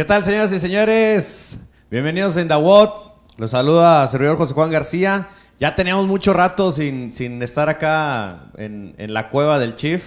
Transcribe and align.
¿Qué 0.00 0.06
tal, 0.06 0.24
señoras 0.24 0.50
y 0.50 0.58
señores? 0.58 1.58
Bienvenidos 1.90 2.34
en 2.38 2.48
Dawot. 2.48 3.20
Los 3.36 3.50
saluda 3.50 4.08
servidor 4.08 4.38
José 4.38 4.54
Juan 4.54 4.70
García. 4.70 5.28
Ya 5.58 5.74
teníamos 5.74 6.06
mucho 6.06 6.32
rato 6.32 6.72
sin, 6.72 7.12
sin 7.12 7.42
estar 7.42 7.68
acá 7.68 8.50
en, 8.56 8.94
en 8.96 9.12
la 9.12 9.28
cueva 9.28 9.58
del 9.58 9.76
Chief, 9.76 10.02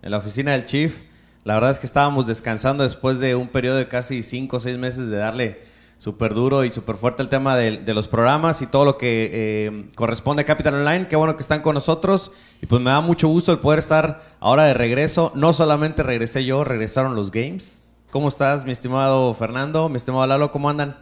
en 0.00 0.12
la 0.12 0.18
oficina 0.18 0.52
del 0.52 0.64
Chief. 0.64 1.02
La 1.42 1.54
verdad 1.54 1.72
es 1.72 1.80
que 1.80 1.86
estábamos 1.86 2.28
descansando 2.28 2.84
después 2.84 3.18
de 3.18 3.34
un 3.34 3.48
periodo 3.48 3.78
de 3.78 3.88
casi 3.88 4.22
5 4.22 4.58
o 4.58 4.60
6 4.60 4.78
meses 4.78 5.08
de 5.08 5.16
darle 5.16 5.62
súper 5.98 6.34
duro 6.34 6.64
y 6.64 6.70
súper 6.70 6.94
fuerte 6.94 7.24
el 7.24 7.28
tema 7.28 7.56
de, 7.56 7.78
de 7.78 7.94
los 7.94 8.06
programas 8.06 8.62
y 8.62 8.68
todo 8.68 8.84
lo 8.84 8.96
que 8.96 9.28
eh, 9.32 9.88
corresponde 9.96 10.42
a 10.42 10.46
Capital 10.46 10.74
Online. 10.74 11.08
Qué 11.08 11.16
bueno 11.16 11.34
que 11.34 11.42
están 11.42 11.62
con 11.62 11.74
nosotros 11.74 12.30
y 12.60 12.66
pues 12.66 12.80
me 12.80 12.92
da 12.92 13.00
mucho 13.00 13.26
gusto 13.26 13.50
el 13.50 13.58
poder 13.58 13.80
estar 13.80 14.22
ahora 14.38 14.66
de 14.66 14.74
regreso. 14.74 15.32
No 15.34 15.52
solamente 15.52 16.04
regresé 16.04 16.44
yo, 16.44 16.62
regresaron 16.62 17.16
los 17.16 17.32
games. 17.32 17.81
¿Cómo 18.12 18.28
estás, 18.28 18.66
mi 18.66 18.72
estimado 18.72 19.32
Fernando? 19.34 19.88
Mi 19.88 19.96
estimado 19.96 20.26
Lalo, 20.26 20.52
¿cómo 20.52 20.68
andan? 20.68 20.96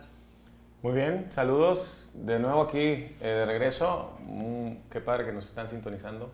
Muy 0.83 0.93
bien, 0.93 1.27
saludos 1.31 2.09
de 2.15 2.39
nuevo 2.39 2.63
aquí 2.63 2.79
eh, 2.79 3.15
de 3.21 3.45
regreso. 3.47 4.13
Mm, 4.27 4.89
qué 4.91 5.01
padre 5.01 5.27
que 5.27 5.33
nos 5.33 5.47
están 5.47 5.67
sintonizando. 5.67 6.31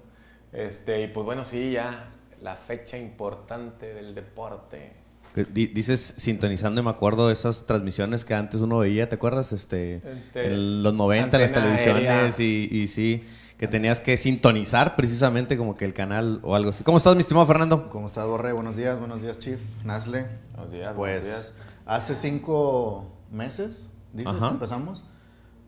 Este, 0.53 1.03
y 1.03 1.07
pues 1.09 1.25
bueno, 1.25 1.47
sí, 1.47 1.73
ya 1.73 2.11
la 2.43 2.57
fecha 2.57 2.99
importante 2.99 3.95
del 3.95 4.15
deporte. 4.15 4.93
D- 5.35 5.47
Dices 5.69 6.15
sintonizando 6.19 6.81
y 6.81 6.85
me 6.85 6.91
acuerdo 6.91 7.29
de 7.29 7.33
esas 7.33 7.65
transmisiones 7.67 8.27
que 8.27 8.35
antes 8.35 8.61
uno 8.61 8.79
veía, 8.79 9.09
¿te 9.09 9.15
acuerdas? 9.15 9.53
Este, 9.55 10.03
en 10.35 10.83
los 10.83 10.93
90, 10.93 11.39
las 11.39 11.53
televisiones 11.53 12.39
y, 12.39 12.69
y 12.71 12.87
sí, 12.87 13.25
que 13.59 13.67
tenías 13.69 14.01
que 14.01 14.17
sintonizar 14.19 14.95
precisamente 14.97 15.57
como 15.57 15.75
que 15.75 15.85
el 15.87 15.95
canal 15.95 16.41
o 16.43 16.55
algo 16.55 16.71
así. 16.71 16.85
¿Cómo 16.85 16.99
estás, 16.99 17.15
mi 17.15 17.21
estimado 17.23 17.47
Fernando? 17.47 17.89
¿Cómo 17.89 18.07
estás, 18.07 18.27
Borre? 18.27 18.53
Buenos 18.53 18.77
días, 18.77 18.99
buenos 18.99 19.23
días, 19.23 19.39
Chief, 19.39 19.61
Nasle. 19.85 20.27
Buenos 20.55 20.73
días, 20.73 20.93
Pues 20.95 21.23
buenos 21.23 21.25
días. 21.25 21.55
hace 21.87 22.15
cinco 22.17 23.11
meses, 23.31 23.91
dices, 24.13 24.33
Ajá. 24.35 24.49
que 24.49 24.55
empezamos. 24.55 25.05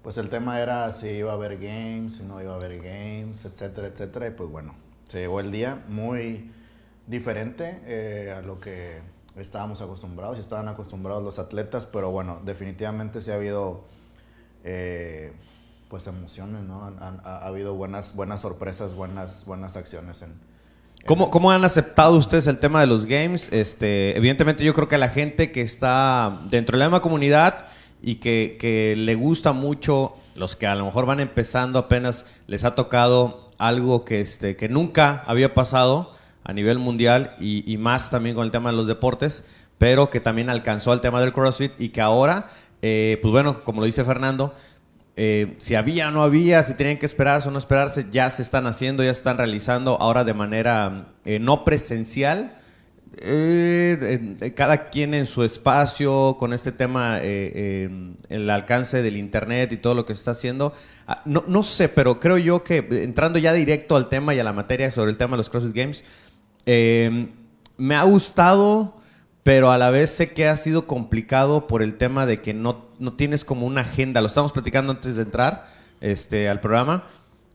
Pues 0.03 0.17
el 0.19 0.29
tema 0.29 0.61
era 0.61 0.93
si 0.93 1.09
iba 1.09 1.33
a 1.33 1.35
haber 1.35 1.59
games, 1.59 2.17
si 2.17 2.23
no 2.25 2.41
iba 2.43 2.53
a 2.53 2.57
haber 2.57 2.77
games, 2.79 3.45
etcétera, 3.45 3.89
etcétera. 3.89 4.29
Y 4.29 4.31
pues 4.33 4.51
bueno, 4.51 4.75
se 5.09 5.21
llegó 5.21 5.41
el 5.41 5.51
día 5.51 5.83
muy 5.89 6.51
diferente 7.07 7.81
eh, 7.87 8.35
a 8.37 8.43
lo 8.43 8.61
que 8.61 9.01
estábamos 9.37 9.81
acostumbrados 9.81 10.37
y 10.37 10.41
estaban 10.41 10.69
acostumbrados 10.69 11.23
los 11.23 11.39
atletas, 11.39 11.87
pero 11.87 12.11
bueno, 12.11 12.41
definitivamente 12.45 13.23
sí 13.23 13.31
ha 13.31 13.35
habido 13.35 13.85
eh, 14.65 15.33
pues 15.89 16.07
emociones, 16.07 16.63
¿no? 16.65 16.85
Han- 16.85 17.21
ha, 17.25 17.39
ha 17.39 17.47
habido 17.47 17.75
buenas, 17.75 18.15
buenas 18.15 18.41
sorpresas, 18.43 18.95
buenas, 18.95 19.45
buenas 19.47 19.77
acciones 19.77 20.23
en, 20.23 20.33
¿Cómo, 21.07 21.31
¿Cómo 21.31 21.51
han 21.53 21.65
aceptado 21.65 22.17
ustedes 22.17 22.47
el 22.49 22.59
tema 22.59 22.81
de 22.81 22.87
los 22.89 23.07
games? 23.07 23.49
Este, 23.53 24.17
evidentemente 24.17 24.65
yo 24.65 24.75
creo 24.75 24.89
que 24.89 24.99
la 24.99 25.09
gente 25.09 25.53
que 25.53 25.63
está 25.63 26.41
dentro 26.51 26.77
de 26.77 26.81
la 26.81 26.87
misma 26.87 27.01
comunidad 27.01 27.67
y 28.03 28.17
que, 28.17 28.57
que 28.61 28.95
le 28.97 29.15
gusta 29.15 29.53
mucho, 29.53 30.15
los 30.35 30.57
que 30.57 30.67
a 30.67 30.75
lo 30.75 30.85
mejor 30.85 31.07
van 31.07 31.21
empezando 31.21 31.79
apenas, 31.79 32.27
les 32.47 32.65
ha 32.65 32.75
tocado 32.75 33.41
algo 33.59 34.05
que, 34.05 34.21
este, 34.21 34.57
que 34.57 34.69
nunca 34.69 35.23
había 35.27 35.55
pasado 35.55 36.13
a 36.45 36.53
nivel 36.53 36.79
mundial 36.79 37.35
y, 37.41 37.71
y 37.73 37.79
más 37.79 38.11
también 38.11 38.35
con 38.35 38.45
el 38.45 38.51
tema 38.51 38.71
de 38.71 38.77
los 38.77 38.87
deportes, 38.87 39.45
pero 39.79 40.11
que 40.11 40.21
también 40.21 40.51
alcanzó 40.51 40.93
el 40.93 41.01
tema 41.01 41.21
del 41.21 41.33
CrossFit 41.33 41.81
y 41.81 41.91
que 41.91 42.01
ahora, 42.01 42.49
eh, 42.83 43.19
pues 43.23 43.31
bueno, 43.33 43.63
como 43.65 43.81
lo 43.81 43.87
dice 43.87 44.03
Fernando, 44.05 44.53
eh, 45.21 45.57
si 45.59 45.75
había 45.75 46.09
o 46.09 46.11
no 46.13 46.23
había, 46.23 46.63
si 46.63 46.75
tenían 46.75 46.97
que 46.97 47.07
esperarse 47.07 47.49
o 47.49 47.51
no 47.51 47.59
esperarse, 47.59 48.07
ya 48.09 48.31
se 48.31 48.41
están 48.41 48.69
haciendo, 48.69 49.03
ya 49.03 49.13
se 49.13 49.19
están 49.19 49.37
realizando 49.37 50.01
ahora 50.01 50.23
de 50.23 50.33
manera 50.33 51.09
eh, 51.25 51.41
no 51.41 51.65
presencial. 51.65 52.57
eh, 53.21 54.53
cada 54.55 54.91
quien 54.91 55.15
en 55.15 55.27
su 55.27 55.43
espacio, 55.43 56.37
con 56.39 56.53
este 56.53 56.71
tema, 56.71 57.19
el 57.21 58.49
alcance 58.49 59.03
del 59.03 59.17
Internet 59.17 59.73
y 59.73 59.79
todo 59.79 59.97
lo 59.97 60.07
que 60.07 60.15
se 60.15 60.21
está 60.21 60.31
haciendo. 60.31 60.73
Ah, 61.09 61.21
no, 61.25 61.63
sé, 61.65 61.89
pero 61.89 62.21
creo 62.21 62.39
yo 62.39 62.63
que 62.63 62.87
entrando 63.03 63.41
ya 63.41 63.53
directo 63.53 63.97
al 63.97 64.09
tema 64.09 64.37
y 64.37 64.39
a 64.39 64.45
la 64.45 64.53
materia 64.53 64.93
sobre 64.93 65.11
el 65.11 65.17
tema 65.17 65.33
de 65.33 65.39
los 65.39 65.51
CrossFit 65.51 65.75
Games, 65.75 66.05
me 67.77 67.97
ha 67.97 68.05
gustado, 68.05 68.95
pero 69.49 69.71
a 69.71 69.79
la 69.79 69.89
vez 69.89 70.11
sé 70.11 70.29
que 70.31 70.47
ha 70.47 70.55
sido 70.57 70.87
complicado 70.87 71.67
por 71.69 71.83
el 71.83 71.95
tema 71.97 72.27
de 72.27 72.43
que 72.43 72.53
no, 72.53 72.87
no 72.99 73.15
tienes 73.15 73.47
como 73.47 73.65
una 73.65 73.81
agenda. 73.81 74.21
Lo 74.21 74.27
estamos 74.27 74.53
platicando 74.53 74.93
antes 74.93 75.17
de 75.17 75.23
entrar 75.23 75.67
este, 76.03 76.51
al 76.51 76.61
programa. 76.61 77.07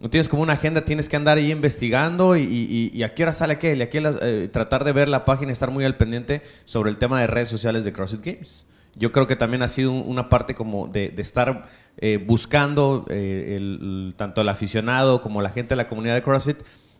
No 0.01 0.09
tienes 0.09 0.27
como 0.27 0.41
una 0.41 0.53
agenda, 0.53 0.85
tienes 0.85 1.07
que 1.07 1.17
andar 1.17 1.37
ahí 1.37 1.51
investigando 1.51 2.35
y, 2.35 2.41
y, 2.41 2.89
y 2.91 3.03
a 3.03 3.13
qué 3.13 3.21
hora 3.21 3.31
sale 3.31 3.53
aquel, 3.53 3.77
y 3.77 3.81
a 3.83 3.91
qué 3.91 3.99
hora, 3.99 4.15
eh, 4.23 4.49
tratar 4.51 4.85
de 4.85 4.91
ver 4.91 5.07
la 5.07 5.23
página 5.23 5.51
y 5.51 5.53
estar 5.53 5.69
muy 5.69 5.85
al 5.85 5.95
pendiente 5.95 6.41
sobre 6.65 6.89
el 6.89 6.97
tema 6.97 7.21
de 7.21 7.27
redes 7.27 7.49
sociales 7.49 7.83
de 7.83 7.93
CrossFit 7.93 8.25
Games. 8.25 8.65
Yo 8.95 9.11
creo 9.11 9.27
que 9.27 9.35
también 9.35 9.61
ha 9.61 9.67
sido 9.67 9.91
un- 9.91 10.03
una 10.07 10.29
parte 10.29 10.55
como 10.55 10.87
de, 10.87 11.09
de 11.09 11.21
estar 11.21 11.67
eh, 11.97 12.17
buscando 12.17 13.05
eh, 13.09 14.11
tanto 14.17 14.41
el 14.41 14.49
aficionado 14.49 15.21
como 15.21 15.43
la 15.43 15.49
gente 15.49 15.73
de 15.73 15.75
la 15.75 15.87
comunidad 15.87 16.15
de 16.15 16.23
CrossFit 16.23 16.57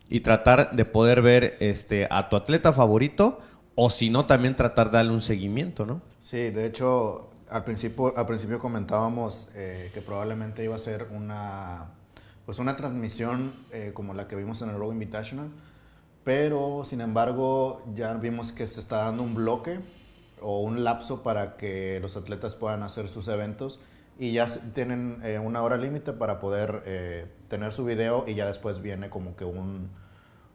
y 0.07 0.19
tratar 0.19 0.75
de 0.75 0.85
poder 0.85 1.23
ver 1.23 1.57
este, 1.61 2.07
a 2.11 2.29
tu 2.29 2.35
atleta 2.35 2.73
favorito 2.73 3.39
o 3.75 3.89
si 3.89 4.09
no 4.09 4.25
también 4.25 4.56
tratar 4.56 4.91
de 4.91 4.97
darle 4.97 5.11
un 5.11 5.22
seguimiento, 5.22 5.85
¿no? 5.85 6.01
Sí, 6.22 6.38
de 6.38 6.66
hecho, 6.66 7.29
al 7.50 7.63
principio, 7.63 8.17
al 8.17 8.25
principio 8.25 8.59
comentábamos 8.59 9.47
eh, 9.56 9.91
que 9.94 10.01
probablemente 10.01 10.63
iba 10.63 10.75
a 10.75 10.79
ser 10.79 11.07
una, 11.11 11.91
pues 12.45 12.59
una 12.59 12.75
transmisión 12.75 13.53
eh, 13.72 13.91
como 13.94 14.13
la 14.13 14.28
que 14.28 14.35
vimos 14.35 14.61
en 14.61 14.69
el 14.69 14.78
Rogue 14.78 14.94
Invitational, 14.94 15.50
pero 16.23 16.84
sin 16.85 17.01
embargo 17.01 17.84
ya 17.94 18.13
vimos 18.13 18.51
que 18.51 18.67
se 18.67 18.79
está 18.79 18.97
dando 19.06 19.23
un 19.23 19.35
bloque 19.35 19.79
o 20.41 20.61
un 20.61 20.84
lapso 20.84 21.23
para 21.23 21.57
que 21.57 22.00
los 22.01 22.16
atletas 22.16 22.55
puedan 22.55 22.84
hacer 22.84 23.07
sus 23.07 23.28
eventos 23.28 23.79
y 24.19 24.34
ya 24.34 24.47
tienen 24.73 25.19
eh, 25.23 25.40
una 25.40 25.63
hora 25.63 25.78
límite 25.78 26.13
para 26.13 26.40
poder 26.40 26.84
eh, 26.85 27.25
tener 27.50 27.73
su 27.73 27.85
video 27.85 28.25
y 28.28 28.35
ya 28.35 28.45
después 28.45 28.81
viene 28.81 29.09
como 29.09 29.35
que 29.35 29.45
un, 29.45 29.90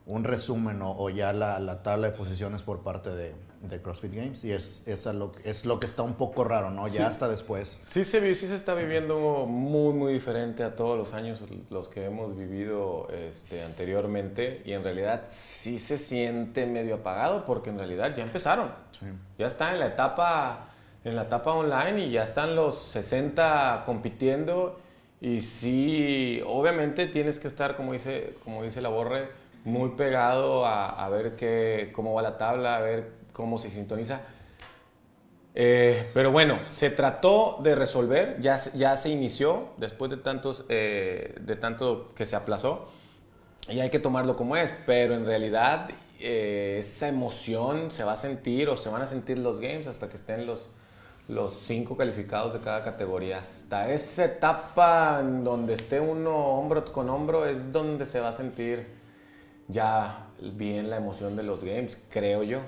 un 0.08 0.24
resumen 0.24 0.82
o, 0.82 0.96
o 0.98 1.10
ya 1.10 1.32
la, 1.32 1.60
la 1.60 1.82
tabla 1.82 2.10
de 2.10 2.16
posiciones 2.16 2.62
por 2.62 2.80
parte 2.82 3.10
de, 3.10 3.34
de 3.62 3.80
CrossFit 3.82 4.14
Games 4.14 4.42
y 4.42 4.52
es, 4.52 4.82
es, 4.88 5.04
lo, 5.04 5.32
que- 5.32 5.48
es 5.50 5.64
lo 5.66 5.78
que 5.78 5.86
está 5.86 6.02
un 6.02 6.14
poco 6.14 6.44
raro, 6.44 6.70
¿no? 6.70 6.88
Ya 6.88 7.06
hasta 7.08 7.28
después. 7.28 7.76
Sí 7.84 8.04
se, 8.04 8.34
sí 8.34 8.46
se 8.46 8.54
está 8.56 8.72
viviendo 8.74 9.44
muy, 9.46 9.92
muy 9.92 10.12
diferente 10.14 10.64
a 10.64 10.74
todos 10.74 10.96
los 10.96 11.12
años 11.12 11.44
los 11.70 11.88
que 11.88 12.06
hemos 12.06 12.34
vivido 12.36 13.06
este, 13.10 13.62
anteriormente 13.62 14.62
y 14.64 14.72
en 14.72 14.82
realidad 14.82 15.24
sí 15.28 15.78
se 15.78 15.98
siente 15.98 16.64
medio 16.66 16.96
apagado 16.96 17.44
porque 17.44 17.68
en 17.70 17.76
realidad 17.78 18.14
ya 18.16 18.22
empezaron. 18.22 18.70
Ya 19.38 19.46
está 19.46 19.72
en 19.72 19.78
la 19.80 19.86
etapa 19.88 20.64
en 21.04 21.14
la 21.16 21.22
etapa 21.22 21.52
online 21.52 22.06
y 22.06 22.10
ya 22.10 22.24
están 22.24 22.56
los 22.56 22.78
60 22.92 23.84
compitiendo 23.86 24.80
y 25.20 25.42
sí, 25.42 26.40
obviamente 26.46 27.06
tienes 27.06 27.38
que 27.38 27.46
estar, 27.48 27.76
como 27.76 27.92
dice, 27.92 28.34
como 28.44 28.62
dice 28.62 28.80
la 28.80 28.88
Borre, 28.88 29.28
muy 29.64 29.90
pegado 29.90 30.64
a, 30.66 30.88
a 30.88 31.08
ver 31.08 31.36
qué, 31.36 31.90
cómo 31.94 32.14
va 32.14 32.22
la 32.22 32.36
tabla, 32.36 32.76
a 32.76 32.80
ver 32.80 33.12
cómo 33.32 33.58
se 33.58 33.70
sintoniza. 33.70 34.20
Eh, 35.60 36.10
pero 36.14 36.30
bueno, 36.30 36.60
se 36.68 36.88
trató 36.90 37.58
de 37.62 37.74
resolver, 37.74 38.40
ya, 38.40 38.58
ya 38.74 38.96
se 38.96 39.08
inició 39.08 39.70
después 39.76 40.08
de, 40.08 40.16
tantos, 40.16 40.64
eh, 40.68 41.34
de 41.40 41.56
tanto 41.56 42.12
que 42.14 42.26
se 42.26 42.36
aplazó 42.36 42.88
y 43.68 43.80
hay 43.80 43.90
que 43.90 43.98
tomarlo 43.98 44.36
como 44.36 44.56
es, 44.56 44.72
pero 44.86 45.14
en 45.14 45.26
realidad 45.26 45.88
eh, 46.20 46.76
esa 46.80 47.08
emoción 47.08 47.90
se 47.90 48.04
va 48.04 48.12
a 48.12 48.16
sentir 48.16 48.68
o 48.68 48.76
se 48.76 48.88
van 48.88 49.02
a 49.02 49.06
sentir 49.06 49.38
los 49.38 49.58
games 49.58 49.88
hasta 49.88 50.08
que 50.08 50.16
estén 50.16 50.46
los, 50.46 50.68
los 51.26 51.52
cinco 51.54 51.96
calificados 51.96 52.52
de 52.52 52.60
cada 52.60 52.84
categoría. 52.84 53.38
Hasta 53.38 53.90
esa 53.90 54.26
etapa 54.26 55.18
en 55.20 55.42
donde 55.42 55.74
esté 55.74 55.98
uno 55.98 56.36
hombro 56.36 56.84
con 56.84 57.10
hombro 57.10 57.46
es 57.46 57.72
donde 57.72 58.04
se 58.04 58.20
va 58.20 58.28
a 58.28 58.32
sentir 58.32 58.97
ya 59.68 60.26
bien 60.54 60.90
la 60.90 60.96
emoción 60.96 61.36
de 61.36 61.42
los 61.42 61.62
games, 61.64 61.98
creo 62.10 62.42
yo. 62.42 62.60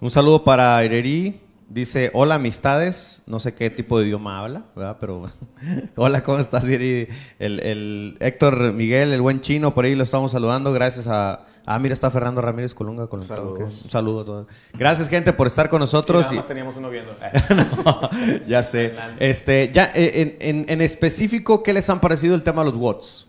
Un 0.00 0.10
saludo 0.10 0.44
para 0.44 0.82
Ireri. 0.84 1.40
Dice, 1.68 2.10
hola 2.14 2.36
amistades. 2.36 3.22
No 3.26 3.40
sé 3.40 3.52
qué 3.54 3.70
tipo 3.70 3.98
de 3.98 4.06
idioma 4.06 4.38
habla, 4.40 4.62
¿verdad? 4.76 4.98
Pero 5.00 5.24
hola, 5.96 6.22
¿cómo 6.22 6.38
estás, 6.38 6.64
Ireri? 6.68 7.08
El, 7.40 7.58
el 7.60 8.16
Héctor 8.20 8.72
Miguel, 8.72 9.12
el 9.12 9.20
buen 9.20 9.40
chino, 9.40 9.74
por 9.74 9.84
ahí 9.84 9.94
lo 9.96 10.04
estamos 10.04 10.30
saludando. 10.32 10.72
Gracias 10.72 11.06
a... 11.08 11.44
Ah, 11.68 11.80
mira, 11.80 11.92
está 11.94 12.08
Fernando 12.12 12.40
Ramírez 12.40 12.72
Colunga 12.74 13.08
conectado. 13.08 13.56
Saludos. 13.56 13.80
Un 13.82 13.90
saludo 13.90 14.20
a 14.20 14.24
todos. 14.24 14.46
Gracias, 14.74 15.08
gente, 15.08 15.32
por 15.32 15.48
estar 15.48 15.68
con 15.68 15.80
Y 15.80 15.82
nosotros. 15.82 16.22
nada 16.22 16.34
y- 16.34 16.36
más 16.36 16.46
teníamos 16.46 16.76
uno 16.76 16.88
viendo. 16.90 17.10
No, 17.84 18.10
ya 18.46 18.62
sé. 18.62 18.94
Este, 19.18 19.72
ya, 19.74 19.90
eh, 19.92 20.36
en, 20.40 20.58
en- 20.60 20.66
en 20.70 20.80
específico, 20.80 21.64
¿qué 21.64 21.72
les 21.72 21.90
han 21.90 22.00
parecido 22.00 22.36
el 22.36 22.42
tema 22.44 22.62
de 22.62 22.70
los 22.70 22.78
WOTS? 22.78 23.25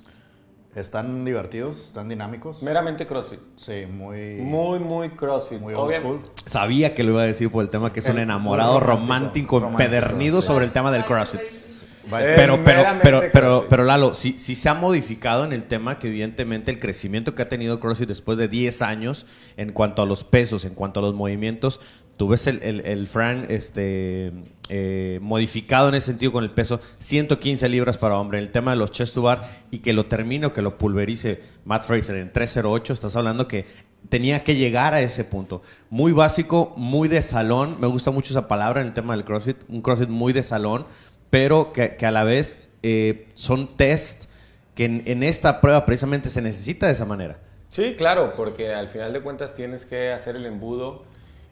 Están 0.77 1.25
divertidos, 1.25 1.75
están 1.88 2.07
dinámicos. 2.07 2.62
Meramente 2.62 3.07
CrossFit. 3.07 3.39
Sí, 3.56 3.88
muy, 3.91 4.35
Muy, 4.35 4.77
muy 4.77 5.09
CrossFit. 5.09 5.59
muy 5.59 5.74
old 5.74 5.95
school. 5.95 6.19
Sabía 6.45 6.94
que 6.94 7.03
lo 7.03 7.13
iba 7.13 7.24
a 7.24 7.25
decir 7.25 7.50
por 7.50 7.63
el 7.63 7.71
tema 7.71 7.91
que 7.91 8.00
es 8.00 8.07
un 8.07 8.19
enamorado 8.19 8.79
romántico, 8.79 9.57
empedernido 9.57 10.41
sí. 10.41 10.47
sobre 10.47 10.65
el 10.65 10.71
tema 10.71 10.91
del 10.91 11.03
CrossFit. 11.03 11.41
Pero, 12.09 12.59
pero, 12.63 12.83
pero, 13.01 13.21
pero, 13.33 13.65
pero 13.68 13.83
Lalo, 13.83 14.13
sí, 14.13 14.35
sí 14.38 14.53
se 14.53 14.69
ha 14.69 14.75
modificado 14.75 15.44
en 15.44 15.51
el 15.51 15.63
tema 15.63 15.97
que 15.97 16.07
evidentemente 16.07 16.71
el 16.71 16.77
crecimiento 16.77 17.33
que 17.33 17.41
ha 17.41 17.50
tenido 17.50 17.79
CrossFit 17.79 18.07
después 18.07 18.38
de 18.38 18.47
10 18.47 18.81
años 18.83 19.25
en 19.57 19.74
cuanto 19.74 20.03
a 20.03 20.06
los 20.06 20.24
pesos, 20.24 20.63
en 20.63 20.75
cuanto 20.75 21.00
a 21.00 21.03
los 21.03 21.15
movimientos, 21.15 21.81
tú 22.17 22.27
ves 22.27 22.47
el, 22.47 22.61
el, 22.63 22.81
el 22.81 23.07
Fran 23.07 23.45
este, 23.49 24.33
eh, 24.69 25.19
modificado 25.21 25.89
en 25.89 25.95
ese 25.95 26.07
sentido 26.07 26.31
con 26.31 26.43
el 26.43 26.51
peso, 26.51 26.81
115 26.97 27.69
libras 27.69 27.97
para 27.97 28.17
hombre, 28.17 28.39
el 28.39 28.51
tema 28.51 28.71
de 28.71 28.77
los 28.77 28.91
chest 28.91 29.13
to 29.13 29.21
bar 29.21 29.47
y 29.71 29.79
que 29.79 29.93
lo 29.93 30.07
termine 30.07 30.47
o 30.47 30.53
que 30.53 30.61
lo 30.61 30.77
pulverice 30.77 31.39
Matt 31.63 31.83
Fraser 31.83 32.17
en 32.17 32.33
308, 32.33 32.91
estás 32.91 33.15
hablando 33.15 33.47
que 33.47 33.65
tenía 34.09 34.43
que 34.43 34.55
llegar 34.55 34.93
a 34.93 35.01
ese 35.01 35.23
punto. 35.23 35.61
Muy 35.89 36.11
básico, 36.11 36.73
muy 36.75 37.07
de 37.07 37.21
salón, 37.21 37.77
me 37.79 37.87
gusta 37.87 38.11
mucho 38.11 38.33
esa 38.33 38.47
palabra 38.47 38.81
en 38.81 38.87
el 38.87 38.93
tema 38.93 39.15
del 39.15 39.23
CrossFit, 39.23 39.57
un 39.69 39.81
CrossFit 39.81 40.09
muy 40.09 40.33
de 40.33 40.43
salón, 40.43 40.85
pero 41.29 41.71
que, 41.71 41.95
que 41.95 42.05
a 42.05 42.11
la 42.11 42.23
vez 42.23 42.59
eh, 42.83 43.27
son 43.35 43.67
test 43.77 44.25
que 44.75 44.85
en, 44.85 45.03
en 45.05 45.23
esta 45.23 45.61
prueba 45.61 45.85
precisamente 45.85 46.29
se 46.29 46.41
necesita 46.41 46.87
de 46.87 46.93
esa 46.93 47.05
manera. 47.05 47.39
Sí, 47.69 47.95
claro, 47.97 48.33
porque 48.35 48.73
al 48.73 48.87
final 48.87 49.13
de 49.13 49.21
cuentas 49.21 49.53
tienes 49.53 49.85
que 49.85 50.11
hacer 50.11 50.35
el 50.35 50.45
embudo 50.45 51.03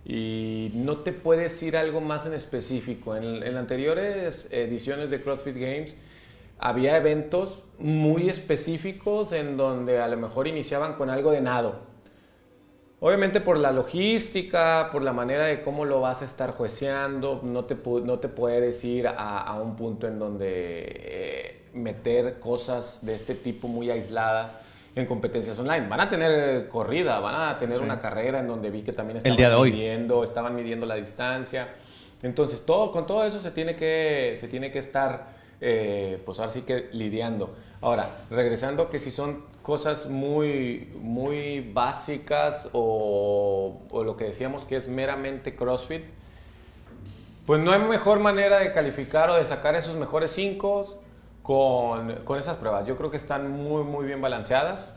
y 0.05 0.71
no 0.75 0.99
te 0.99 1.11
puedes 1.11 1.61
ir 1.63 1.75
a 1.75 1.79
algo 1.79 1.99
más 1.99 2.27
en 2.27 2.33
específico. 2.33 3.15
En, 3.15 3.41
en 3.41 3.57
anteriores 3.57 4.47
ediciones 4.51 5.09
de 5.09 5.19
CrossFit 5.19 5.57
Games 5.57 5.97
había 6.59 6.95
eventos 6.95 7.63
muy 7.79 8.29
específicos 8.29 9.31
en 9.31 9.57
donde 9.57 9.99
a 9.99 10.07
lo 10.07 10.17
mejor 10.17 10.47
iniciaban 10.47 10.93
con 10.93 11.09
algo 11.09 11.31
de 11.31 11.41
nado. 11.41 11.95
Obviamente 12.99 13.41
por 13.41 13.57
la 13.57 13.71
logística, 13.71 14.89
por 14.91 15.01
la 15.01 15.11
manera 15.11 15.45
de 15.45 15.61
cómo 15.61 15.85
lo 15.85 16.01
vas 16.01 16.21
a 16.21 16.25
estar 16.25 16.51
jueceando, 16.51 17.41
no 17.43 17.65
te, 17.65 17.75
no 18.03 18.19
te 18.19 18.29
puedes 18.29 18.83
ir 18.83 19.07
a, 19.07 19.41
a 19.41 19.61
un 19.61 19.75
punto 19.75 20.07
en 20.07 20.17
donde 20.17 20.47
eh, 20.47 21.61
meter 21.73 22.39
cosas 22.39 23.05
de 23.05 23.15
este 23.15 23.35
tipo 23.35 23.67
muy 23.67 23.89
aisladas 23.89 24.55
en 24.95 25.05
competencias 25.05 25.59
online. 25.59 25.87
Van 25.87 25.99
a 25.99 26.09
tener 26.09 26.67
corrida, 26.69 27.19
van 27.19 27.35
a 27.35 27.57
tener 27.57 27.79
una 27.79 27.99
carrera 27.99 28.39
en 28.39 28.47
donde 28.47 28.69
vi 28.71 28.81
que 28.81 28.93
también 28.93 29.17
estaban 29.17 29.37
día 29.37 29.49
de 29.49 29.55
hoy. 29.55 29.71
midiendo, 29.71 30.23
estaban 30.23 30.55
midiendo 30.55 30.85
la 30.85 30.95
distancia. 30.95 31.69
Entonces, 32.23 32.65
todo, 32.65 32.91
con 32.91 33.05
todo 33.05 33.25
eso 33.25 33.39
se 33.39 33.51
tiene 33.51 33.75
que, 33.75 34.33
se 34.37 34.47
tiene 34.47 34.71
que 34.71 34.79
estar, 34.79 35.27
eh, 35.59 36.21
pues 36.25 36.39
ahora 36.39 36.51
sí 36.51 36.61
que 36.61 36.89
lidiando. 36.93 37.53
Ahora, 37.81 38.09
regresando 38.29 38.89
que 38.89 38.99
si 38.99 39.11
son 39.11 39.43
cosas 39.61 40.07
muy, 40.07 40.89
muy 41.01 41.59
básicas 41.59 42.69
o, 42.71 43.81
o 43.89 44.03
lo 44.03 44.15
que 44.15 44.23
decíamos 44.25 44.63
que 44.63 44.77
es 44.77 44.87
meramente 44.87 45.55
CrossFit, 45.55 46.03
pues 47.45 47.61
no 47.61 47.71
hay 47.71 47.79
mejor 47.79 48.19
manera 48.19 48.59
de 48.59 48.71
calificar 48.71 49.29
o 49.29 49.35
de 49.35 49.45
sacar 49.45 49.75
esos 49.75 49.95
mejores 49.95 50.31
cinco 50.31 50.99
con, 51.45 52.11
con 52.23 52.39
esas 52.39 52.57
pruebas. 52.57 52.87
Yo 52.87 52.95
creo 52.95 53.11
que 53.11 53.17
están 53.17 53.51
muy, 53.51 53.83
muy 53.83 54.07
bien 54.07 54.19
balanceadas. 54.19 54.93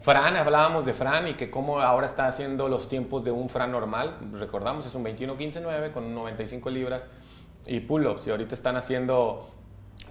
Fran, 0.00 0.34
hablábamos 0.34 0.86
de 0.86 0.94
Fran 0.94 1.28
y 1.28 1.34
que 1.34 1.50
cómo 1.50 1.78
ahora 1.80 2.06
está 2.06 2.26
haciendo 2.26 2.68
los 2.70 2.88
tiempos 2.88 3.22
de 3.22 3.30
un 3.30 3.50
Fran 3.50 3.70
normal. 3.70 4.16
Recordamos, 4.32 4.86
es 4.86 4.94
un 4.94 5.04
21-15-9 5.04 5.92
con 5.92 6.14
95 6.14 6.70
libras 6.70 7.06
y 7.66 7.80
pull-ups. 7.80 8.26
Y 8.26 8.30
ahorita 8.30 8.54
están 8.54 8.76
haciendo 8.76 9.50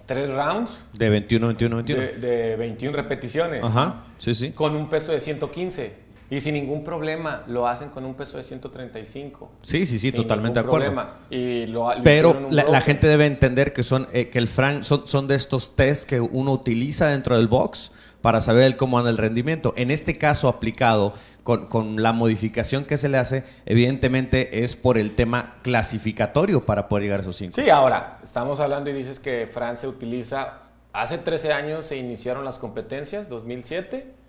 tres 0.06 0.32
rounds 0.32 0.86
De 0.92 1.08
21, 1.10 1.48
21, 1.48 1.76
21. 1.78 2.00
de, 2.00 2.12
de 2.18 2.56
21 2.56 2.96
repeticiones 2.96 3.64
Ajá, 3.64 4.04
sí, 4.20 4.32
sí. 4.32 4.52
con 4.52 4.76
un 4.76 4.88
peso 4.88 5.10
de 5.10 5.18
115. 5.18 6.09
Y 6.30 6.40
sin 6.40 6.54
ningún 6.54 6.84
problema 6.84 7.42
lo 7.48 7.66
hacen 7.66 7.88
con 7.90 8.04
un 8.04 8.14
peso 8.14 8.36
de 8.36 8.44
135. 8.44 9.50
Sí, 9.64 9.84
sí, 9.84 9.98
sí, 9.98 10.10
Sin 10.10 10.12
totalmente 10.12 10.60
de 10.60 10.66
acuerdo. 10.66 10.86
problema. 10.86 11.16
Y 11.28 11.66
lo, 11.66 11.92
lo 11.92 12.02
Pero 12.04 12.48
la, 12.50 12.80
gente 12.80 13.08
debe 13.08 13.26
entender 13.26 13.72
que 13.72 13.82
son 13.82 14.06
eh, 14.12 14.28
que 14.28 14.38
el 14.38 14.46
Fran 14.46 14.84
son, 14.84 15.08
son 15.08 15.26
de 15.26 15.34
estos 15.34 15.74
tests 15.74 16.06
que 16.06 16.20
uno 16.20 16.52
utiliza 16.52 17.08
dentro 17.08 17.36
del 17.36 17.48
box 17.48 17.90
para 18.20 18.40
saber 18.40 18.76
cómo 18.76 18.98
anda 18.98 19.10
el 19.10 19.18
rendimiento. 19.18 19.74
En 19.76 19.90
este 19.90 20.16
caso 20.18 20.48
aplicado 20.48 21.14
con, 21.42 21.66
con 21.66 22.00
la 22.00 22.12
modificación 22.12 22.84
que 22.84 22.96
se 22.96 23.08
le 23.08 23.18
hace, 23.18 23.42
evidentemente 23.66 24.62
es 24.62 24.76
por 24.76 24.98
el 24.98 25.16
tema 25.16 25.56
clasificatorio 25.62 26.64
para 26.64 26.88
poder 26.88 27.04
llegar 27.04 27.20
a 27.20 27.22
esos 27.22 27.36
cinco. 27.36 27.60
Sí, 27.60 27.70
ahora, 27.70 28.20
estamos 28.22 28.60
hablando 28.60 28.90
y 28.90 28.92
dices 28.92 29.18
que 29.18 29.48
Francia 29.52 29.88
utiliza, 29.88 30.58
hace 30.92 31.18
13 31.18 31.52
años 31.52 31.86
se 31.86 31.96
iniciaron 31.96 32.44
las 32.44 32.58
competencias, 32.58 33.28
2007, 33.28 34.19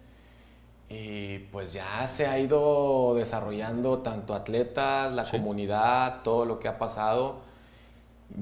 y 0.93 1.39
pues 1.53 1.71
ya 1.71 2.05
se 2.05 2.27
ha 2.27 2.37
ido 2.37 3.13
desarrollando 3.15 3.99
tanto 3.99 4.35
atletas, 4.35 5.09
la 5.13 5.23
comunidad, 5.23 6.21
todo 6.21 6.43
lo 6.43 6.59
que 6.59 6.67
ha 6.67 6.77
pasado. 6.77 7.37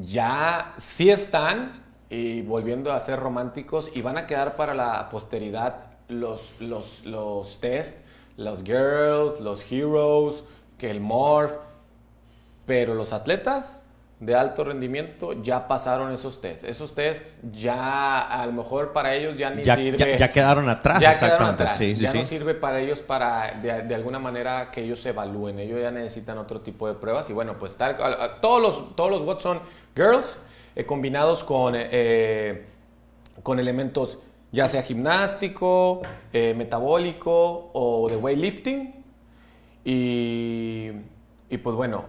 Ya 0.01 0.73
sí 0.77 1.11
están 1.11 1.83
y 2.09 2.41
volviendo 2.41 2.91
a 2.91 2.99
ser 3.01 3.19
románticos 3.19 3.91
y 3.93 4.01
van 4.01 4.17
a 4.17 4.25
quedar 4.25 4.55
para 4.55 4.73
la 4.73 5.09
posteridad 5.09 5.75
los, 6.07 6.59
los, 6.59 7.05
los 7.05 7.59
test, 7.59 7.99
los 8.35 8.63
girls, 8.63 9.39
los 9.41 9.71
heroes, 9.71 10.43
que 10.79 10.89
el 10.89 11.01
morph, 11.01 11.53
pero 12.65 12.95
los 12.95 13.13
atletas 13.13 13.85
de 14.19 14.35
alto 14.35 14.65
rendimiento 14.65 15.41
ya 15.41 15.65
pasaron 15.67 16.11
esos 16.11 16.41
test. 16.41 16.65
Esos 16.65 16.93
test 16.93 17.23
ya 17.53 18.19
a 18.19 18.45
lo 18.45 18.51
mejor 18.51 18.91
para 18.91 19.15
ellos 19.15 19.37
ya 19.37 19.49
ni 19.49 19.63
Ya, 19.63 19.75
sirve. 19.77 19.97
ya- 19.97 20.17
ya 20.17 20.31
quedaron 20.31 20.67
atrás, 20.67 20.99
Ya 20.99 21.11
quedaron 21.11 21.23
exactamente. 21.25 21.63
atrás. 21.63 21.77
Sí, 21.77 21.95
sí, 21.95 22.03
ya 22.03 22.11
sí. 22.11 22.17
no 22.17 22.23
sirve 22.25 22.53
para 22.53 22.79
ellos 22.81 22.99
para 23.01 23.53
de, 23.61 23.83
de 23.83 23.95
alguna 23.95 24.19
manera 24.19 24.69
que 24.71 24.81
ellos 24.81 24.99
se 25.01 25.09
evalúen. 25.09 25.57
Ellos 25.59 25.79
ya 25.81 25.89
necesitan 25.91 26.37
otro 26.37 26.59
tipo 26.59 26.87
de 26.87 26.95
pruebas 26.95 27.29
y 27.29 27.33
bueno, 27.33 27.57
pues 27.57 27.77
tal, 27.77 27.95
todos 28.41 28.61
los 28.61 28.95
todos 28.97 29.09
los 29.09 29.21
watts 29.21 29.43
son 29.43 29.61
girls 29.95 30.37
eh, 30.75 30.85
combinados 30.85 31.43
con 31.45 31.73
eh, 31.77 32.65
con 33.41 33.57
elementos 33.57 34.19
ya 34.51 34.67
sea 34.67 34.81
gimnástico, 34.83 36.01
eh, 36.33 36.53
metabólico 36.57 37.69
o 37.71 38.09
de 38.09 38.17
weightlifting 38.17 38.95
y 39.85 40.91
y 41.51 41.57
pues 41.57 41.75
bueno, 41.75 42.03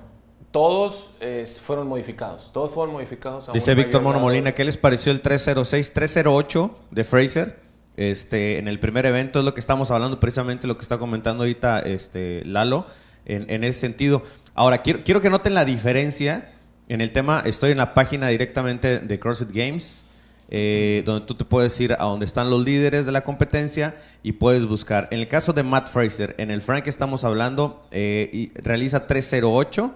todos 0.51 1.11
eh, 1.21 1.47
fueron 1.61 1.89
modificados. 1.89 2.51
Todos 2.53 2.73
fueron 2.73 2.95
modificados. 2.95 3.49
a 3.49 3.53
Dice 3.53 3.75
Víctor 3.75 4.03
Mono. 4.03 4.19
Molina, 4.19 4.53
¿qué 4.53 4.65
les 4.65 4.77
pareció 4.77 5.13
el 5.13 5.21
306, 5.21 5.93
308 5.93 6.75
de 6.91 7.05
Fraser? 7.05 7.57
Este, 7.97 8.59
en 8.59 8.67
el 8.67 8.81
primer 8.81 9.07
evento 9.07 9.41
es 9.41 9.45
lo 9.45 9.53
que 9.55 9.61
estamos 9.61 9.91
hablando, 9.91 10.19
precisamente 10.21 10.67
lo 10.67 10.77
que 10.77 10.83
está 10.83 10.99
comentando 10.99 11.45
ahorita 11.45 11.81
este, 11.81 12.43
Lalo, 12.45 12.87
en, 13.27 13.51
en 13.51 13.65
ese 13.65 13.81
sentido. 13.81 14.23
Ahora, 14.55 14.79
quiero, 14.79 15.01
quiero 15.05 15.21
que 15.21 15.31
noten 15.31 15.55
la 15.55 15.65
diferencia 15.65 16.51
en 16.89 17.01
el 17.01 17.13
tema, 17.13 17.43
estoy 17.45 17.71
en 17.71 17.79
la 17.79 17.95
página 17.95 18.29
directamente 18.29 18.99
de 18.99 19.19
CrossFit 19.21 19.53
Games, 19.53 20.05
eh, 20.49 21.05
donde 21.07 21.25
tú 21.25 21.35
te 21.37 21.45
puedes 21.45 21.79
ir 21.79 21.93
a 21.93 22.03
donde 22.03 22.25
están 22.25 22.51
los 22.51 22.65
líderes 22.65 23.07
de 23.07 23.13
la 23.13 23.21
competencia 23.21 23.95
y 24.25 24.33
puedes 24.33 24.67
buscar. 24.67 25.07
En 25.13 25.21
el 25.21 25.29
caso 25.29 25.53
de 25.53 25.63
Matt 25.63 25.87
Fraser, 25.87 26.35
en 26.39 26.51
el 26.51 26.61
Frank 26.61 26.83
que 26.83 26.91
estamos 26.91 27.23
hablando, 27.23 27.85
eh, 27.93 28.29
y 28.33 28.51
realiza 28.61 29.07
308 29.07 29.95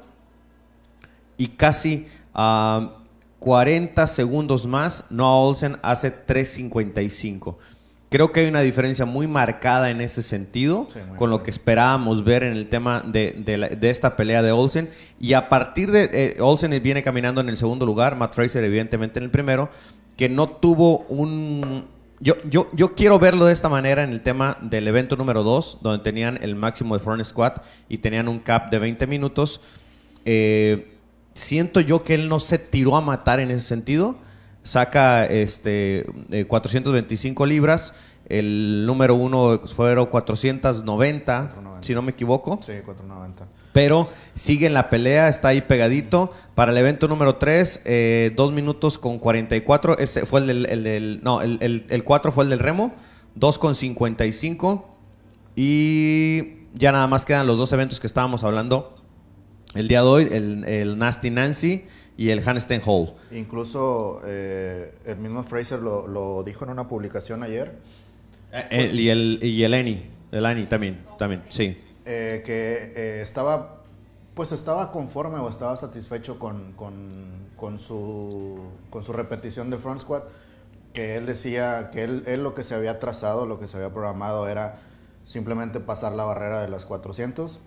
y 1.37 1.49
casi 1.49 2.07
ah, 2.35 2.99
40 3.41 4.07
segundos 4.07 4.67
más, 4.67 5.05
Noah 5.11 5.37
Olsen 5.49 5.77
hace 5.83 6.11
3.55. 6.17 7.57
Creo 8.11 8.31
que 8.31 8.41
hay 8.41 8.47
una 8.47 8.61
diferencia 8.61 9.05
muy 9.07 9.27
marcada 9.27 9.91
en 9.91 10.01
ese 10.01 10.23
sentido 10.23 10.87
Sí, 10.95 11.01
con 11.17 11.31
lo 11.31 11.43
que 11.43 11.51
esperábamos 11.51 12.23
ver 12.23 12.45
en 12.45 12.53
el 12.53 12.69
tema 12.69 13.03
de, 13.05 13.35
de 13.45 13.59
la- 13.59 13.69
de 13.69 13.91
esta 13.91 14.15
pelea 14.15 14.41
de 14.41 14.53
Olsen. 14.53 14.89
Y 15.21 15.33
a 15.33 15.49
partir 15.49 15.91
de 15.91 16.09
eh, 16.13 16.37
Olsen 16.41 16.81
viene 16.83 17.03
caminando 17.03 17.41
en 17.41 17.49
el 17.49 17.57
segundo 17.57 17.85
lugar, 17.87 18.15
Matt 18.17 18.35
Fraser 18.35 18.63
evidentemente 18.63 19.19
en 19.19 19.25
el 19.25 19.31
primero, 19.31 19.69
que 20.17 20.29
no 20.29 20.47
tuvo 20.49 20.99
un... 21.09 21.87
Yo, 22.21 22.35
yo, 22.49 22.69
yo 22.73 22.95
quiero 22.95 23.19
verlo 23.19 23.47
de 23.47 23.53
esta 23.53 23.69
manera 23.69 24.05
en 24.05 24.11
el 24.13 24.23
tema 24.23 24.57
del 24.63 24.87
evento 24.87 25.17
número 25.17 25.43
2, 25.43 25.79
donde 25.83 26.03
tenían 26.05 26.39
el 26.41 26.55
máximo 26.55 26.97
de 26.97 27.03
front 27.03 27.23
squat 27.25 27.65
y 27.89 27.99
tenían 27.99 28.29
un 28.29 28.39
cap 28.39 28.71
de 28.71 28.79
20 28.79 29.07
minutos. 29.09 29.61
Eh, 30.25 30.94
siento 31.35 31.81
yo 31.81 32.03
que 32.03 32.15
él 32.15 32.29
no 32.29 32.41
se 32.41 32.59
tiró 32.59 32.97
a 32.97 33.01
matar 33.01 33.41
en 33.41 33.51
ese 33.51 33.67
sentido. 33.67 34.17
Saca 34.63 35.27
este, 35.27 36.07
eh, 36.31 36.47
425 36.47 37.45
libras. 37.47 37.93
El 38.27 38.87
número 38.87 39.15
uno 39.15 39.61
fueron 39.67 40.07
490, 40.07 41.25
490. 41.35 41.83
si 41.87 41.95
no 41.95 42.01
me 42.01 42.13
equivoco. 42.13 42.59
Sí, 42.65 42.73
490. 42.85 43.47
Pero 43.75 44.09
sigue 44.35 44.67
en 44.67 44.73
la 44.73 44.89
pelea, 44.89 45.29
está 45.29 45.49
ahí 45.49 45.61
pegadito. 45.61 46.31
Para 46.55 46.73
el 46.73 46.79
evento 46.79 47.09
número 47.09 47.37
3, 47.37 47.83
2 48.35 48.53
minutos 48.53 48.99
con 48.99 49.19
44. 49.19 49.99
Ese 49.99 50.25
fue 50.25 50.41
el 50.41 50.47
del. 50.47 50.67
el 50.67 50.85
del- 50.85 51.21
no, 51.23 51.43
el, 51.43 51.59
el, 51.61 51.85
el 51.91 52.05
4 52.05 52.33
fue 52.33 52.45
el 52.45 52.51
del 52.51 52.61
remo. 52.61 52.95
2 53.35 53.59
con 53.59 53.75
55. 53.75 54.89
Y 55.57 56.67
ya 56.75 56.93
nada 56.93 57.07
más 57.07 57.25
quedan 57.25 57.47
los 57.47 57.59
dos 57.59 57.73
eventos 57.73 58.01
que 58.01 58.07
estábamos 58.07 58.45
hablando 58.45 58.97
el 59.75 59.89
día 59.89 60.01
de 60.03 60.07
hoy: 60.07 60.29
el, 60.31 60.65
el 60.65 60.99
Nasty 60.99 61.31
Nancy 61.31 61.85
y 62.17 62.31
el 62.31 62.47
Handstand 62.47 62.83
Hall. 62.87 63.15
Incluso 63.33 64.21
eh, 64.25 64.95
el 65.05 65.17
mismo 65.19 65.43
Fraser 65.45 65.81
lo, 65.81 66.07
lo 66.07 66.43
dijo 66.45 66.65
en 66.65 66.71
una 66.71 66.87
publicación 66.89 67.43
ayer, 67.43 67.73
Eh, 68.53 68.91
y 68.95 69.09
el, 69.09 69.41
y 69.43 69.65
el 69.65 69.75
Eni. 69.75 70.11
El 70.31 70.45
Eni 70.47 70.67
también, 70.67 71.05
también, 71.19 71.43
sí. 71.49 71.77
eh, 72.07 72.43
que 72.45 73.23
estaba, 73.23 73.83
pues 74.35 74.51
estaba 74.53 74.91
conforme 74.93 75.39
o 75.39 75.49
estaba 75.49 75.77
satisfecho 75.77 76.39
con, 76.39 76.73
con- 76.73 77.45
con, 77.57 77.79
su, 77.79 78.59
con 78.91 79.03
su 79.05 79.13
repetición 79.13 79.71
de 79.71 79.79
front 79.79 80.01
squat, 80.01 80.25
que 80.93 81.17
él 81.17 81.27
decía 81.27 81.91
que 81.93 82.03
él, 82.05 82.25
él 82.27 82.43
lo 82.43 82.53
que 82.55 82.63
se 82.65 82.75
había 82.75 82.99
trazado, 82.99 83.47
lo 83.47 83.59
que 83.61 83.67
se 83.69 83.77
había 83.77 83.91
programado 83.93 84.49
era 84.49 84.81
simplemente 85.25 85.81
pasar 85.81 86.13
la 86.13 86.25
barrera 86.25 86.61
de 86.61 86.69
las 86.69 86.85
400. 86.85 87.59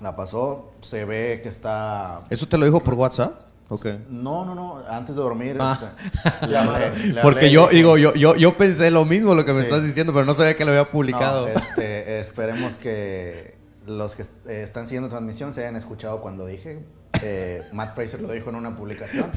La 0.00 0.14
pasó, 0.14 0.72
se 0.80 1.04
ve 1.04 1.40
que 1.42 1.48
está... 1.48 2.20
¿Eso 2.30 2.46
te 2.46 2.56
lo 2.58 2.64
dijo 2.66 2.82
por 2.84 2.94
WhatsApp? 2.94 3.40
Okay. 3.70 4.02
No, 4.08 4.44
no, 4.46 4.54
no, 4.54 4.78
antes 4.88 5.14
de 5.14 5.20
dormir. 5.20 5.56
Ah. 5.60 5.78
este, 5.78 6.46
le 6.46 6.56
hablé- 6.58 6.94
le 7.12 7.20
Porque 7.20 7.40
hablé 7.46 7.50
yo 7.50 7.66
de- 7.68 7.74
digo, 7.76 7.98
yo, 7.98 8.14
yo, 8.14 8.34
yo 8.36 8.56
pensé 8.56 8.90
lo 8.90 9.04
mismo 9.04 9.34
lo 9.34 9.44
que 9.44 9.52
me 9.52 9.60
Sí. 9.60 9.66
estás 9.66 9.82
diciendo, 9.84 10.12
pero 10.14 10.24
no 10.24 10.32
sabía 10.34 10.56
que 10.56 10.64
lo 10.64 10.70
había 10.70 10.88
publicado. 10.90 11.48
No, 11.48 11.52
este, 11.54 12.20
esperemos 12.20 12.74
que 12.74 13.58
los 13.86 14.16
que 14.16 14.22
eh, 14.46 14.62
están 14.62 14.84
siguiendo 14.86 15.08
transmisión 15.10 15.52
se 15.52 15.60
hayan 15.62 15.76
escuchado 15.76 16.20
cuando 16.20 16.46
dije. 16.46 16.82
Eh, 17.22 17.62
Matt 17.72 17.94
Fraser 17.94 18.20
lo 18.22 18.30
dijo 18.32 18.48
en 18.50 18.56
una 18.56 18.76
publicación. 18.76 19.30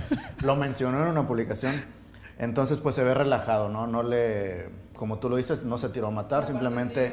Lo 0.44 0.56
mencionó 0.56 1.02
en 1.02 1.08
una 1.08 1.28
publicación. 1.28 1.74
Entonces, 2.38 2.80
pues 2.80 2.96
se 2.96 3.04
ve 3.04 3.14
relajado, 3.14 3.68
¿no? 3.70 3.88
No 3.88 4.02
le. 4.04 4.70
Como 4.96 5.18
tú 5.20 5.30
lo 5.30 5.36
dices, 5.38 5.64
no 5.64 5.78
se 5.78 5.90
tiró 5.90 6.08
a 6.08 6.12
matar, 6.12 6.46
simplemente. 6.48 7.12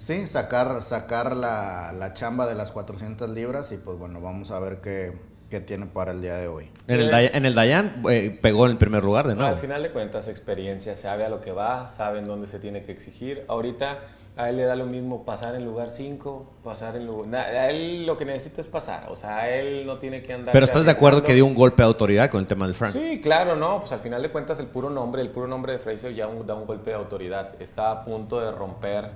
Sí, 0.00 0.26
sacar, 0.26 0.82
sacar 0.82 1.36
la, 1.36 1.92
la 1.92 2.14
chamba 2.14 2.46
de 2.46 2.54
las 2.54 2.70
400 2.72 3.28
libras 3.28 3.70
y 3.70 3.76
pues 3.76 3.98
bueno, 3.98 4.20
vamos 4.22 4.50
a 4.50 4.58
ver 4.58 4.80
qué, 4.80 5.12
qué 5.50 5.60
tiene 5.60 5.84
para 5.86 6.12
el 6.12 6.22
día 6.22 6.36
de 6.36 6.48
hoy. 6.48 6.70
En 6.88 7.00
el, 7.00 7.12
en 7.12 7.44
el 7.44 7.54
Dayan 7.54 8.02
eh, 8.08 8.36
pegó 8.40 8.64
en 8.64 8.72
el 8.72 8.78
primer 8.78 9.04
lugar 9.04 9.28
de 9.28 9.34
nuevo. 9.34 9.50
Al 9.50 9.58
final 9.58 9.82
de 9.82 9.90
cuentas, 9.90 10.26
experiencia, 10.26 10.96
sabe 10.96 11.26
a 11.26 11.28
lo 11.28 11.42
que 11.42 11.52
va, 11.52 11.86
sabe 11.86 12.20
en 12.20 12.26
dónde 12.26 12.46
se 12.46 12.58
tiene 12.58 12.82
que 12.82 12.92
exigir. 12.92 13.44
Ahorita 13.46 13.98
a 14.38 14.48
él 14.48 14.56
le 14.56 14.64
da 14.64 14.74
lo 14.74 14.86
mismo 14.86 15.26
pasar 15.26 15.54
en 15.54 15.66
lugar 15.66 15.90
5, 15.90 16.50
pasar 16.64 16.96
en 16.96 17.06
lugar... 17.06 17.34
A 17.34 17.68
él 17.68 18.06
lo 18.06 18.16
que 18.16 18.24
necesita 18.24 18.62
es 18.62 18.68
pasar, 18.68 19.10
o 19.10 19.16
sea, 19.16 19.50
él 19.54 19.84
no 19.86 19.98
tiene 19.98 20.22
que 20.22 20.32
andar... 20.32 20.52
Pero 20.54 20.64
estás 20.64 20.86
de 20.86 20.92
acuerdo 20.92 21.22
que 21.22 21.34
dio 21.34 21.44
un 21.44 21.54
golpe 21.54 21.82
de 21.82 21.88
autoridad 21.88 22.30
con 22.30 22.40
el 22.40 22.46
tema 22.46 22.64
del 22.64 22.74
Frank. 22.74 22.94
Sí, 22.94 23.20
claro, 23.22 23.54
no, 23.54 23.80
pues 23.80 23.92
al 23.92 24.00
final 24.00 24.22
de 24.22 24.30
cuentas 24.30 24.58
el 24.60 24.66
puro 24.66 24.88
nombre, 24.88 25.20
el 25.20 25.28
puro 25.28 25.46
nombre 25.46 25.74
de 25.74 25.78
Fraser 25.78 26.14
ya 26.14 26.26
un- 26.26 26.46
da 26.46 26.54
un 26.54 26.66
golpe 26.66 26.88
de 26.88 26.96
autoridad. 26.96 27.60
Está 27.60 27.90
a 27.90 28.02
punto 28.04 28.40
de 28.40 28.50
romper 28.50 29.10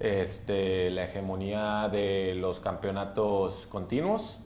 este, 0.00 0.90
la 0.90 1.04
hegemonía 1.04 1.88
de 1.90 2.34
los 2.34 2.60
campeonatos 2.60 3.66
continuos. 3.68 4.38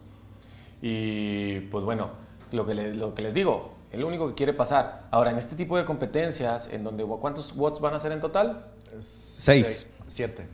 Y 0.82 1.60
pues 1.60 1.84
bueno, 1.84 2.10
lo 2.52 2.66
que, 2.66 2.74
les, 2.74 2.96
lo 2.96 3.14
que 3.14 3.22
les 3.22 3.32
digo, 3.32 3.72
es 3.90 3.98
lo 3.98 4.08
único 4.08 4.28
que 4.28 4.34
quiere 4.34 4.52
pasar. 4.52 5.04
Ahora, 5.10 5.30
en 5.30 5.38
este 5.38 5.56
tipo 5.56 5.76
de 5.76 5.84
competencias, 5.84 6.68
en 6.72 6.84
donde 6.84 7.04
¿cuántos 7.04 7.52
watts 7.56 7.80
van 7.80 7.94
a 7.94 7.98
ser 7.98 8.12
en 8.12 8.20
total? 8.20 8.66
Seis. 9.00 9.86
Siete. 10.08 10.46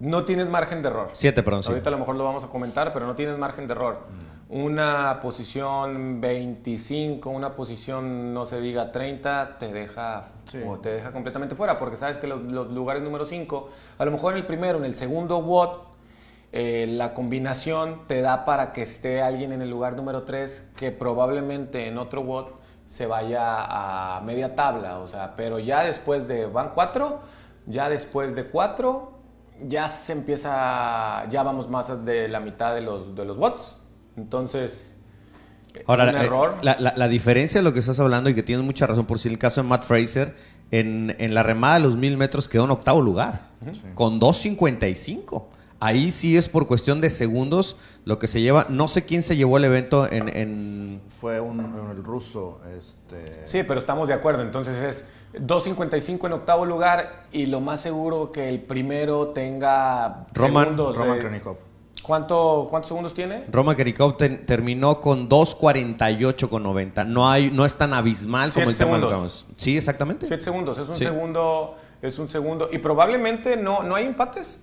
No 0.00 0.24
tienes 0.24 0.48
margen 0.48 0.82
de 0.82 0.88
error. 0.88 1.10
Siete, 1.12 1.42
perdón, 1.42 1.62
sí. 1.62 1.70
Ahorita 1.70 1.90
a 1.90 1.92
lo 1.92 1.98
mejor 1.98 2.16
lo 2.16 2.24
vamos 2.24 2.44
a 2.44 2.48
comentar, 2.48 2.92
pero 2.92 3.06
no 3.06 3.14
tienes 3.14 3.36
margen 3.38 3.66
de 3.66 3.72
error. 3.72 4.00
Una 4.48 5.18
posición 5.20 6.20
25, 6.20 7.28
una 7.28 7.54
posición 7.54 8.32
no 8.32 8.46
se 8.46 8.60
diga 8.60 8.92
30, 8.92 9.58
te 9.58 9.72
deja, 9.72 10.28
Sí. 10.50 10.60
o 10.66 10.78
te 10.78 10.90
deja 10.90 11.12
completamente 11.12 11.54
fuera, 11.54 11.78
porque 11.78 11.96
sabes 11.96 12.18
que 12.18 12.26
los, 12.26 12.42
los 12.42 12.72
lugares 12.72 13.02
número 13.02 13.26
5, 13.26 13.68
a 13.98 14.04
lo 14.04 14.10
mejor 14.10 14.32
en 14.32 14.38
el 14.38 14.46
primero, 14.46 14.78
en 14.78 14.84
el 14.84 14.94
segundo 14.94 15.38
watt, 15.38 15.88
eh, 16.50 16.86
la 16.88 17.12
combinación 17.12 18.06
te 18.06 18.22
da 18.22 18.46
para 18.46 18.72
que 18.72 18.80
esté 18.82 19.20
alguien 19.20 19.52
en 19.52 19.60
el 19.60 19.68
lugar 19.68 19.96
número 19.96 20.22
3 20.22 20.70
que 20.76 20.90
probablemente 20.90 21.86
en 21.86 21.98
otro 21.98 22.22
watt 22.22 22.48
se 22.86 23.06
vaya 23.06 24.16
a 24.16 24.22
media 24.22 24.54
tabla, 24.54 24.98
o 25.00 25.06
sea, 25.06 25.34
pero 25.36 25.58
ya 25.58 25.84
después 25.84 26.26
de, 26.26 26.46
van 26.46 26.70
4, 26.70 27.20
ya 27.66 27.90
después 27.90 28.34
de 28.34 28.46
4, 28.46 29.12
ya 29.66 29.88
se 29.88 30.12
empieza, 30.14 31.26
ya 31.28 31.42
vamos 31.42 31.68
más 31.68 32.04
de 32.06 32.28
la 32.28 32.40
mitad 32.40 32.74
de 32.74 32.80
los, 32.80 33.14
de 33.14 33.26
los 33.26 33.36
watts. 33.36 33.76
Entonces, 34.16 34.96
Ahora, 35.86 36.10
un 36.10 36.16
eh, 36.16 36.24
error. 36.24 36.54
La, 36.62 36.76
la- 36.80 36.92
la 36.96 37.08
diferencia 37.08 37.60
de 37.60 37.64
lo 37.64 37.72
que 37.72 37.78
estás 37.80 37.98
hablando 38.00 38.28
y 38.30 38.34
que 38.34 38.42
tienes 38.42 38.64
mucha 38.64 38.86
razón 38.86 39.06
por 39.06 39.18
si 39.18 39.28
el 39.28 39.38
caso 39.38 39.62
de 39.62 39.68
Matt 39.68 39.84
Fraser, 39.84 40.34
en, 40.70 41.16
en 41.18 41.32
la 41.34 41.42
remada 41.42 41.74
de 41.74 41.80
los 41.80 41.96
mil 41.96 42.16
metros 42.16 42.48
quedó 42.48 42.64
en 42.64 42.70
octavo 42.70 43.00
lugar, 43.00 43.48
con 43.94 44.20
2.55. 44.20 45.44
Ahí 45.80 46.10
sí 46.10 46.36
es 46.36 46.48
por 46.48 46.66
cuestión 46.66 47.00
de 47.00 47.08
segundos 47.08 47.76
lo 48.04 48.18
que 48.18 48.26
se 48.26 48.40
lleva. 48.40 48.66
No 48.68 48.88
sé 48.88 49.04
quién 49.04 49.22
se 49.22 49.36
llevó 49.36 49.58
el 49.58 49.64
evento 49.64 50.10
en... 50.10 50.28
en- 50.36 51.00
Fue 51.08 51.38
un, 51.40 51.60
el 51.96 52.02
ruso, 52.02 52.60
este... 52.76 53.46
Sí, 53.46 53.62
pero 53.62 53.78
estamos 53.78 54.08
de 54.08 54.14
acuerdo. 54.14 54.42
Entonces 54.42 54.82
es 54.82 55.04
2.55 55.46 56.26
en 56.26 56.32
octavo 56.32 56.66
lugar 56.66 57.26
y 57.30 57.46
lo 57.46 57.60
más 57.60 57.80
seguro 57.80 58.32
que 58.32 58.48
el 58.48 58.60
primero 58.60 59.28
tenga 59.28 60.26
Roman- 60.34 60.64
segundos. 60.76 60.98
de- 60.98 61.18
Kronikov. 61.20 61.56
¿Cuánto, 62.08 62.66
¿Cuántos 62.70 62.88
segundos 62.88 63.12
tiene? 63.12 63.44
Roma 63.52 63.76
Kerikov 63.76 64.16
ten- 64.16 64.46
terminó 64.46 64.98
con 64.98 65.28
2.48 65.28 66.48
con 66.48 66.62
90. 66.62 67.04
No, 67.04 67.28
hay, 67.30 67.50
no 67.50 67.66
es 67.66 67.74
tan 67.74 67.92
abismal 67.92 68.50
como 68.50 68.64
Siete 68.64 68.70
el 68.70 68.76
tema 68.78 68.96
de 68.98 69.02
segundos. 69.12 69.46
Sí, 69.58 69.76
exactamente. 69.76 70.26
7 70.26 70.42
segundos. 70.42 70.78
Es 70.78 70.88
un 70.88 70.96
Sí. 70.96 71.04
segundo. 71.04 71.76
Es 72.00 72.18
un 72.18 72.28
segundo. 72.30 72.70
Y 72.72 72.78
probablemente 72.78 73.58
no, 73.58 73.82
no 73.82 73.94
hay 73.94 74.06
empates. 74.06 74.60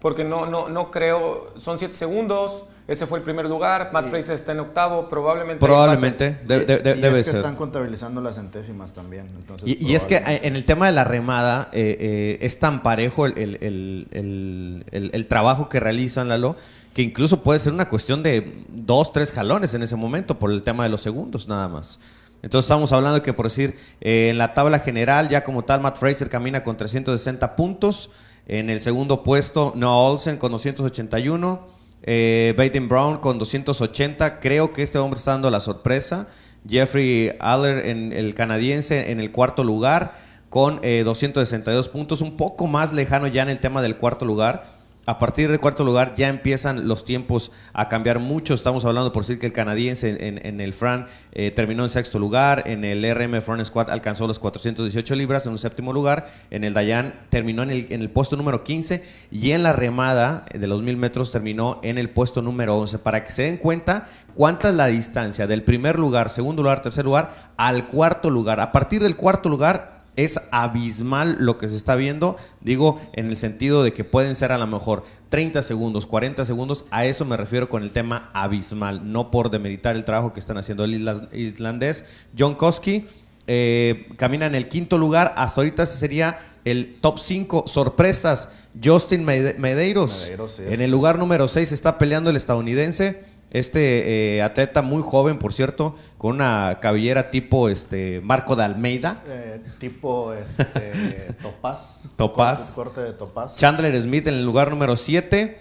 Porque 0.00 0.24
no, 0.24 0.46
no, 0.46 0.68
no 0.70 0.90
creo. 0.90 1.52
Son 1.56 1.78
7 1.78 1.92
segundos. 1.94 2.64
Ese 2.88 3.06
fue 3.06 3.18
el 3.18 3.24
primer 3.24 3.46
lugar. 3.46 3.90
Matt 3.92 4.08
Fraser 4.08 4.34
está 4.34 4.52
en 4.52 4.60
octavo. 4.60 5.08
Probablemente. 5.08 5.64
Probablemente. 5.64 6.38
de- 6.46 6.60
de- 6.64 6.78
de- 6.78 6.96
Y 6.96 7.00
debe 7.00 7.20
es 7.20 7.26
que 7.26 7.32
ser. 7.32 7.40
están 7.40 7.56
contabilizando 7.56 8.20
las 8.22 8.36
centésimas 8.36 8.92
también. 8.92 9.26
Entonces, 9.36 9.66
Y, 9.68 9.84
y 9.84 9.94
es 9.96 10.06
que 10.06 10.16
en 10.24 10.54
el 10.56 10.64
tema 10.64 10.86
de 10.86 10.92
la 10.92 11.04
remada 11.04 11.68
eh, 11.72 11.96
eh, 12.00 12.38
es 12.40 12.58
tan 12.58 12.82
parejo 12.82 13.26
el, 13.26 13.36
el- 13.36 13.58
el- 13.60 14.06
el- 14.12 14.84
el- 14.92 15.10
el 15.12 15.26
trabajo 15.26 15.68
que 15.68 15.80
realizan, 15.80 16.28
Lalo, 16.28 16.56
que 16.96 17.02
incluso 17.02 17.42
puede 17.42 17.58
ser 17.58 17.74
una 17.74 17.90
cuestión 17.90 18.22
de 18.22 18.64
dos, 18.70 19.12
tres 19.12 19.30
jalones 19.30 19.74
en 19.74 19.82
ese 19.82 19.96
momento 19.96 20.38
por 20.38 20.50
el 20.50 20.62
tema 20.62 20.82
de 20.84 20.88
los 20.88 21.02
segundos 21.02 21.46
nada 21.46 21.68
más. 21.68 22.00
Entonces 22.40 22.64
estamos 22.64 22.90
hablando 22.90 23.22
que, 23.22 23.34
por 23.34 23.44
decir, 23.44 23.76
eh, 24.00 24.30
en 24.30 24.38
la 24.38 24.54
tabla 24.54 24.78
general, 24.78 25.28
ya 25.28 25.44
como 25.44 25.62
tal, 25.62 25.82
Matt 25.82 25.98
Fraser 25.98 26.30
camina 26.30 26.64
con 26.64 26.78
360 26.78 27.54
puntos. 27.54 28.08
En 28.46 28.70
el 28.70 28.80
segundo 28.80 29.22
puesto, 29.22 29.74
Noah 29.76 30.10
Olsen 30.10 30.38
con 30.38 30.52
281. 30.52 31.66
Eh, 32.02 32.54
Baden 32.56 32.88
Brown 32.88 33.18
con 33.18 33.38
280. 33.38 34.40
Creo 34.40 34.72
que 34.72 34.82
este 34.82 34.96
hombre 34.96 35.18
está 35.18 35.32
dando 35.32 35.50
la 35.50 35.60
sorpresa. 35.60 36.28
Jeffrey 36.66 37.36
Aller, 37.40 37.84
en 37.88 38.14
el 38.14 38.32
canadiense, 38.32 39.10
en 39.10 39.20
el 39.20 39.32
cuarto 39.32 39.64
lugar 39.64 40.14
con 40.48 40.80
eh, 40.82 41.02
262 41.04 41.90
puntos. 41.90 42.22
Un 42.22 42.38
poco 42.38 42.66
más 42.66 42.94
lejano 42.94 43.26
ya 43.26 43.42
en 43.42 43.50
el 43.50 43.60
tema 43.60 43.82
del 43.82 43.98
cuarto 43.98 44.24
lugar. 44.24 44.75
A 45.08 45.20
partir 45.20 45.48
del 45.48 45.60
cuarto 45.60 45.84
lugar 45.84 46.16
ya 46.16 46.28
empiezan 46.28 46.88
los 46.88 47.04
tiempos 47.04 47.52
a 47.72 47.88
cambiar 47.88 48.18
mucho. 48.18 48.54
Estamos 48.54 48.84
hablando 48.84 49.12
por 49.12 49.22
decir 49.22 49.38
que 49.38 49.46
el 49.46 49.52
canadiense 49.52 50.16
en, 50.20 50.60
el 50.60 50.74
Fran 50.74 51.06
eh, 51.30 51.52
terminó 51.52 51.84
en 51.84 51.88
sexto 51.88 52.18
lugar. 52.18 52.64
En 52.66 52.82
el 52.82 53.04
RM 53.14 53.40
Front 53.40 53.64
Squad 53.64 53.88
alcanzó 53.88 54.26
los 54.26 54.40
418 54.40 55.14
libras 55.14 55.46
en 55.46 55.52
un 55.52 55.58
séptimo 55.58 55.92
lugar. 55.92 56.26
En 56.50 56.64
el 56.64 56.74
Dayan 56.74 57.14
terminó 57.28 57.62
en 57.62 57.70
el, 57.70 57.86
en 57.90 58.00
el 58.00 58.10
puesto 58.10 58.36
número 58.36 58.64
15. 58.64 59.04
Y 59.30 59.52
en 59.52 59.62
la 59.62 59.72
remada 59.72 60.44
de 60.52 60.66
los 60.66 60.82
mil 60.82 60.96
metros 60.96 61.30
terminó 61.30 61.78
en 61.84 61.98
el 61.98 62.10
puesto 62.10 62.42
número 62.42 62.76
11. 62.76 62.98
Para 62.98 63.22
que 63.22 63.30
se 63.30 63.42
den 63.42 63.58
cuenta 63.58 64.08
cuánta 64.34 64.70
es 64.70 64.74
la 64.74 64.88
distancia 64.88 65.46
del 65.46 65.62
primer 65.62 66.00
lugar, 66.00 66.30
segundo 66.30 66.64
lugar, 66.64 66.82
tercer 66.82 67.04
lugar 67.04 67.52
al 67.56 67.86
cuarto 67.86 68.28
lugar. 68.28 68.58
A 68.58 68.72
partir 68.72 69.00
del 69.00 69.14
cuarto 69.14 69.48
lugar 69.48 70.05
es 70.16 70.40
abismal 70.50 71.36
lo 71.40 71.58
que 71.58 71.68
se 71.68 71.76
está 71.76 71.94
viendo, 71.94 72.36
digo, 72.60 73.00
en 73.12 73.26
el 73.28 73.36
sentido 73.36 73.82
de 73.84 73.92
que 73.92 74.02
pueden 74.04 74.34
ser 74.34 74.50
a 74.52 74.58
lo 74.58 74.66
mejor 74.66 75.04
30 75.28 75.62
segundos, 75.62 76.06
40 76.06 76.44
segundos, 76.44 76.84
a 76.90 77.04
eso 77.04 77.24
me 77.24 77.36
refiero 77.36 77.68
con 77.68 77.82
el 77.82 77.90
tema 77.90 78.30
abismal, 78.34 79.12
no 79.12 79.30
por 79.30 79.50
demeritar 79.50 79.94
el 79.96 80.04
trabajo 80.04 80.32
que 80.32 80.40
están 80.40 80.56
haciendo 80.58 80.84
el 80.84 81.06
islandés. 81.32 82.04
John 82.38 82.54
Koski 82.54 83.06
eh, 83.46 84.08
camina 84.16 84.46
en 84.46 84.54
el 84.54 84.68
quinto 84.68 84.98
lugar, 84.98 85.32
hasta 85.36 85.60
ahorita 85.60 85.86
sería 85.86 86.38
el 86.64 86.96
top 87.00 87.18
5 87.18 87.64
sorpresas. 87.66 88.48
Justin 88.82 89.24
Mede- 89.24 89.56
Medeiros, 89.58 90.22
Medeiros, 90.24 90.52
sí, 90.56 90.62
en 90.66 90.80
el 90.82 90.90
lugar 90.90 91.18
número 91.18 91.46
6 91.48 91.72
está 91.72 91.96
peleando 91.98 92.30
el 92.30 92.36
estadounidense. 92.36 93.24
Este 93.56 94.36
eh, 94.36 94.42
atleta 94.42 94.82
muy 94.82 95.02
joven, 95.02 95.38
por 95.38 95.54
cierto, 95.54 95.94
con 96.18 96.34
una 96.34 96.76
cabellera 96.82 97.30
tipo 97.30 97.70
este 97.70 98.20
Marco 98.22 98.54
de 98.54 98.64
Almeida. 98.64 99.22
Eh, 99.26 99.62
tipo 99.78 100.34
este, 100.34 101.32
topaz. 101.42 102.02
Topaz. 102.16 102.72
Corte, 102.74 102.96
corte 102.96 103.00
de 103.00 103.12
topaz. 103.14 103.56
Chandler 103.56 103.98
Smith 104.02 104.26
en 104.26 104.34
el 104.34 104.44
lugar 104.44 104.68
número 104.68 104.94
7. 104.94 105.56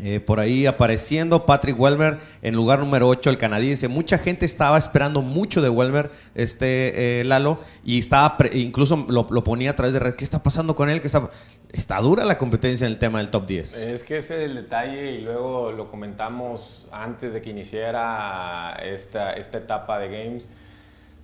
Eh, 0.00 0.20
por 0.20 0.38
ahí 0.40 0.66
apareciendo 0.66 1.44
Patrick 1.44 1.78
Welmer 1.78 2.18
en 2.42 2.54
lugar 2.54 2.78
número 2.78 3.08
8, 3.08 3.30
el 3.30 3.38
canadiense. 3.38 3.88
Mucha 3.88 4.18
gente 4.18 4.46
estaba 4.46 4.78
esperando 4.78 5.22
mucho 5.22 5.60
de 5.60 5.68
Welmer, 5.68 6.10
este 6.34 7.20
eh, 7.20 7.24
Lalo, 7.24 7.58
y 7.84 7.98
estaba 7.98 8.36
incluso 8.52 9.06
lo, 9.08 9.26
lo 9.30 9.44
ponía 9.44 9.70
a 9.70 9.76
través 9.76 9.94
de 9.94 10.00
red. 10.00 10.14
¿Qué 10.14 10.24
está 10.24 10.42
pasando 10.42 10.74
con 10.76 10.88
él? 10.88 11.00
¿Qué 11.00 11.08
está, 11.08 11.30
está 11.72 12.00
dura 12.00 12.24
la 12.24 12.38
competencia 12.38 12.86
en 12.86 12.92
el 12.92 12.98
tema 12.98 13.18
del 13.18 13.30
top 13.30 13.46
10. 13.46 13.86
Es 13.86 14.02
que 14.02 14.18
ese 14.18 14.36
es 14.42 14.50
el 14.50 14.54
detalle 14.54 15.12
y 15.12 15.20
luego 15.20 15.72
lo 15.72 15.90
comentamos 15.90 16.86
antes 16.90 17.32
de 17.32 17.42
que 17.42 17.50
iniciara 17.50 18.78
esta, 18.82 19.32
esta 19.32 19.58
etapa 19.58 19.98
de 19.98 20.08
Games. 20.08 20.48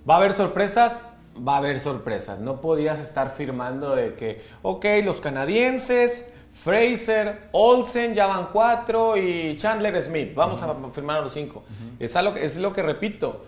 ¿Va 0.07 0.15
a 0.15 0.17
haber 0.17 0.33
sorpresas? 0.33 1.13
Va 1.35 1.55
a 1.55 1.57
haber 1.57 1.79
sorpresas. 1.79 2.39
No 2.39 2.61
podías 2.61 2.99
estar 2.99 3.31
firmando 3.31 3.95
de 3.95 4.13
que, 4.13 4.41
ok, 4.61 4.85
los 5.03 5.19
canadienses, 5.19 6.27
Fraser, 6.55 7.49
Olsen 7.51 8.13
ya 8.13 8.27
van 8.27 8.47
cuatro 8.51 9.17
y 9.17 9.55
Chandler 9.57 10.01
Smith. 10.01 10.33
Vamos 10.33 10.63
a 10.63 10.73
firmar 10.93 11.17
a 11.17 11.21
los 11.21 11.33
cinco. 11.33 11.63
es, 11.99 12.15
algo, 12.15 12.33
que- 12.33 12.45
es 12.45 12.57
lo 12.57 12.71
que 12.73 12.81
repito. 12.81 13.45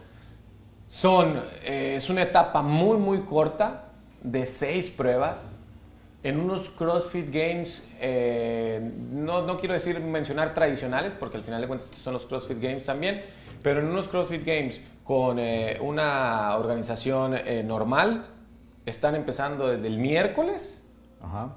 Son, 0.90 1.40
eh, 1.64 1.96
es 1.98 2.10
una 2.10 2.22
etapa 2.22 2.62
muy, 2.62 2.98
muy 2.98 3.22
corta 3.22 3.86
de 4.22 4.46
seis 4.46 4.92
pruebas. 4.92 5.48
En 6.24 6.40
unos 6.40 6.70
CrossFit 6.70 7.28
Games, 7.34 7.82
eh, 8.00 8.92
no, 9.12 9.42
no 9.44 9.58
quiero 9.58 9.74
decir 9.74 10.00
mencionar 10.02 10.54
tradicionales, 10.54 11.16
porque 11.16 11.38
al 11.38 11.44
final 11.44 11.62
de 11.62 11.68
cuentas 11.68 11.90
son 11.96 12.14
los 12.14 12.26
CrossFit 12.26 12.60
Games 12.62 12.84
también, 12.86 13.24
pero 13.64 13.80
en 13.80 13.88
unos 13.88 14.08
CrossFit 14.10 14.46
Games 14.46 14.82
con 15.04 15.40
eh, 15.40 15.78
una 15.82 16.58
organización 16.58 17.36
normal, 17.66 18.26
están 18.86 19.16
empezando 19.16 19.68
desde 19.70 19.88
el 19.88 19.98
miércoles. 19.98 20.84
Ajá. 21.22 21.56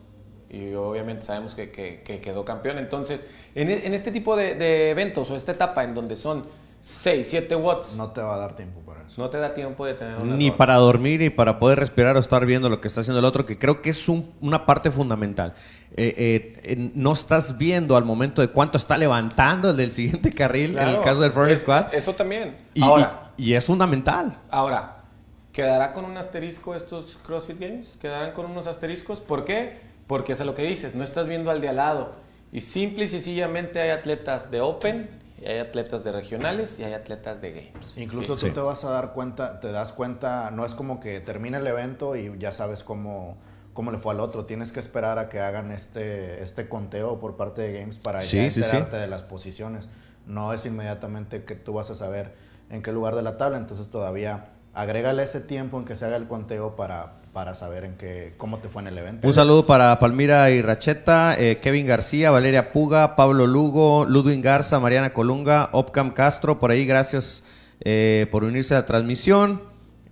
y 0.50 0.74
obviamente 0.74 1.22
sabemos 1.24 1.56
que, 1.56 1.72
que- 1.72 2.02
que 2.02 2.20
quedó 2.20 2.44
campeón. 2.44 2.80
Entonces, 2.80 3.24
en, 3.56 3.70
en 3.70 3.94
este 3.94 4.12
tipo 4.12 4.36
de, 4.36 4.56
de 4.56 4.90
eventos 4.90 5.30
o 5.30 5.36
esta 5.36 5.52
etapa 5.52 5.84
en 5.84 5.94
donde 5.94 6.16
son 6.16 6.46
6, 6.82 7.28
7 7.30 7.56
watts, 7.56 7.96
no, 7.98 8.06
No 8.08 8.12
te 8.12 8.22
va 8.22 8.36
a 8.36 8.38
dar 8.38 8.56
tiempo 8.56 8.80
para 8.82 9.06
eso. 9.06 9.30
te 9.30 9.38
da 9.38 9.54
tiempo 9.54 9.86
de 9.86 9.94
tener 9.96 10.18
un 10.18 10.38
Ni 10.38 10.48
error. 10.48 10.58
para 10.58 10.76
dormir, 10.76 11.20
ni 11.20 11.30
para 11.30 11.60
poder 11.60 11.78
respirar 11.80 12.16
o 12.16 12.20
estar 12.20 12.46
viendo 12.46 12.70
lo 12.70 12.80
que 12.80 12.88
está 12.88 13.02
haciendo 13.02 13.20
el 13.20 13.26
otro, 13.26 13.46
que 13.46 13.58
creo 13.58 13.82
que 13.82 13.90
es 13.90 14.08
un- 14.08 14.34
una 14.40 14.66
parte 14.66 14.90
fundamental. 14.92 15.54
Eh, 15.98 16.14
eh, 16.18 16.60
eh, 16.64 16.92
no 16.96 17.12
estás 17.14 17.58
viendo 17.58 17.98
al 17.98 18.06
momento 18.06 18.42
de 18.42 18.48
cuánto 18.48 18.78
está 18.78 18.98
levantando 18.98 19.72
el 19.72 19.78
del 19.78 19.92
siguiente 19.92 20.32
carril, 20.32 20.78
en 20.78 20.88
el 20.88 21.00
caso 21.00 21.20
del 21.22 21.32
front 21.32 21.52
es- 21.52 21.62
squat. 21.62 21.94
Eso 21.94 22.14
también. 22.14 22.56
Y, 22.74 22.82
ahora, 22.84 23.32
y- 23.36 23.50
y 23.52 23.54
es 23.56 23.66
fundamental. 23.66 24.38
ahora, 24.50 25.04
¿quedará 25.52 25.92
con 25.94 26.06
un 26.06 26.16
asterisco 26.16 26.76
estos 26.76 27.18
CrossFit 27.26 27.60
Games? 27.60 27.98
¿Quedarán 28.00 28.32
con 28.32 28.46
unos 28.46 28.68
asteriscos? 28.68 29.20
¿Por 29.20 29.44
qué? 29.44 29.80
Porque 30.08 30.32
es 30.34 30.42
a 30.42 30.46
lo 30.46 30.56
que 30.56 30.64
dices, 30.64 30.96
no 30.96 31.04
estás 31.04 31.28
viendo 31.28 31.52
al 31.52 31.60
de 31.60 31.70
al 31.70 31.76
lado. 31.76 32.14
Y 32.54 32.62
simple 32.62 33.04
y 33.06 33.08
sencillamente 33.08 33.80
hay 33.82 33.90
atletas 33.90 34.50
de 34.50 34.62
Open, 34.62 35.10
hay 35.46 35.60
atletas 35.60 36.04
de 36.04 36.12
regionales 36.12 36.80
y 36.80 36.84
hay 36.84 36.94
atletas 36.94 37.42
de 37.42 37.52
Games. 37.52 37.98
Incluso 37.98 38.38
Sí. 38.38 38.48
tú 38.48 38.54
te 38.56 38.60
vas 38.62 38.84
a 38.84 38.90
dar 38.90 39.14
cuenta, 39.14 39.60
te 39.60 39.72
das 39.72 39.92
cuenta, 39.94 40.52
no 40.52 40.66
es 40.66 40.74
como 40.76 41.00
que 41.00 41.20
termina 41.20 41.58
el 41.60 41.68
evento 41.68 42.16
y 42.16 42.32
ya 42.40 42.52
sabes 42.52 42.84
cómo, 42.84 43.38
cómo 43.74 43.92
le 43.92 43.98
fue 44.00 44.14
al 44.14 44.20
otro. 44.20 44.46
Tienes 44.46 44.72
que 44.72 44.80
esperar 44.80 45.20
a 45.20 45.30
que 45.30 45.40
hagan 45.40 45.72
este, 45.72 46.44
este 46.44 46.68
conteo 46.68 47.20
por 47.20 47.38
parte 47.38 47.62
de 47.62 47.80
Games 47.80 47.98
para 47.98 48.22
Sí, 48.22 48.38
ya 48.38 48.44
sí, 48.50 48.62
sí. 48.62 48.70
enterarte 48.70 48.98
de 48.98 49.08
las 49.08 49.24
posiciones. 49.24 49.88
No 50.26 50.54
es 50.54 50.66
inmediatamente 50.66 51.44
que 51.44 51.56
tú 51.56 51.74
vas 51.74 51.90
a 51.90 51.96
saber 51.96 52.36
en 52.70 52.82
qué 52.82 52.92
lugar 52.92 53.16
de 53.16 53.22
la 53.24 53.38
tabla, 53.38 53.58
entonces 53.58 53.88
todavía 53.90 54.50
agrégale 54.74 55.24
ese 55.24 55.42
tiempo 55.42 55.80
en 55.80 55.86
que 55.86 55.96
se 55.96 56.06
haga 56.06 56.16
el 56.18 56.28
conteo 56.28 56.76
para, 56.76 57.14
para 57.40 57.56
saber 57.56 57.86
en 57.86 57.96
qué, 57.96 58.34
cómo 58.38 58.58
te 58.58 58.68
fue 58.68 58.82
en 58.82 58.90
el 58.90 58.98
evento. 58.98 59.26
Un 59.26 59.34
saludo 59.34 59.66
para 59.66 59.98
Palmira 59.98 60.52
y 60.52 60.62
Racheta, 60.62 61.38
eh, 61.40 61.58
Kevin 61.62 61.88
García, 61.88 62.32
Valeria 62.32 62.74
Puga, 62.74 63.16
Pablo 63.16 63.48
Lugo, 63.48 64.04
Ludwin 64.04 64.42
Garza, 64.42 64.78
Mariana 64.82 65.14
Colunga, 65.14 65.70
Opcam 65.72 66.12
Castro, 66.12 66.60
por 66.60 66.70
ahí 66.70 66.86
gracias 66.86 67.42
eh, 67.80 68.28
por 68.30 68.44
unirse 68.44 68.76
a 68.76 68.80
la 68.80 68.86
transmisión. 68.86 69.62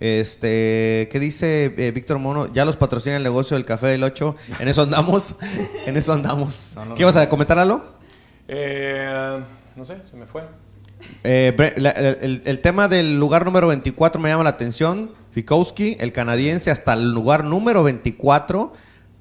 Este, 0.00 1.06
¿qué 1.12 1.18
dice 1.20 1.74
eh, 1.76 1.90
Víctor 1.90 2.18
Mono? 2.18 2.50
Ya 2.50 2.64
los 2.64 2.78
patrocina 2.78 3.16
el 3.18 3.22
negocio 3.24 3.58
del 3.58 3.66
café 3.66 3.88
del 3.88 4.04
8. 4.04 4.34
En 4.60 4.68
eso 4.68 4.80
andamos. 4.80 5.34
en 5.86 5.98
eso 5.98 6.14
andamos. 6.14 6.78
¿Qué 6.96 7.02
ibas 7.02 7.16
a 7.18 7.28
comentar, 7.28 7.58
Lalo? 7.58 7.84
Eh, 8.48 9.38
no 9.76 9.84
sé, 9.84 9.98
se 10.10 10.16
me 10.16 10.26
fue. 10.26 10.44
Eh, 11.24 11.54
la- 11.76 11.90
el- 11.90 12.40
el 12.46 12.60
tema 12.60 12.88
del 12.88 13.20
lugar 13.20 13.44
número 13.44 13.66
24 13.68 14.18
me 14.18 14.30
llama 14.30 14.44
la 14.44 14.50
atención. 14.50 15.10
Fikowski, 15.30 15.96
el 16.00 16.12
canadiense, 16.12 16.70
hasta 16.70 16.94
el 16.94 17.12
lugar 17.12 17.44
número 17.44 17.82
24. 17.82 18.72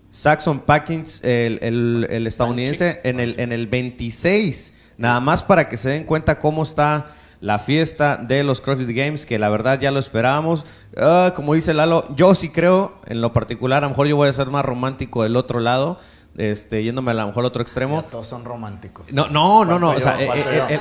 Saxon 0.09 0.61
Packings, 0.61 1.23
el, 1.23 1.59
el- 1.61 2.07
el 2.09 2.27
estadounidense, 2.27 3.01
en 3.03 3.19
el, 3.19 3.39
en 3.39 3.51
el 3.51 3.67
26. 3.67 4.73
Nada 4.97 5.19
más 5.19 5.43
para 5.43 5.67
que 5.69 5.77
se 5.77 5.89
den 5.89 6.05
cuenta 6.05 6.39
cómo 6.39 6.63
está 6.63 7.07
la 7.39 7.59
fiesta 7.59 8.17
de 8.17 8.43
los 8.43 8.61
CrossFit 8.61 8.89
Games, 8.95 9.25
que 9.27 9.37
la 9.37 9.49
verdad 9.49 9.79
ya 9.79 9.91
lo 9.91 9.99
esperábamos. 9.99 10.65
Ah, 10.95 11.33
como 11.35 11.53
dice 11.53 11.73
Lalo, 11.75 12.03
yo 12.15 12.33
sí 12.33 12.49
creo, 12.49 12.93
en 13.05 13.21
lo 13.21 13.31
particular, 13.31 13.83
a 13.83 13.85
lo 13.85 13.89
mejor 13.91 14.07
yo 14.07 14.15
voy 14.15 14.29
a 14.29 14.33
ser 14.33 14.47
más 14.47 14.65
romántico 14.65 15.21
del 15.21 15.35
otro 15.35 15.59
lado, 15.59 15.99
este, 16.37 16.83
yéndome 16.83 17.11
a 17.11 17.13
lo 17.15 17.27
mejor 17.27 17.41
al 17.43 17.47
otro 17.47 17.61
extremo. 17.61 18.01
Ya 18.01 18.07
todos 18.09 18.27
son 18.27 18.43
románticos. 18.43 19.11
No, 19.13 19.27
no, 19.27 19.65
no, 19.65 19.77
no. 19.77 19.91
O 19.91 19.99
sea, 19.99 20.17
eh, 20.19 20.79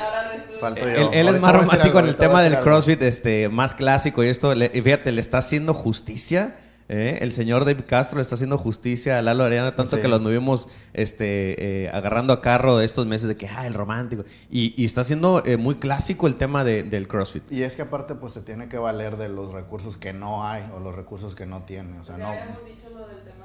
falto 0.57 0.87
eh, 0.87 0.95
yo. 0.99 1.11
él, 1.11 1.27
él 1.27 1.35
es 1.35 1.41
más 1.41 1.55
romántico 1.55 1.99
en 1.99 2.05
el 2.07 2.15
tema 2.17 2.41
del. 2.41 2.59
CrossFit, 2.61 3.01
este, 3.03 3.49
más 3.49 3.73
clásico 3.73 4.23
y 4.23 4.27
esto. 4.27 4.53
le- 4.55 4.71
y 4.73 4.81
fíjate, 4.81 5.11
le 5.11 5.21
está 5.21 5.37
haciendo 5.39 5.73
justicia. 5.73 6.55
¿eh? 6.89 7.19
El 7.21 7.33
señor 7.33 7.65
David 7.65 7.83
Castro 7.85 8.15
le 8.17 8.21
está 8.21 8.35
haciendo 8.35 8.57
justicia 8.57 9.19
a 9.19 9.21
Lalo 9.21 9.43
Arellano, 9.43 9.73
tanto 9.73 9.97
Sí. 9.97 10.01
que 10.01 10.07
lo 10.07 10.15
anduvimos 10.15 10.69
este, 10.93 11.83
eh, 11.85 11.89
agarrando 11.91 12.31
a 12.31 12.41
carro 12.41 12.79
estos 12.79 13.05
meses 13.05 13.27
de 13.27 13.35
que, 13.35 13.45
ah, 13.47 13.67
el 13.67 13.73
romántico. 13.73 14.23
Y, 14.49 14.73
y 14.81 14.85
está 14.85 15.01
haciendo 15.01 15.43
eh, 15.45 15.57
muy 15.57 15.75
clásico 15.75 16.27
el 16.27 16.37
tema 16.37 16.63
de- 16.63 16.83
del 16.83 17.07
CrossFit. 17.09 17.51
Y 17.51 17.63
es 17.63 17.75
que 17.75 17.81
aparte 17.81 18.15
pues 18.15 18.31
se 18.33 18.41
tiene 18.41 18.69
que 18.69 18.77
valer 18.77 19.17
de 19.17 19.27
los 19.29 19.51
recursos 19.51 19.97
que 19.97 20.13
no 20.13 20.47
hay 20.47 20.63
o 20.75 20.79
los 20.79 20.95
recursos 20.95 21.35
que 21.35 21.45
no 21.45 21.63
tiene. 21.63 21.99
O 21.99 22.05
sea, 22.05 22.17
Ya 22.17 22.23
no, 22.23 22.65
dicho 22.65 22.89
lo 22.93 23.05
del 23.07 23.21
tema 23.23 23.36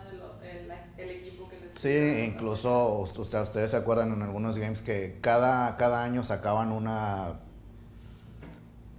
Sí, 1.82 2.24
incluso 2.28 3.00
ust- 3.02 3.18
usted- 3.18 3.42
ustedes 3.42 3.72
se 3.72 3.76
acuerdan 3.76 4.12
en 4.12 4.22
algunos 4.22 4.56
games 4.56 4.80
que 4.82 5.18
cada, 5.20 5.76
cada 5.76 6.04
año 6.04 6.22
sacaban 6.22 6.70
una 6.70 7.40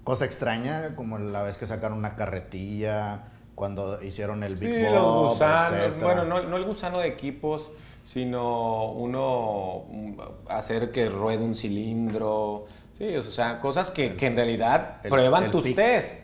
cosa 0.04 0.26
extraña, 0.26 0.96
como 0.98 1.17
la 1.17 1.43
vez 1.43 1.58
que 1.58 1.65
sacaron 1.65 1.98
una 1.98 2.15
carretilla, 2.15 3.24
cuando 3.56 4.04
hicieron 4.04 4.43
el 4.43 4.58
Sí, 4.58 4.65
Big 4.65 4.84
los 4.91 5.02
Bob, 5.02 5.30
gusanos. 5.30 5.78
etcétera. 5.80 6.04
Bueno, 6.06 6.24
no, 6.26 6.43
no 6.43 6.58
el 6.58 6.65
gusano 6.65 7.00
de 7.00 7.08
equipos, 7.08 7.72
sino 8.04 8.91
uno 8.91 9.84
mm, 9.89 10.13
hacer 10.50 10.91
que 10.91 11.08
ruede 11.08 11.43
un 11.43 11.56
cilindro. 11.56 12.65
Sí, 12.98 13.15
o 13.15 13.22
sea, 13.22 13.60
cosas 13.62 13.91
que, 13.91 14.15
que 14.15 14.26
en 14.28 14.36
realidad 14.36 14.98
el- 15.04 15.10
prueban 15.10 15.46
el 15.46 15.52
tus 15.52 15.74
test. 15.74 16.19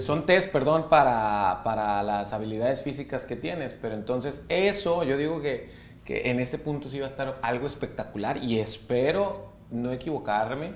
Son 0.00 0.26
test, 0.26 0.50
perdón, 0.52 0.88
para, 0.88 1.62
para 1.64 2.02
las 2.02 2.32
habilidades 2.32 2.82
físicas 2.82 3.24
que 3.24 3.36
tienes. 3.36 3.74
Pero 3.74 3.94
entonces, 3.94 4.42
eso, 4.48 5.02
yo 5.04 5.16
digo 5.16 5.40
que, 5.40 5.70
que 6.04 6.30
en 6.30 6.40
este 6.40 6.58
punto 6.58 6.88
sí 6.88 6.98
va 6.98 7.06
a 7.06 7.08
estar 7.08 7.38
algo 7.42 7.66
espectacular 7.66 8.42
y 8.42 8.58
espero 8.58 9.52
no 9.70 9.92
equivocarme. 9.92 10.74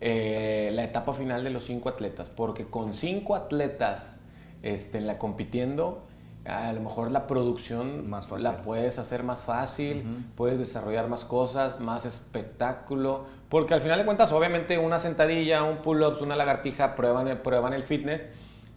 eh, 0.00 0.70
la 0.74 0.84
etapa 0.84 1.14
final 1.14 1.44
de 1.44 1.50
los 1.50 1.64
cinco 1.64 1.88
atletas, 1.88 2.28
porque 2.28 2.66
con 2.66 2.92
cinco 2.92 3.34
atletas 3.34 4.16
este, 4.62 5.00
la 5.00 5.16
compitiendo, 5.16 6.06
a 6.46 6.72
lo 6.72 6.80
mejor 6.80 7.10
la 7.10 7.26
producción 7.26 8.08
Más 8.08 8.26
fácil. 8.26 8.44
la 8.44 8.62
puedes 8.62 8.98
hacer 8.98 9.22
más 9.22 9.44
fácil, 9.44 10.04
puedes 10.34 10.58
desarrollar 10.58 11.08
más 11.08 11.24
cosas, 11.24 11.80
más 11.80 12.04
espectáculo, 12.04 13.24
porque 13.48 13.74
al 13.74 13.80
final 13.80 13.98
de 13.98 14.04
cuentas, 14.04 14.32
obviamente 14.32 14.76
una 14.78 14.98
sentadilla, 14.98 15.62
un 15.62 15.78
pull-ups, 15.78 16.20
una 16.20 16.36
lagartija 16.36 16.96
prueban 16.96 17.28
el, 17.28 17.38
prueban 17.38 17.72
el 17.72 17.82
fitness, 17.82 18.26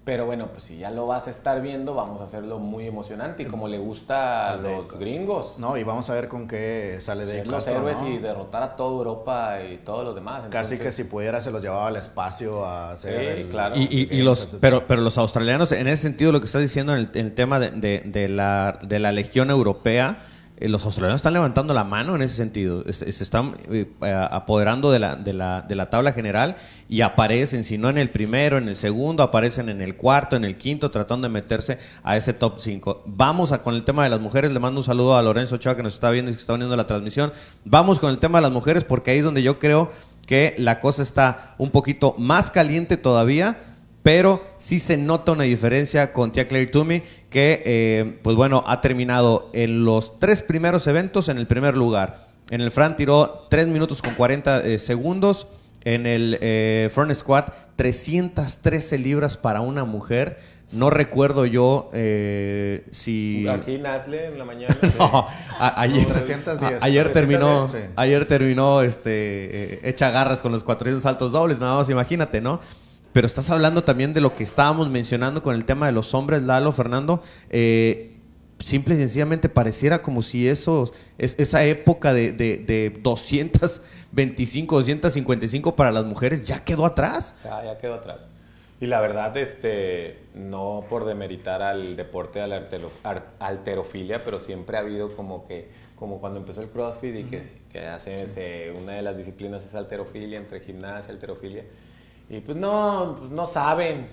pero 0.07 0.25
bueno, 0.25 0.47
pues 0.53 0.63
si 0.63 0.77
ya 0.77 0.89
lo 0.89 1.05
vas 1.05 1.27
a 1.27 1.31
estar 1.31 1.61
viendo, 1.61 1.93
vamos 1.93 2.21
a 2.21 2.23
hacerlo 2.23 2.59
muy 2.59 2.87
emocionante 2.87 3.43
y 3.43 3.45
como 3.45 3.67
le 3.67 3.77
gusta 3.77 4.53
a 4.53 4.55
los 4.55 4.97
gringos. 4.97 5.55
No, 5.57 5.75
y 5.75 5.83
vamos 5.83 6.09
a 6.09 6.13
ver 6.13 6.29
con 6.29 6.47
qué 6.47 6.99
sale 7.01 7.25
de 7.25 7.33
Ser 7.33 7.47
los 7.47 7.67
héroes 7.67 8.01
y 8.03 8.17
derrotar 8.17 8.63
a 8.63 8.75
toda 8.77 8.91
Europa 8.95 9.57
y 9.69 9.75
todos 9.79 10.05
los 10.05 10.15
demás. 10.15 10.43
Casi 10.49 10.77
que 10.77 10.93
si 10.93 11.03
pudiera 11.03 11.41
se 11.41 11.51
los 11.51 11.61
llevaba 11.61 11.87
al 11.89 11.97
espacio 11.97 12.63
a 12.65 12.93
hacer 12.93 13.19
Sí, 13.19 13.41
el- 13.41 13.49
claro. 13.49 13.75
Y, 13.75 13.81
y- 13.91 14.07
y 14.17 14.21
los, 14.21 14.47
pero, 14.61 14.87
pero 14.87 15.01
los 15.01 15.17
australianos, 15.17 15.73
en 15.73 15.89
ese 15.89 16.03
sentido, 16.03 16.31
lo 16.31 16.39
que 16.39 16.45
estás 16.45 16.61
diciendo 16.61 16.93
en 16.95 16.99
el, 16.99 17.09
en 17.13 17.25
el 17.25 17.35
tema 17.35 17.59
de, 17.59 17.71
de- 17.71 18.03
de 18.05 18.29
la, 18.29 18.79
de 18.81 18.99
la 18.99 19.11
Legión 19.11 19.49
Europea, 19.49 20.19
los 20.59 20.85
australianos 20.85 21.19
están 21.19 21.33
levantando 21.33 21.73
la 21.73 21.83
mano 21.83 22.15
en 22.15 22.23
ese 22.23 22.35
sentido. 22.35 22.83
Se, 22.91 23.09
están 23.09 23.55
eh, 23.69 23.89
eh, 24.01 24.27
apoderando 24.31 24.91
de 24.91 24.99
la, 24.99 25.15
de, 25.15 25.33
la, 25.33 25.61
de 25.61 25.75
la 25.75 25.89
tabla 25.89 26.13
general 26.13 26.55
y 26.89 27.01
aparecen, 27.01 27.63
si 27.63 27.77
no 27.77 27.89
en 27.89 27.97
el 27.97 28.09
primero, 28.09 28.57
en 28.57 28.67
el 28.67 28.75
segundo, 28.75 29.21
aparecen 29.21 29.69
en 29.69 29.81
el 29.81 29.95
cuarto, 29.95 30.35
en 30.35 30.45
el 30.45 30.57
quinto, 30.57 30.89
tratando 30.89 31.27
de 31.27 31.33
meterse 31.33 31.77
a 32.03 32.17
ese 32.17 32.33
top 32.33 32.55
5. 32.59 33.03
Vamos 33.05 33.51
a, 33.51 33.61
con 33.61 33.75
el 33.75 33.83
tema 33.83 34.03
de 34.03 34.09
las 34.09 34.19
mujeres. 34.19 34.51
Le 34.51 34.59
mando 34.59 34.79
un 34.79 34.83
saludo 34.83 35.15
a 35.15 35.21
Lorenzo 35.21 35.55
Ochoa 35.55 35.75
que 35.75 35.83
nos 35.83 35.93
está 35.93 36.09
viendo 36.09 36.31
y 36.31 36.33
que 36.33 36.39
está 36.39 36.53
uniendo 36.53 36.75
la 36.75 36.87
transmisión. 36.87 37.31
Vamos 37.63 37.99
con 37.99 38.09
el 38.09 38.17
tema 38.17 38.39
de 38.39 38.43
las 38.43 38.51
mujeres 38.51 38.83
porque 38.83 39.11
ahí 39.11 39.19
es 39.19 39.23
donde 39.23 39.43
yo 39.43 39.59
creo 39.59 39.91
que 40.25 40.55
la 40.57 40.79
cosa 40.79 41.03
está 41.03 41.55
un 41.57 41.69
poquito 41.71 42.15
más 42.17 42.51
caliente 42.51 42.97
todavía, 42.97 43.59
pero 44.07 44.41
sí 44.57 44.79
se 44.79 44.95
nota 44.95 45.33
una 45.33 45.43
diferencia 45.43 46.13
con 46.13 46.31
Tia 46.31 46.47
Claire 46.47 46.71
Toomey, 46.71 47.03
que, 47.29 47.61
eh, 47.65 48.19
pues 48.23 48.37
bueno, 48.37 48.63
ha 48.65 48.79
terminado 48.79 49.49
en 49.51 49.83
los 49.83 50.17
tres 50.17 50.41
primeros 50.41 50.87
eventos 50.87 51.27
en 51.27 51.37
el 51.37 51.45
primer 51.45 51.75
lugar. 51.75 52.29
En 52.49 52.61
el 52.61 52.71
Fran 52.71 52.95
tiró 52.95 53.47
3 53.49 53.67
minutos 53.67 54.01
con 54.01 54.13
40 54.13 54.61
eh, 54.65 54.79
segundos. 54.79 55.47
En 55.83 56.05
el 56.05 56.37
eh, 56.39 56.89
Front 56.93 57.13
Squat, 57.15 57.53
313 57.75 58.97
libras 58.97 59.35
para 59.35 59.59
una 59.59 59.83
mujer. 59.83 60.39
No 60.71 60.89
recuerdo 60.89 61.45
yo 61.45 61.89
eh, 61.91 62.85
si... 62.91 63.45
Aquí 63.49 63.77
Nasle 63.77 64.27
en 64.27 64.37
la 64.37 64.45
mañana. 64.45 64.73
No, 64.97 65.27
a- 65.59 65.81
ayer, 65.81 66.05
310. 66.07 66.81
a- 66.81 66.85
ayer 66.85 67.11
terminó, 67.11 67.67
310, 67.71 67.83
sí. 67.89 67.93
ayer 67.97 68.23
terminó 68.25 68.81
este, 68.83 69.09
eh, 69.11 69.79
hecha 69.83 70.11
garras 70.11 70.41
con 70.41 70.53
los 70.53 70.63
400 70.63 71.03
saltos 71.03 71.33
dobles, 71.33 71.59
nada 71.59 71.75
más 71.75 71.89
imagínate, 71.89 72.39
¿no? 72.39 72.61
Pero 73.17 73.25
estás 73.25 73.49
hablando 73.49 73.83
también 73.83 74.13
de 74.13 74.21
lo 74.21 74.35
que 74.35 74.43
estábamos 74.43 74.91
mencionando 74.91 75.41
con 75.41 75.55
el 75.55 75.65
tema 75.65 75.87
de 75.87 75.91
los 75.91 76.13
hombres, 76.13 76.43
Lalo, 76.43 76.71
Fernando. 76.71 77.23
eh, 77.49 78.13
simple 78.59 78.93
y 78.93 78.97
sencillamente 78.99 79.49
pareciera 79.49 80.03
como 80.03 80.21
si 80.21 80.47
esos, 80.47 80.93
es, 81.17 81.33
esa 81.39 81.65
época 81.65 82.13
de, 82.13 82.31
de, 82.31 82.57
de 82.57 82.91
225, 83.01 84.75
255 84.75 85.73
para 85.73 85.91
las 85.91 86.05
mujeres 86.05 86.45
ya 86.45 86.63
quedó 86.63 86.85
atrás. 86.85 87.33
Ya, 87.43 87.63
ya 87.65 87.77
quedó 87.79 87.95
atrás. 87.95 88.21
Y 88.79 88.85
la 88.85 89.01
verdad, 89.01 89.35
este, 89.37 90.19
no 90.35 90.85
por 90.87 91.05
demeritar 91.05 91.63
al 91.63 91.95
deporte 91.95 92.37
de 92.37 92.47
la 92.47 92.61
ar- 93.01 93.31
alterofilia, 93.39 94.23
pero 94.23 94.39
siempre 94.39 94.77
ha 94.77 94.81
habido 94.81 95.07
como 95.15 95.47
que, 95.47 95.69
como 95.95 96.19
cuando 96.19 96.37
empezó 96.37 96.61
el 96.61 96.69
CrossFit 96.69 97.15
y 97.15 97.23
que, 97.23 97.41
que 97.71 97.79
hace, 97.87 98.27
se- 98.27 98.71
una 98.79 98.91
de 98.93 99.01
las 99.01 99.17
disciplinas 99.17 99.65
es 99.65 99.73
alterofilia, 99.73 100.37
entre 100.37 100.59
gimnasia 100.59 101.11
alterofilia. 101.11 101.63
Y 102.29 102.39
pues 102.41 102.57
no, 102.57 103.15
pues 103.17 103.31
no 103.31 103.45
saben, 103.45 104.07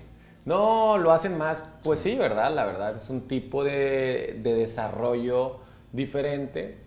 no 0.45 0.99
lo 0.99 1.11
hacen 1.13 1.37
más, 1.37 1.63
pues 1.83 2.01
sí, 2.01 2.15
¿verdad? 2.17 2.55
La 2.55 2.65
verdad 2.65 2.95
es 2.97 3.11
un 3.11 3.23
tipo 3.29 3.65
de, 3.65 4.39
de 4.43 4.55
desarrollo 4.55 5.59
diferente. 5.93 6.79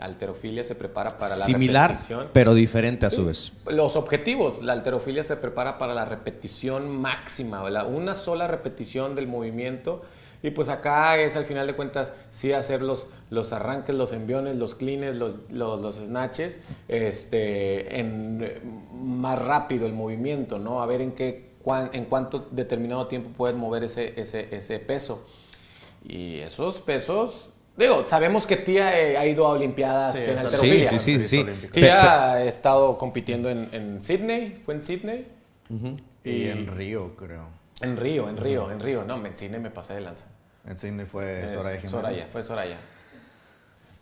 Alterofilia 0.00 0.64
se 0.64 0.74
prepara 0.74 1.18
para 1.18 1.36
la 1.36 1.44
Similar, 1.44 1.90
repetición. 1.90 2.28
pero 2.32 2.52
diferente 2.54 3.06
a 3.06 3.10
su 3.10 3.26
vez. 3.26 3.52
Los 3.68 3.94
objetivos, 3.94 4.60
la 4.60 4.72
alterofilia 4.72 5.22
se 5.22 5.36
prepara 5.36 5.78
para 5.78 5.94
la 5.94 6.04
repetición 6.04 6.88
máxima, 6.90 7.62
¿verdad? 7.62 7.86
una 7.88 8.14
sola 8.14 8.48
repetición 8.48 9.14
del 9.14 9.28
movimiento. 9.28 10.02
Y 10.44 10.50
pues 10.50 10.68
acá 10.68 11.16
es 11.18 11.36
al 11.36 11.46
final 11.46 11.66
de 11.66 11.72
cuentas 11.72 12.12
sí 12.30 12.52
hacer 12.52 12.82
los, 12.82 13.06
los 13.30 13.52
arranques, 13.54 13.94
los 13.94 14.12
enviones, 14.12 14.56
los 14.56 14.74
cleans, 14.74 15.16
los, 15.16 15.36
los, 15.50 15.80
los 15.80 15.96
snatches, 15.96 16.60
este, 16.86 17.98
en, 17.98 18.40
eh, 18.42 18.60
más 18.92 19.40
rápido 19.42 19.86
el 19.86 19.94
movimiento, 19.94 20.58
¿no? 20.58 20.82
A 20.82 20.86
ver 20.86 21.00
en, 21.00 21.12
qué, 21.12 21.52
cuán- 21.62 21.88
en 21.94 22.04
cuánto 22.04 22.46
determinado 22.50 23.06
tiempo 23.06 23.30
puedes 23.34 23.56
mover 23.56 23.84
ese, 23.84 24.12
ese, 24.20 24.54
ese 24.54 24.78
peso. 24.80 25.26
Y 26.06 26.40
esos 26.40 26.82
pesos, 26.82 27.48
digo, 27.76 28.04
sabemos 28.06 28.46
que 28.46 28.58
Tía 28.58 29.00
eh, 29.00 29.16
ha 29.16 29.26
ido 29.26 29.46
a 29.46 29.50
Olimpiadas 29.52 30.14
Sí, 30.14 30.30
en 30.30 30.38
alterofilia. 30.38 30.90
Sí, 30.90 30.98
sí, 30.98 31.18
sí, 31.20 31.28
sí. 31.28 31.68
Tía 31.72 32.32
ha 32.32 32.44
estado 32.44 32.98
compitiendo 32.98 33.48
en, 33.48 33.66
en 33.72 34.02
Sydney, 34.02 34.60
fue 34.62 34.74
en 34.74 34.82
Sydney. 34.82 35.26
Y 36.22 36.48
en 36.48 36.66
Río, 36.66 37.16
creo. 37.16 37.48
En 37.80 37.96
Río, 37.96 38.28
en 38.28 38.36
Río, 38.36 38.70
en 38.70 38.80
Río. 38.80 39.04
No, 39.04 39.24
en 39.24 39.36
Sydney 39.36 39.60
me 39.60 39.70
pasé 39.70 39.94
de 39.94 40.00
lanza. 40.00 40.26
En 40.66 40.78
Sydney 40.78 41.06
fue 41.06 41.48
Soraya 41.50 41.76
Jiménez. 41.76 41.90
Soraya, 41.90 42.26
fue 42.30 42.44
Soraya. 42.44 42.78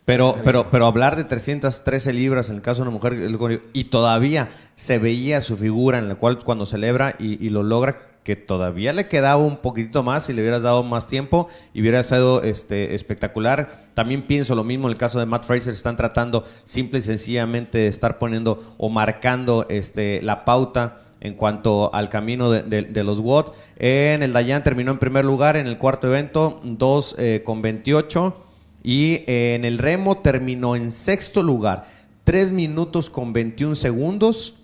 Pero, 0.04 0.36
pero, 0.44 0.70
pero 0.70 0.86
hablar 0.86 1.16
de 1.16 1.24
313 1.24 2.12
libras 2.12 2.50
en 2.50 2.56
el 2.56 2.62
caso 2.62 2.82
de 2.82 2.88
una 2.88 2.98
mujer 2.98 3.62
y 3.72 3.84
todavía 3.84 4.48
se 4.74 4.98
veía 4.98 5.40
su 5.40 5.56
figura 5.56 5.98
en 5.98 6.08
la 6.08 6.16
cual 6.16 6.40
cuando 6.44 6.66
celebra 6.66 7.14
y, 7.20 7.44
y 7.44 7.50
lo 7.50 7.62
logra 7.62 8.12
que 8.24 8.36
todavía 8.36 8.92
le 8.92 9.08
quedaba 9.08 9.42
un 9.42 9.56
poquitito 9.56 10.02
más 10.02 10.26
si 10.26 10.32
le 10.32 10.42
hubieras 10.42 10.62
dado 10.62 10.82
más 10.82 11.08
tiempo 11.08 11.48
y 11.74 11.80
hubiera 11.80 12.02
sido 12.02 12.42
este, 12.42 12.94
espectacular. 12.94 13.86
También 13.94 14.22
pienso 14.22 14.54
lo 14.54 14.64
mismo 14.64 14.86
en 14.86 14.92
el 14.92 14.98
caso 14.98 15.18
de 15.18 15.26
Matt 15.26 15.44
Fraser, 15.44 15.72
están 15.72 15.96
tratando 15.96 16.44
simple 16.64 17.00
y 17.00 17.02
sencillamente 17.02 17.78
de 17.78 17.86
estar 17.88 18.18
poniendo 18.18 18.74
o 18.78 18.88
marcando 18.88 19.66
este, 19.68 20.22
la 20.22 20.44
pauta 20.44 21.00
en 21.22 21.34
cuanto 21.34 21.94
al 21.94 22.10
camino 22.10 22.50
de, 22.50 22.62
de- 22.62 22.82
de 22.82 23.04
los 23.04 23.20
WOD. 23.20 23.52
En 23.78 24.22
el 24.22 24.32
Dayan 24.34 24.62
terminó 24.62 24.90
en 24.90 24.98
primer 24.98 25.24
lugar 25.24 25.56
en 25.56 25.66
el 25.66 25.78
cuarto 25.78 26.08
evento, 26.08 26.60
2 26.64 27.14
eh, 27.18 27.42
con 27.44 27.62
28. 27.62 28.34
Y 28.82 29.22
eh, 29.28 29.54
en 29.54 29.64
el 29.64 29.78
remo 29.78 30.18
terminó 30.18 30.74
en 30.76 30.90
sexto 30.90 31.42
lugar, 31.42 31.86
3 32.24 32.50
minutos 32.50 33.08
con 33.08 33.32
21 33.32 33.76
segundos, 33.76 34.54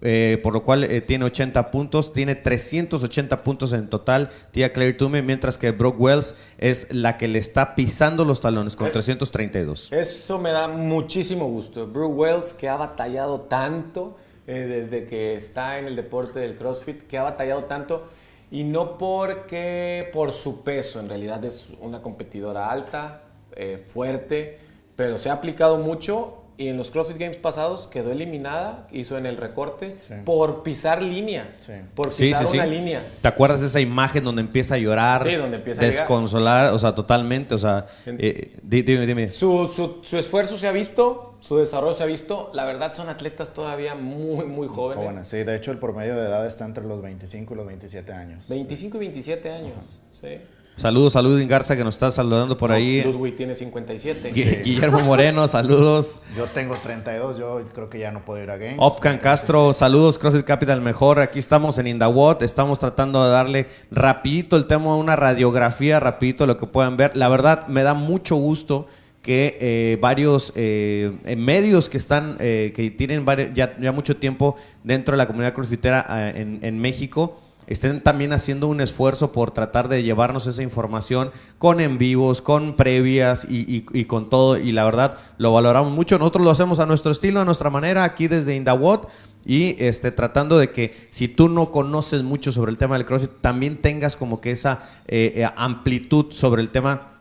eh, 0.00 0.38
por 0.42 0.54
lo 0.54 0.62
cual 0.62 0.84
eh, 0.84 1.02
tiene 1.02 1.26
80 1.26 1.70
puntos, 1.70 2.12
tiene 2.12 2.34
380 2.34 3.42
puntos 3.42 3.72
en 3.74 3.88
total, 3.88 4.30
Tia 4.52 4.72
Claire 4.72 4.94
Tume, 4.94 5.20
mientras 5.20 5.58
que 5.58 5.70
Brooke 5.72 5.98
Wells 5.98 6.34
es 6.58 6.86
la 6.90 7.18
que 7.18 7.28
le 7.28 7.38
está 7.38 7.74
pisando 7.74 8.24
los 8.24 8.40
talones 8.40 8.76
con 8.76 8.90
332. 8.90 9.92
Eso 9.92 10.38
me 10.38 10.52
da 10.52 10.68
muchísimo 10.68 11.46
gusto. 11.46 11.86
Brooke 11.86 12.14
Wells, 12.14 12.54
que 12.54 12.68
ha 12.70 12.76
batallado 12.76 13.40
tanto 13.42 14.16
eh, 14.46 14.60
desde 14.60 15.06
que 15.06 15.34
está 15.34 15.78
en 15.78 15.86
el 15.86 15.96
deporte 15.96 16.38
del 16.40 16.54
CrossFit, 16.56 17.02
que 17.06 17.18
ha 17.18 17.22
batallado 17.22 17.64
tanto 17.64 18.08
y 18.50 18.62
no 18.64 18.96
porque 18.98 20.08
por 20.12 20.30
su 20.32 20.62
peso, 20.62 21.00
en 21.00 21.08
realidad 21.08 21.44
es 21.44 21.68
una 21.80 22.00
competidora 22.02 22.70
alta, 22.70 23.22
eh, 23.56 23.84
fuerte, 23.88 24.58
pero 24.94 25.18
se 25.18 25.30
ha 25.30 25.32
aplicado 25.34 25.78
mucho 25.78 26.42
y 26.58 26.68
en 26.68 26.78
los 26.78 26.90
CrossFit 26.90 27.18
Games 27.18 27.36
pasados 27.36 27.86
quedó 27.86 28.12
eliminada, 28.12 28.86
hizo 28.90 29.18
en 29.18 29.26
el 29.26 29.36
recorte 29.36 29.96
Sí. 30.08 30.14
por 30.24 30.62
pisar 30.62 31.02
línea, 31.02 31.54
Sí. 31.66 31.72
por 31.94 32.08
pisar 32.08 32.46
sí, 32.46 32.52
sí. 32.52 32.56
una 32.56 32.64
línea. 32.66 33.06
¿Te 33.20 33.28
acuerdas 33.28 33.60
de 33.60 33.66
esa 33.66 33.80
imagen 33.80 34.24
donde 34.24 34.40
empieza 34.40 34.76
a 34.76 34.78
llorar? 34.78 35.22
Sí, 35.22 35.34
donde 35.34 35.56
empieza 35.58 35.82
a. 35.82 35.84
Desconsolar, 35.84 36.72
o 36.72 36.78
sea, 36.78 36.94
totalmente, 36.94 37.54
o 37.54 37.58
sea, 37.58 37.86
eh, 38.06 38.56
di- 38.62 38.80
dime, 38.82 39.04
dime. 39.06 39.28
Su, 39.28 39.66
su- 39.68 39.98
su 40.02 40.16
esfuerzo 40.16 40.56
se 40.56 40.66
ha 40.66 40.72
visto, 40.72 41.34
su 41.46 41.56
desarrollo 41.58 41.94
se 41.94 42.02
ha 42.02 42.06
visto. 42.06 42.50
La 42.54 42.64
verdad 42.64 42.92
son 42.94 43.08
atletas 43.08 43.52
todavía 43.52 43.94
muy, 43.94 44.46
muy 44.46 44.68
jóvenes. 44.68 45.04
Jóvenes, 45.04 45.28
sí, 45.28 45.38
de 45.38 45.54
hecho 45.56 45.70
el 45.70 45.78
promedio 45.78 46.14
de 46.16 46.22
edad 46.22 46.46
está 46.46 46.64
entre 46.64 46.84
los 46.84 47.00
25 47.02 47.54
y 47.54 47.56
los 47.56 47.66
27 47.66 48.12
años. 48.12 48.44
25 48.48 48.96
y 48.96 49.00
27 49.00 49.50
años. 49.52 49.74
Sí. 50.12 50.38
Saludos, 50.78 51.14
saludos, 51.14 51.40
Garza, 51.46 51.74
que 51.74 51.82
nos 51.84 51.94
está 51.94 52.12
saludando 52.12 52.58
por 52.58 52.70
ahí. 52.70 53.02
Ludwig 53.02 53.34
tiene 53.34 53.54
57. 53.54 54.30
Gui- 54.34 54.62
Guillermo 54.64 55.00
Moreno, 55.00 55.48
saludos. 55.48 56.20
Yo 56.36 56.44
tengo 56.48 56.74
32, 56.82 57.38
yo 57.38 57.62
creo 57.72 57.88
que 57.88 57.98
ya 57.98 58.12
no 58.12 58.20
puedo 58.26 58.42
ir 58.42 58.50
a 58.50 58.58
Games. 58.58 58.76
Opcan 58.78 59.16
Castro, 59.18 59.72
saludos, 59.72 60.18
CrossFit 60.18 60.44
Capital 60.44 60.82
mejor. 60.82 61.18
Aquí 61.20 61.38
estamos 61.38 61.78
en 61.78 61.86
Indawot, 61.86 62.42
estamos 62.42 62.78
tratando 62.78 63.24
de 63.24 63.30
darle 63.30 63.66
rapidito 63.90 64.56
el 64.58 64.66
tema, 64.66 64.94
una 64.96 65.16
radiografía, 65.16 65.98
rapidito 65.98 66.46
lo 66.46 66.58
que 66.58 66.66
puedan 66.66 66.98
ver. 66.98 67.16
La 67.16 67.30
verdad, 67.30 67.68
me 67.68 67.82
da 67.82 67.94
mucho 67.94 68.36
gusto 68.36 68.86
que 69.26 69.58
eh, 69.60 69.98
varios 70.00 70.52
eh, 70.54 71.10
eh, 71.24 71.34
medios 71.34 71.88
que 71.88 71.98
están, 71.98 72.36
eh, 72.38 72.72
que 72.76 72.92
tienen 72.92 73.26
ya, 73.56 73.74
mucho 73.92 74.18
tiempo 74.18 74.54
dentro 74.84 75.14
de 75.14 75.18
la 75.18 75.26
comunidad 75.26 75.52
crossfitera 75.52 76.06
eh, 76.30 76.60
en, 76.62 76.78
México, 76.78 77.36
estén 77.66 78.00
también 78.02 78.32
haciendo 78.32 78.68
un 78.68 78.80
esfuerzo 78.80 79.32
por 79.32 79.50
tratar 79.50 79.88
de 79.88 80.04
llevarnos 80.04 80.46
esa 80.46 80.62
información 80.62 81.30
con 81.58 81.80
en 81.80 81.98
vivos, 81.98 82.40
con 82.40 82.76
previas 82.76 83.44
y, 83.50 83.84
y- 83.92 84.04
con 84.04 84.30
todo. 84.30 84.58
Y 84.58 84.70
la 84.70 84.84
verdad, 84.84 85.18
lo 85.38 85.52
valoramos 85.52 85.92
mucho. 85.92 86.20
Nosotros 86.20 86.44
lo 86.44 86.52
hacemos 86.52 86.78
a 86.78 86.86
nuestro 86.86 87.10
estilo, 87.10 87.40
a 87.40 87.44
nuestra 87.44 87.68
manera, 87.68 88.04
aquí 88.04 88.28
desde 88.28 88.54
Indawot. 88.54 89.08
Y 89.44 89.74
este, 89.84 90.12
tratando 90.12 90.56
de 90.56 90.70
que 90.70 90.94
si 91.10 91.26
tú 91.26 91.48
no 91.48 91.72
conoces 91.72 92.22
mucho 92.22 92.52
sobre 92.52 92.70
el 92.70 92.78
tema 92.78 92.96
del 92.96 93.04
CrossFit, 93.06 93.40
también 93.40 93.78
tengas 93.78 94.14
como 94.14 94.40
que 94.40 94.52
esa 94.52 94.78
eh, 95.08 95.44
amplitud 95.56 96.26
sobre 96.30 96.62
el 96.62 96.68
tema 96.70 97.15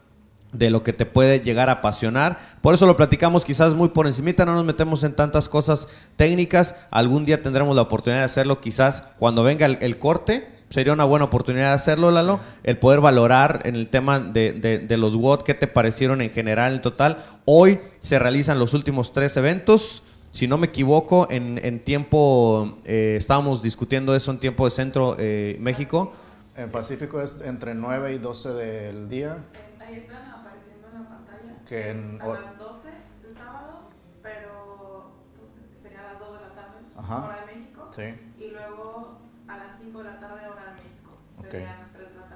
de 0.57 0.69
lo 0.69 0.83
que 0.83 0.93
te 0.93 1.05
puede 1.05 1.39
llegar 1.41 1.69
a 1.69 1.73
apasionar. 1.73 2.37
Por 2.61 2.73
eso 2.73 2.85
lo 2.85 2.95
platicamos 2.95 3.43
quizás 3.45 3.73
muy 3.73 3.89
por 3.89 4.07
encimita, 4.07 4.45
no 4.45 4.53
nos 4.55 4.65
metemos 4.65 5.03
en 5.03 5.13
tantas 5.15 5.49
cosas 5.49 5.87
técnicas. 6.15 6.75
Algún 6.91 7.25
día 7.25 7.41
tendremos 7.41 7.75
la 7.75 7.81
oportunidad 7.83 8.21
de 8.21 8.25
hacerlo, 8.25 8.59
quizás 8.59 9.03
cuando 9.19 9.43
venga 9.43 9.65
el, 9.65 9.77
el 9.81 9.99
corte. 9.99 10.53
Sería 10.69 10.93
una 10.93 11.03
buena 11.05 11.25
oportunidad 11.25 11.69
de 11.69 11.73
hacerlo, 11.75 12.09
Lalo. 12.09 12.39
El 12.63 12.77
poder 12.79 12.99
valorar 12.99 13.61
en 13.65 13.75
el 13.75 13.87
tema 13.87 14.19
de, 14.19 14.51
de- 14.51 14.79
de 14.79 14.97
los 14.97 15.15
WOD, 15.15 15.43
qué 15.43 15.53
te 15.53 15.67
parecieron 15.67 16.21
en 16.21 16.31
general, 16.31 16.73
en 16.73 16.81
total. 16.81 17.17
Hoy 17.45 17.79
se 18.01 18.17
realizan 18.17 18.57
los 18.57 18.73
últimos 18.73 19.13
tres 19.13 19.37
eventos. 19.37 20.01
Si 20.31 20.47
no 20.47 20.57
me 20.57 20.67
equivoco, 20.67 21.27
en, 21.29 21.61
en 21.63 21.79
tiempo, 21.81 22.77
eh, 22.83 23.15
estábamos 23.17 23.61
discutiendo 23.61 24.15
eso 24.15 24.31
en 24.31 24.39
tiempo 24.39 24.65
de 24.65 24.71
Centro 24.71 25.15
eh, 25.19 25.55
México. 25.61 26.13
En 26.57 26.71
Pacífico 26.71 27.21
es 27.21 27.35
entre 27.45 27.73
9 27.75 28.13
y 28.15 28.17
12 28.17 28.49
del 28.49 29.07
día. 29.07 29.37
Ahí 29.79 29.95
están 29.97 30.29
apareciendo 30.31 30.87
en 30.91 31.03
la 31.03 31.07
pantalla. 31.07 31.54
Que 31.67 31.89
en 31.91 32.19
a 32.21 32.27
las 32.27 32.57
12 32.59 32.89
del 33.23 33.35
sábado, 33.35 33.89
pero 34.21 35.11
entonces, 35.33 35.61
sería 35.81 35.99
a 36.01 36.11
las 36.13 36.19
2 36.19 36.33
de 36.33 36.39
la 36.47 36.53
tarde, 36.53 36.77
Ajá. 36.97 37.25
hora 37.25 37.39
de 37.45 37.55
México. 37.55 37.89
Sí. 37.95 38.43
Y 38.43 38.51
luego 38.51 39.17
a 39.47 39.57
las 39.57 39.67
5 39.81 39.97
de 39.99 40.03
la 40.03 40.19
tarde, 40.19 40.47
hora 40.47 40.65
de 40.65 40.71
México. 40.73 41.11
Ok. 41.39 41.51
Serían 41.51 41.79
las 41.79 41.91
3 41.91 42.09
de 42.09 42.15
la 42.15 42.21
tarde 42.27 42.35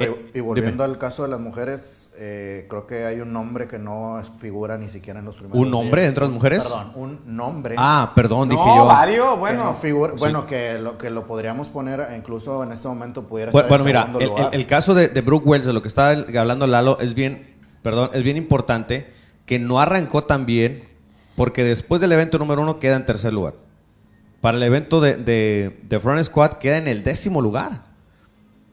Eh, 0.00 0.30
y 0.34 0.40
volviendo 0.40 0.84
al 0.84 0.96
caso 0.96 1.24
de 1.24 1.28
las 1.28 1.40
mujeres, 1.40 2.12
eh, 2.16 2.66
creo 2.70 2.86
que 2.86 3.04
hay 3.04 3.20
un 3.20 3.32
nombre 3.32 3.66
que 3.66 3.78
no 3.80 4.22
figura 4.38 4.78
ni 4.78 4.88
siquiera 4.88 5.18
en 5.18 5.24
los 5.24 5.36
primeros. 5.36 5.60
¿Un 5.60 5.70
nombre 5.72 6.02
días. 6.02 6.10
dentro 6.10 6.24
de 6.26 6.28
las 6.30 6.34
mujeres? 6.34 6.62
Perdón, 6.62 6.92
un 6.94 7.20
nombre. 7.36 7.74
Ah, 7.78 8.12
perdón, 8.14 8.48
dije 8.48 8.64
no, 8.64 8.76
yo. 8.76 8.86
varios, 8.86 9.32
que 9.34 9.38
bueno. 9.40 9.64
no 9.64 9.74
figura- 9.74 10.12
Sí. 10.14 10.18
bueno, 10.20 10.46
que 10.46 10.78
lo 10.78 10.98
que 10.98 11.10
lo 11.10 11.26
podríamos 11.26 11.68
poner 11.68 12.00
e 12.00 12.16
incluso 12.16 12.62
en 12.62 12.70
este 12.72 12.86
momento 12.86 13.24
pudiera 13.24 13.50
Bueno, 13.50 13.66
estar 13.66 13.82
bueno, 13.82 14.00
en 14.00 14.12
mira, 14.12 14.24
el, 14.40 14.46
el- 14.46 14.54
el 14.60 14.66
caso 14.68 14.94
de, 14.94 15.08
de 15.08 15.20
Brooke 15.20 15.46
Wells, 15.48 15.66
de 15.66 15.72
lo 15.72 15.82
que 15.82 15.88
estaba 15.88 16.12
el- 16.12 16.36
hablando 16.38 16.66
Lalo, 16.68 16.96
es 17.00 17.14
bien, 17.14 17.51
perdón, 17.82 18.10
es 18.12 18.22
bien 18.22 18.36
importante 18.36 19.08
que 19.46 19.58
no 19.58 19.80
arrancó 19.80 20.24
tan 20.24 20.46
bien 20.46 20.84
porque 21.36 21.64
después 21.64 22.00
del 22.00 22.12
evento 22.12 22.38
número 22.38 22.62
uno 22.62 22.78
queda 22.78 22.96
en 22.96 23.06
tercer 23.06 23.32
lugar. 23.32 23.54
Para 24.40 24.56
el 24.56 24.62
evento 24.62 25.00
de, 25.00 25.16
de, 25.16 25.80
de 25.82 26.00
Front 26.00 26.22
Squad 26.24 26.52
queda 26.54 26.78
en 26.78 26.88
el 26.88 27.02
décimo 27.02 27.40
lugar. 27.40 27.84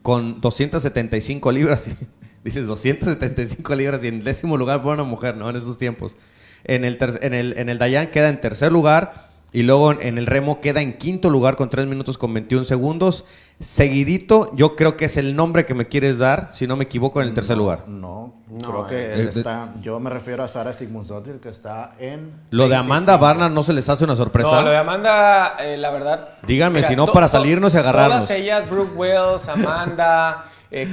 con 0.01 0.41
275 0.41 1.51
libras. 1.51 1.91
dices 2.43 2.67
275 2.67 3.75
libras 3.75 4.03
y 4.03 4.07
en 4.07 4.23
décimo 4.23 4.57
lugar 4.57 4.81
por 4.81 4.93
una 4.93 5.03
mujer, 5.03 5.35
¿no? 5.35 5.49
En 5.49 5.55
esos 5.55 5.77
tiempos. 5.77 6.15
En 6.63 6.83
el, 6.85 6.97
en 7.21 7.33
el, 7.33 7.57
en 7.57 7.69
el 7.69 7.77
Dayan 7.77 8.07
queda 8.07 8.29
en 8.29 8.41
tercer 8.41 8.71
lugar 8.71 9.28
y 9.51 9.63
luego 9.63 9.91
en 9.99 10.17
el 10.17 10.25
remo 10.27 10.61
queda 10.61 10.81
en 10.81 10.93
quinto 10.93 11.29
lugar 11.29 11.55
con 11.55 11.69
3 11.69 11.87
minutos 11.87 12.17
con 12.17 12.33
21 12.33 12.63
segundos. 12.65 13.25
Seguidito, 13.59 14.51
yo 14.55 14.75
creo 14.75 14.95
que 14.95 15.05
es 15.05 15.17
el 15.17 15.35
nombre 15.35 15.65
que 15.65 15.73
me 15.73 15.87
quieres 15.87 16.17
dar, 16.19 16.49
si 16.53 16.65
no 16.65 16.75
me 16.77 16.85
equivoco, 16.85 17.21
en 17.21 17.27
el 17.27 17.33
tercer 17.33 17.57
lugar. 17.57 17.87
No, 17.87 18.35
No, 18.49 18.57
creo 18.59 18.87
que 18.87 18.95
eh. 18.95 19.13
él 19.15 19.27
Eh, 19.27 19.31
está. 19.35 19.73
Yo 19.81 19.99
me 19.99 20.09
refiero 20.09 20.43
a 20.43 20.47
Sara 20.47 20.71
Sigmundsdottir, 20.73 21.39
que 21.39 21.49
está 21.49 21.93
en. 21.99 22.31
Lo 22.51 22.69
de 22.69 22.75
Amanda 22.75 23.13
25. 23.17 23.19
Barnard 23.21 23.51
no 23.51 23.61
se 23.63 23.73
les 23.73 23.89
hace 23.89 24.05
una 24.05 24.15
sorpresa. 24.15 24.51
No, 24.55 24.61
lo 24.63 24.69
de 24.69 24.77
Amanda, 24.77 25.55
eh, 25.59 25.77
la 25.77 25.91
verdad. 25.91 26.29
Díganme, 26.47 26.83
si 26.83 26.95
no, 26.95 27.07
para 27.07 27.25
to- 27.27 27.33
salirnos 27.33 27.73
y 27.73 27.77
agarrarnos. 27.77 28.23
Todas 28.27 28.39
ellas, 28.39 28.69
Brooke 28.69 28.95
Wells, 28.95 29.47
Amanda, 29.49 30.45
eh, 30.71 30.87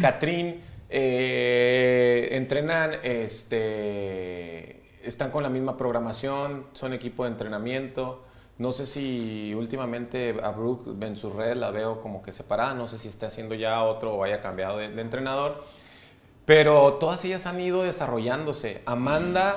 eh, 0.88 2.28
entrenan, 2.32 2.92
este, 3.02 4.82
están 5.04 5.30
con 5.30 5.42
la 5.42 5.48
misma 5.50 5.76
programación, 5.76 6.64
son 6.72 6.92
equipo 6.94 7.24
de 7.24 7.30
entrenamiento. 7.30 8.24
No 8.58 8.72
sé 8.72 8.86
si 8.86 9.52
últimamente 9.54 10.34
a 10.42 10.50
Brooke 10.50 11.04
en 11.04 11.16
sus 11.16 11.34
redes 11.34 11.56
la 11.56 11.70
veo 11.70 12.00
como 12.00 12.22
que 12.22 12.32
separada, 12.32 12.72
no 12.74 12.88
sé 12.88 12.96
si 12.96 13.08
está 13.08 13.26
haciendo 13.26 13.54
ya 13.54 13.82
otro 13.84 14.14
o 14.14 14.24
haya 14.24 14.40
cambiado 14.40 14.78
de, 14.78 14.88
de 14.88 15.02
entrenador. 15.02 15.64
Pero 16.46 16.94
todas 16.94 17.24
ellas 17.24 17.44
han 17.46 17.60
ido 17.60 17.82
desarrollándose. 17.82 18.80
Amanda 18.86 19.56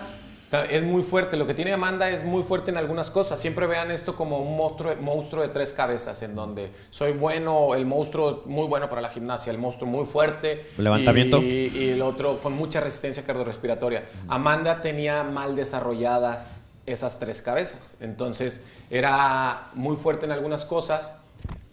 es 0.70 0.84
muy 0.84 1.04
fuerte. 1.04 1.38
Lo 1.38 1.46
que 1.46 1.54
tiene 1.54 1.72
Amanda 1.74 2.10
es 2.10 2.24
muy 2.24 2.44
fuerte 2.44 2.72
en 2.72 2.78
algunas 2.78 3.12
cosas. 3.12 3.40
Siempre 3.40 3.68
vean 3.68 3.92
esto 3.92 4.16
como 4.16 4.40
un 4.40 4.58
monstruo, 4.58 4.96
monstruo 5.00 5.44
de 5.44 5.50
tres 5.50 5.72
cabezas, 5.72 6.22
en 6.24 6.36
donde 6.36 6.72
soy 6.90 7.14
bueno, 7.14 7.76
el 7.76 7.86
monstruo 7.86 8.44
muy 8.46 8.68
bueno 8.68 8.90
para 8.90 9.02
la 9.02 9.10
gimnasia, 9.10 9.52
el 9.52 9.60
monstruo 9.60 9.88
muy 9.90 10.06
fuerte. 10.06 10.66
Levantamiento. 10.78 11.42
Y, 11.42 11.72
y 11.76 11.90
el 11.92 12.02
otro 12.02 12.40
con 12.42 12.54
mucha 12.54 12.80
resistencia 12.80 13.24
cardiorrespiratoria. 13.24 14.06
Amanda 14.28 14.82
tenía 14.82 15.24
mal 15.24 15.56
desarrolladas 15.56 16.59
esas 16.92 17.20
tres 17.20 17.42
cabezas. 17.42 17.96
Entonces 18.00 18.62
era 18.90 19.70
muy 19.74 19.96
fuerte 19.96 20.26
en 20.26 20.32
algunas 20.32 20.66
cosas, 20.66 21.16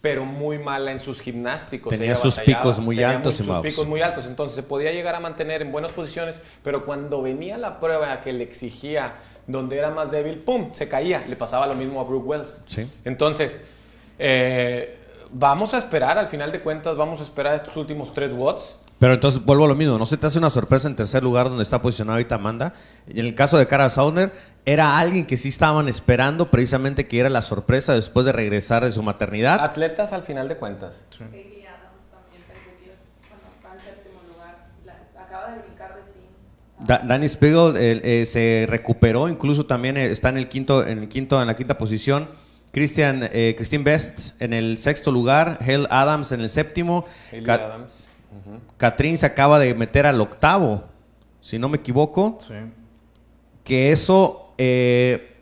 pero 0.01 0.25
muy 0.25 0.59
mala 0.59 0.93
en 0.93 1.01
sus 1.01 1.21
gimnásticos. 1.21 1.91
Tenía 1.91 2.15
sus 2.15 2.37
batallaba, 2.37 2.63
picos 2.63 2.79
muy 2.79 2.97
tenía 2.97 3.11
altos, 3.11 3.35
sus 3.35 3.47
Maus. 3.47 3.67
picos 3.67 3.87
muy 3.87 4.03
altos. 4.03 4.27
Entonces 4.27 4.57
se 4.57 4.63
podía 4.63 4.93
llegar 4.93 5.15
a 5.15 5.21
mantener 5.21 5.63
en 5.63 5.73
buenas 5.73 5.93
posiciones, 5.93 6.41
pero 6.63 6.85
cuando 6.85 7.23
venía 7.23 7.59
la 7.59 7.81
prueba 7.81 8.21
que 8.21 8.33
le 8.33 8.45
exigía 8.45 9.15
donde 9.47 9.79
era 9.79 9.91
más 9.91 10.11
débil, 10.11 10.39
¡pum! 10.39 10.73
Se 10.73 10.89
caía. 10.89 11.25
Le 11.27 11.37
pasaba 11.37 11.67
lo 11.67 11.75
mismo 11.75 12.01
a 12.01 12.05
Brooke 12.05 12.27
Wells. 12.27 12.61
Sí. 12.67 12.89
Entonces, 13.05 13.59
eh, 14.19 14.99
vamos 15.33 15.75
a 15.75 15.79
esperar, 15.79 16.19
al 16.19 16.29
final 16.29 16.53
de 16.53 16.61
cuentas, 16.61 16.97
vamos 16.97 17.21
a 17.21 17.23
esperar 17.23 17.55
estos 17.55 17.77
últimos 17.77 18.13
tres 18.15 18.33
watts. 18.33 18.77
Pero 18.99 19.13
entonces 19.13 19.45
vuelvo 19.45 19.67
a 19.67 19.69
lo 19.69 19.75
mismo, 19.75 19.99
¿no 19.99 20.07
se 20.07 20.17
te 20.17 20.27
hace 20.27 20.39
una 20.39 20.49
sorpresa 20.49 20.89
en 20.89 20.97
tercer 20.97 21.23
lugar 21.23 21.49
donde 21.51 21.63
está 21.63 21.83
posicionado 21.83 22.15
ahorita 22.15 22.37
Amanda? 22.37 22.73
Y 23.07 23.21
en 23.21 23.27
el 23.27 23.35
caso 23.35 23.59
de 23.59 23.67
Cara 23.67 23.91
Sauner, 23.91 24.33
era 24.65 24.99
alguien 24.99 25.27
que 25.27 25.37
sí 25.37 25.51
estaban 25.51 25.87
esperando 25.89 26.51
precisamente 26.51 27.07
que 27.07 27.21
era 27.21 27.29
la 27.29 27.43
sorpresa 27.43 27.93
después 27.95 28.25
de 28.25 28.33
regresar 28.33 28.81
de 28.83 28.93
su 28.93 29.03
maternidad. 29.03 29.61
Atletas 29.63 30.15
al 30.15 30.23
final 30.23 30.49
de 30.49 30.57
cuentas. 30.57 31.05
Hayley 31.21 31.67
Adams 31.67 32.09
también 32.11 32.43
pensé 32.49 32.71
que 32.83 32.97
bueno, 33.29 33.43
está 33.55 33.75
en 33.75 33.81
séptimo 33.81 34.21
lugar. 34.33 34.67
La- 34.87 35.23
acaba 35.23 35.53
de 35.55 35.59
brincar 35.61 35.95
de 35.95 36.01
team. 36.13 36.87
Da- 36.87 37.03
Danny 37.07 37.29
Spiegel 37.29 37.77
eh, 37.77 38.01
eh, 38.23 38.25
se 38.27 38.65
recuperó, 38.67 39.29
incluso 39.29 39.67
también 39.67 39.99
eh, 39.99 40.07
está 40.11 40.31
en 40.31 40.39
el 40.39 40.49
quinto, 40.49 40.87
en 40.87 41.01
el 41.01 41.09
quinto, 41.11 41.39
en 41.41 41.47
la 41.49 41.55
quinta 41.55 41.77
posición. 41.77 42.29
Christian, 42.73 43.29
eh, 43.33 43.55
Christine 43.59 43.85
Best 43.85 44.41
en 44.41 44.55
el 44.55 44.79
sexto 44.79 45.13
lugar, 45.13 45.59
Hale 45.61 45.87
Adams 45.91 46.33
en 46.33 46.41
el 46.41 46.49
séptimo, 46.49 47.05
Catherine 48.77 49.17
se 49.17 49.27
acaba 49.27 49.59
de 49.59 49.75
meter 49.75 50.07
al 50.07 50.21
octavo, 50.21 50.85
si 51.41 51.59
no 51.59 51.69
me 51.69 51.79
equivoco. 51.79 52.39
Sí. 52.47 52.55
que 53.65 53.91
eso 53.93 54.53
eh, 54.59 55.37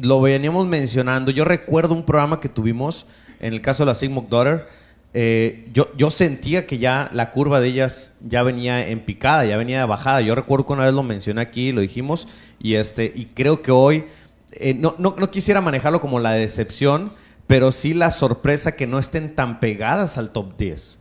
lo 0.00 0.20
veníamos 0.20 0.66
mencionando. 0.66 1.30
Yo 1.30 1.44
recuerdo 1.44 1.94
un 1.94 2.04
programa 2.04 2.38
que 2.40 2.48
tuvimos 2.48 3.06
en 3.40 3.54
el 3.54 3.60
caso 3.60 3.84
de 3.84 3.86
la 3.88 3.94
Sigmund 3.94 4.28
Daughter. 4.28 4.66
eh, 5.14 5.68
yo, 5.74 5.88
yo 5.96 6.10
sentía 6.10 6.66
que 6.66 6.78
ya 6.78 7.10
la 7.12 7.30
curva 7.30 7.60
de 7.60 7.68
ellas 7.68 8.12
ya 8.22 8.42
venía 8.42 8.86
en 8.88 9.00
picada, 9.04 9.44
ya 9.44 9.56
venía 9.56 9.80
de 9.80 9.86
bajada. 9.86 10.20
Yo 10.22 10.34
recuerdo 10.34 10.66
que 10.66 10.72
una 10.74 10.84
vez 10.84 10.94
lo 10.94 11.02
mencioné 11.02 11.40
aquí, 11.42 11.72
lo 11.72 11.80
dijimos, 11.82 12.28
y, 12.58 12.74
este, 12.74 13.12
y 13.14 13.26
creo 13.26 13.60
que 13.62 13.70
hoy, 13.72 14.06
eh, 14.52 14.74
no, 14.74 14.94
no, 14.98 15.14
no 15.18 15.30
quisiera 15.30 15.60
manejarlo 15.60 16.00
como 16.00 16.18
la 16.18 16.32
decepción, 16.32 17.12
pero 17.46 17.72
sí 17.72 17.92
la 17.94 18.10
sorpresa 18.10 18.72
que 18.72 18.86
no 18.86 18.98
estén 18.98 19.34
tan 19.34 19.60
pegadas 19.60 20.16
al 20.18 20.30
top 20.30 20.56
10. 20.56 20.98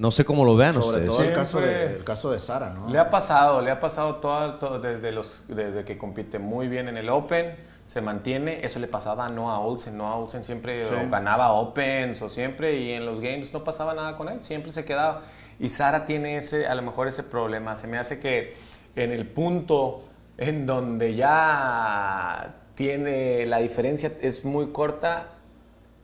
No 0.00 0.10
sé 0.10 0.24
cómo 0.24 0.46
lo 0.46 0.56
vean 0.56 0.72
Sobre 0.80 1.00
ustedes. 1.00 1.06
todo 1.08 1.22
el 1.22 1.34
caso, 1.34 1.60
de, 1.60 1.84
el 1.96 2.04
caso 2.04 2.30
de 2.30 2.40
Sara, 2.40 2.70
¿no? 2.70 2.88
Le 2.88 2.98
ha 2.98 3.10
pasado, 3.10 3.60
le 3.60 3.70
ha 3.70 3.78
pasado 3.80 4.14
todo, 4.16 4.54
todo 4.54 4.78
desde, 4.80 5.12
los, 5.12 5.42
desde 5.46 5.84
que 5.84 5.98
compite 5.98 6.38
muy 6.38 6.68
bien 6.68 6.88
en 6.88 6.96
el 6.96 7.10
Open, 7.10 7.54
se 7.84 8.00
mantiene. 8.00 8.64
Eso 8.64 8.78
le 8.78 8.86
pasaba 8.86 9.26
a 9.26 9.28
Noah 9.28 9.58
Olsen. 9.58 9.98
Noah 9.98 10.16
Olsen 10.16 10.42
siempre 10.42 10.86
Sí. 10.86 10.94
ganaba 11.10 11.52
Opens 11.52 12.22
o 12.22 12.30
siempre 12.30 12.78
y 12.78 12.92
en 12.92 13.04
los 13.04 13.20
games 13.20 13.52
no 13.52 13.62
pasaba 13.62 13.92
nada 13.92 14.16
con 14.16 14.30
él, 14.30 14.40
siempre 14.40 14.70
se 14.72 14.86
quedaba. 14.86 15.20
Y 15.58 15.68
Sara 15.68 16.06
tiene 16.06 16.38
ese, 16.38 16.66
a 16.66 16.74
lo 16.74 16.80
mejor 16.80 17.06
ese 17.06 17.22
problema. 17.22 17.76
Se 17.76 17.86
me 17.86 17.98
hace 17.98 18.18
que 18.20 18.56
en 18.96 19.12
el 19.12 19.26
punto 19.26 20.04
en 20.38 20.64
donde 20.64 21.14
ya 21.14 22.54
tiene 22.74 23.44
la 23.44 23.58
diferencia 23.58 24.12
es 24.22 24.46
muy 24.46 24.68
corta, 24.72 25.26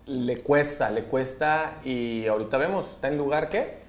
le 0.05 0.37
cuesta, 0.43 0.91
le 0.91 1.05
cuesta 1.05 1.79
y 1.83 2.27
ahorita 2.27 2.59
vemos, 2.59 2.91
está 2.91 3.09
en 3.09 3.17
lugar 3.17 3.49
qué? 3.49 3.86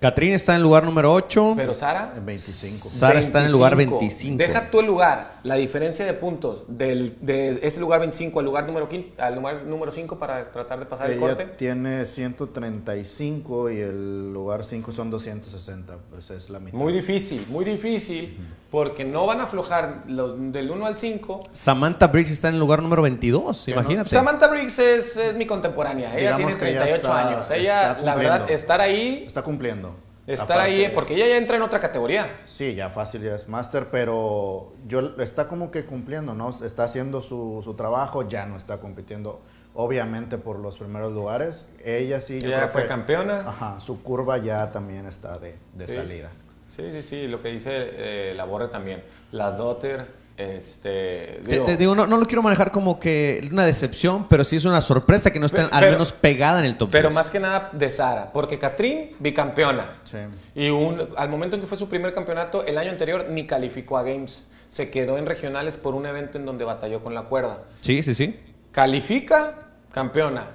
Catherine 0.00 0.34
está 0.36 0.52
en 0.52 0.58
el 0.58 0.62
lugar 0.62 0.84
número 0.84 1.12
8. 1.12 1.54
Pero 1.56 1.74
Sara 1.74 2.12
En 2.16 2.24
25. 2.24 2.88
Sara 2.88 3.18
está 3.18 3.40
en 3.40 3.46
el 3.46 3.52
lugar 3.52 3.74
25. 3.74 4.36
Deja 4.38 4.70
tú 4.70 4.78
el 4.78 4.86
lugar, 4.86 5.38
la 5.42 5.56
diferencia 5.56 6.04
de 6.06 6.14
puntos 6.14 6.64
del, 6.68 7.16
de 7.20 7.58
ese 7.62 7.80
lugar 7.80 7.98
25 7.98 8.38
al 8.38 8.44
lugar 8.44 8.64
número, 8.66 8.88
quin- 8.88 9.06
al 9.18 9.34
lugar 9.34 9.64
número 9.64 9.90
5 9.90 10.16
para 10.18 10.52
tratar 10.52 10.78
de 10.78 10.86
pasar 10.86 11.06
el 11.10 11.18
Ella 11.18 11.20
corte. 11.26 11.44
tiene 11.56 12.06
135 12.06 13.70
y 13.70 13.78
el 13.80 14.32
lugar 14.32 14.64
5 14.64 14.92
son 14.92 15.10
260. 15.10 15.94
Pues 16.12 16.30
es 16.30 16.48
la 16.50 16.60
mitad. 16.60 16.78
Muy 16.78 16.92
difícil, 16.92 17.44
muy 17.48 17.64
difícil, 17.64 18.38
porque 18.70 19.04
no 19.04 19.26
van 19.26 19.40
a 19.40 19.44
aflojar 19.44 20.04
los, 20.06 20.36
del 20.52 20.70
1 20.70 20.86
al 20.86 20.96
5. 20.96 21.48
Samantha 21.52 22.06
Briggs 22.06 22.30
está 22.30 22.48
en 22.48 22.54
el 22.54 22.60
lugar 22.60 22.82
número 22.82 23.02
22, 23.02 23.64
Que 23.64 23.74
no- 23.74 23.80
imagínate. 23.80 24.10
Samantha 24.10 24.46
Briggs 24.46 24.78
es, 24.78 25.16
es 25.16 25.34
mi 25.34 25.46
contemporánea, 25.46 26.10
ella 26.16 26.36
Digamos 26.36 26.58
tiene 26.58 26.60
que 26.60 26.72
ya 26.74 26.82
38 26.84 26.96
está- 26.96 27.28
años. 27.28 27.50
Ella, 27.50 27.98
la 28.02 28.14
verdad, 28.14 28.50
estar 28.50 28.80
ahí, 28.80 29.24
Está 29.26 29.42
cumpliendo. 29.42 29.87
Estar 30.28 30.58
Aparte- 30.58 30.84
ahí, 30.84 30.90
porque 30.94 31.14
ella 31.14 31.26
ya 31.26 31.36
entra 31.36 31.56
en 31.56 31.62
otra 31.62 31.80
categoría. 31.80 32.40
Sí, 32.46 32.74
ya 32.74 32.90
fácil, 32.90 33.22
ya 33.22 33.34
es 33.34 33.48
máster, 33.48 33.88
pero 33.90 34.72
yo 34.86 35.00
está 35.20 35.48
como 35.48 35.70
que 35.70 35.84
cumpliendo, 35.84 36.34
¿no? 36.34 36.50
Está 36.64 36.84
haciendo 36.84 37.22
su, 37.22 37.60
su 37.64 37.74
trabajo, 37.74 38.28
ya 38.28 38.44
no 38.46 38.56
está 38.56 38.78
compitiendo, 38.78 39.40
obviamente, 39.74 40.38
por 40.38 40.58
los 40.58 40.76
primeros 40.78 41.12
lugares. 41.14 41.66
Ella 41.84 42.20
sí, 42.20 42.38
yo 42.40 42.48
Ella 42.48 42.58
creo 42.58 42.68
fue 42.70 42.82
que- 42.82 42.88
campeona. 42.88 43.40
Ajá, 43.40 43.80
su 43.80 44.02
curva 44.02 44.38
ya 44.38 44.70
también 44.70 45.06
está 45.06 45.38
de, 45.38 45.56
de 45.74 45.86
Sí. 45.86 45.94
salida. 45.94 46.30
Sí, 46.68 46.92
sí, 46.92 47.02
sí, 47.02 47.26
lo 47.26 47.40
que 47.40 47.48
dice 47.48 47.70
eh, 47.72 48.34
la 48.36 48.44
Borre 48.44 48.68
también. 48.68 49.02
Las 49.32 49.56
Dotter, 49.56 50.06
este... 50.38 51.40
Te, 51.44 51.58
te 51.60 51.76
digo, 51.76 51.94
no, 51.94 52.06
no 52.06 52.16
lo 52.16 52.24
quiero 52.26 52.42
manejar 52.42 52.70
como 52.70 52.98
que 53.00 53.46
una 53.50 53.64
decepción, 53.66 54.26
pero 54.28 54.44
sí 54.44 54.56
es 54.56 54.64
una 54.64 54.80
sorpresa 54.80 55.30
que 55.32 55.40
no 55.40 55.46
estén 55.46 55.68
Pe- 55.68 55.74
al 55.76 55.90
menos 55.90 56.12
pegada 56.12 56.60
en 56.60 56.64
el 56.66 56.76
top 56.76 56.90
Pero 56.90 57.08
10. 57.08 57.14
más 57.14 57.28
que 57.30 57.40
nada 57.40 57.70
de 57.72 57.90
Sara, 57.90 58.32
porque 58.32 58.58
Catrín, 58.58 59.10
bicampeona. 59.18 60.00
Sí. 60.04 60.18
Y 60.54 60.68
un, 60.70 61.08
al 61.16 61.28
momento 61.28 61.56
en 61.56 61.62
que 61.62 61.66
fue 61.66 61.76
su 61.76 61.88
primer 61.88 62.12
campeonato, 62.14 62.64
el 62.64 62.78
año 62.78 62.90
anterior 62.90 63.26
ni 63.28 63.46
calificó 63.46 63.98
a 63.98 64.02
Games. 64.04 64.46
Se 64.68 64.90
quedó 64.90 65.18
en 65.18 65.26
regionales 65.26 65.76
por 65.78 65.94
un 65.94 66.06
evento 66.06 66.38
en 66.38 66.46
donde 66.46 66.64
batalló 66.64 67.02
con 67.02 67.14
la 67.14 67.22
cuerda. 67.22 67.64
Sí, 67.80 68.02
sí, 68.02 68.14
sí. 68.14 68.38
Califica, 68.70 69.70
campeona. 69.92 70.50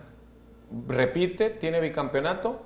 Repite, 0.88 1.50
tiene 1.50 1.80
bicampeonato. 1.82 2.62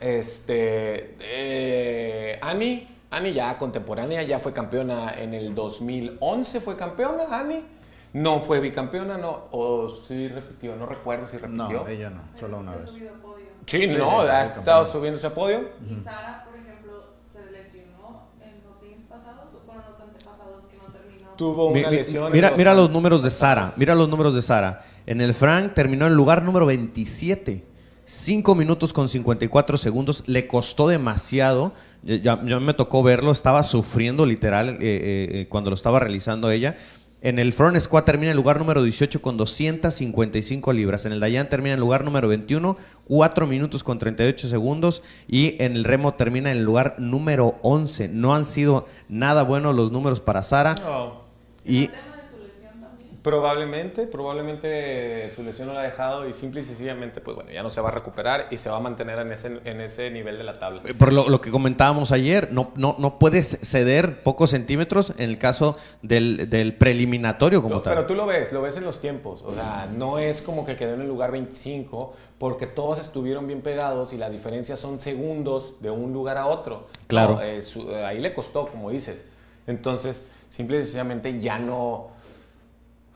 Este. 0.00 1.16
Eh, 1.20 2.38
Ani, 2.42 2.88
Ani 3.10 3.32
ya 3.32 3.56
contemporánea, 3.58 4.22
ya 4.22 4.38
fue 4.38 4.52
campeona 4.52 5.12
en 5.18 5.34
el 5.34 5.54
2011, 5.54 6.60
fue 6.60 6.76
campeona, 6.76 7.24
Ani. 7.38 7.64
No 8.12 8.40
fue 8.40 8.58
bicampeona, 8.60 9.16
no. 9.18 9.44
O 9.52 9.88
sí 9.88 10.28
repitió, 10.28 10.74
no 10.76 10.86
recuerdo 10.86 11.26
si 11.26 11.36
repitió. 11.36 11.68
No, 11.82 11.88
ella 11.88 12.10
no, 12.10 12.22
solo 12.38 12.58
una 12.58 12.74
vez. 12.76 12.90
subido 12.90 13.10
a 13.14 13.18
podio. 13.18 13.46
Sí, 13.66 13.80
Sí, 13.82 13.86
no, 13.88 14.20
ha 14.22 14.42
estado 14.42 14.90
subiéndose 14.90 15.26
a 15.28 15.34
podio. 15.34 15.68
Y 15.88 16.02
Sara, 16.02 16.44
por 16.48 16.58
ejemplo, 16.58 17.04
se 17.32 17.38
lesionó 17.52 18.28
en 18.40 18.62
los 18.64 18.80
games 18.82 19.06
pasados 19.08 19.54
o 19.54 19.64
fueron 19.64 19.84
los 19.90 20.00
antepasados 20.00 20.64
que 20.64 20.76
no 20.76 20.92
terminó. 20.92 21.28
Tuvo 21.36 21.66
una 21.66 21.88
mi- 21.90 21.96
lesión. 21.96 22.32
mira, 22.32 22.52
mira 22.56 22.72
años. 22.72 22.82
los 22.84 22.90
números 22.90 23.22
de 23.22 23.30
Sara. 23.30 23.72
Mira 23.76 23.94
los 23.94 24.08
números 24.08 24.34
de 24.34 24.42
Sara. 24.42 24.84
En 25.06 25.20
el 25.20 25.32
Frank 25.34 25.74
terminó 25.74 26.06
en 26.06 26.12
el 26.12 26.16
lugar 26.16 26.42
número 26.42 26.66
27. 26.66 27.64
5 28.04 28.54
minutos 28.56 28.92
con 28.92 29.08
54 29.08 29.76
segundos. 29.78 30.24
Le 30.26 30.48
costó 30.48 30.88
demasiado. 30.88 31.72
Ya, 32.02 32.36
me 32.36 32.74
tocó 32.74 33.02
verlo. 33.02 33.30
Estaba 33.30 33.62
sufriendo 33.62 34.24
literal 34.24 34.70
eh, 34.70 34.76
eh, 34.80 35.28
eh, 35.32 35.46
cuando 35.48 35.70
lo 35.70 35.74
estaba 35.74 36.00
realizando 36.00 36.50
ella. 36.50 36.76
En 37.22 37.38
el 37.38 37.52
Front 37.52 37.78
Squad 37.78 38.04
termina 38.04 38.28
en 38.28 38.30
el 38.30 38.36
lugar 38.38 38.58
número 38.58 38.82
18 38.82 39.20
con 39.20 39.36
255 39.36 40.72
libras. 40.72 41.04
En 41.04 41.12
el 41.12 41.20
Dayan 41.20 41.50
termina 41.50 41.74
en 41.74 41.78
el 41.78 41.80
lugar 41.80 42.02
número 42.02 42.28
21, 42.28 42.78
4 43.06 43.46
minutos 43.46 43.84
con 43.84 43.98
38 43.98 44.48
segundos. 44.48 45.02
Y 45.28 45.62
en 45.62 45.76
el 45.76 45.84
Remo 45.84 46.14
termina 46.14 46.50
en 46.50 46.58
el 46.58 46.64
lugar 46.64 46.94
número 46.98 47.58
11. 47.60 48.08
No 48.08 48.34
han 48.34 48.46
sido 48.46 48.86
nada 49.10 49.42
buenos 49.42 49.74
los 49.74 49.92
números 49.92 50.20
para 50.20 50.42
Sara. 50.42 50.74
No. 50.76 51.24
Y 51.62 51.84
El 51.84 51.90
tema 51.90 52.16
de 52.16 52.30
su 52.30 52.38
lesión 52.42 52.80
también. 52.80 53.09
Probablemente, 53.22 54.06
probablemente 54.06 55.30
su 55.34 55.42
lesión 55.42 55.68
no 55.68 55.74
la 55.74 55.80
ha 55.80 55.84
dejado 55.84 56.28
y 56.28 56.32
simple 56.32 56.62
y 56.62 56.64
sencillamente, 56.64 57.20
pues 57.20 57.34
bueno, 57.34 57.50
ya 57.50 57.62
no 57.62 57.68
se 57.70 57.80
va 57.80 57.90
a 57.90 57.92
recuperar 57.92 58.46
y 58.50 58.56
se 58.58 58.70
va 58.70 58.76
a 58.76 58.80
mantener 58.80 59.18
en 59.18 59.32
ese, 59.32 59.60
en 59.64 59.80
ese 59.80 60.10
nivel 60.10 60.38
de 60.38 60.44
la 60.44 60.58
tabla. 60.58 60.82
por 60.98 61.12
lo, 61.12 61.28
lo 61.28 61.40
que 61.40 61.50
comentábamos 61.50 62.12
ayer, 62.12 62.48
no, 62.52 62.72
no, 62.76 62.96
no 62.98 63.18
puedes 63.18 63.58
ceder 63.62 64.22
pocos 64.22 64.50
centímetros 64.50 65.10
en 65.18 65.28
el 65.30 65.38
caso 65.38 65.76
del, 66.02 66.48
del 66.48 66.74
preliminatorio 66.74 67.62
como 67.62 67.76
No, 67.76 67.80
tal. 67.82 67.94
pero 67.94 68.06
tú 68.06 68.14
lo 68.14 68.26
ves, 68.26 68.52
lo 68.52 68.62
ves 68.62 68.76
en 68.76 68.84
los 68.84 69.00
tiempos. 69.00 69.42
O 69.42 69.54
sea, 69.54 69.88
no 69.94 70.18
es 70.18 70.40
como 70.42 70.64
que 70.64 70.76
quedó 70.76 70.94
en 70.94 71.02
el 71.02 71.08
lugar 71.08 71.30
25 71.30 72.14
porque 72.38 72.66
todos 72.66 72.98
estuvieron 72.98 73.46
bien 73.46 73.60
pegados 73.60 74.12
y 74.12 74.16
la 74.16 74.30
diferencia 74.30 74.76
son 74.76 74.98
segundos 74.98 75.74
de 75.80 75.90
un 75.90 76.12
lugar 76.12 76.38
a 76.38 76.46
otro. 76.46 76.86
Claro. 77.06 77.34
No, 77.34 77.42
eh, 77.42 77.60
su- 77.60 77.90
eh, 77.90 78.04
ahí 78.04 78.18
le 78.18 78.32
costó, 78.32 78.66
como 78.66 78.90
dices. 78.90 79.26
Entonces, 79.66 80.22
simple 80.48 80.78
y 80.78 80.82
sencillamente 80.84 81.38
ya 81.38 81.58
no... 81.58 82.18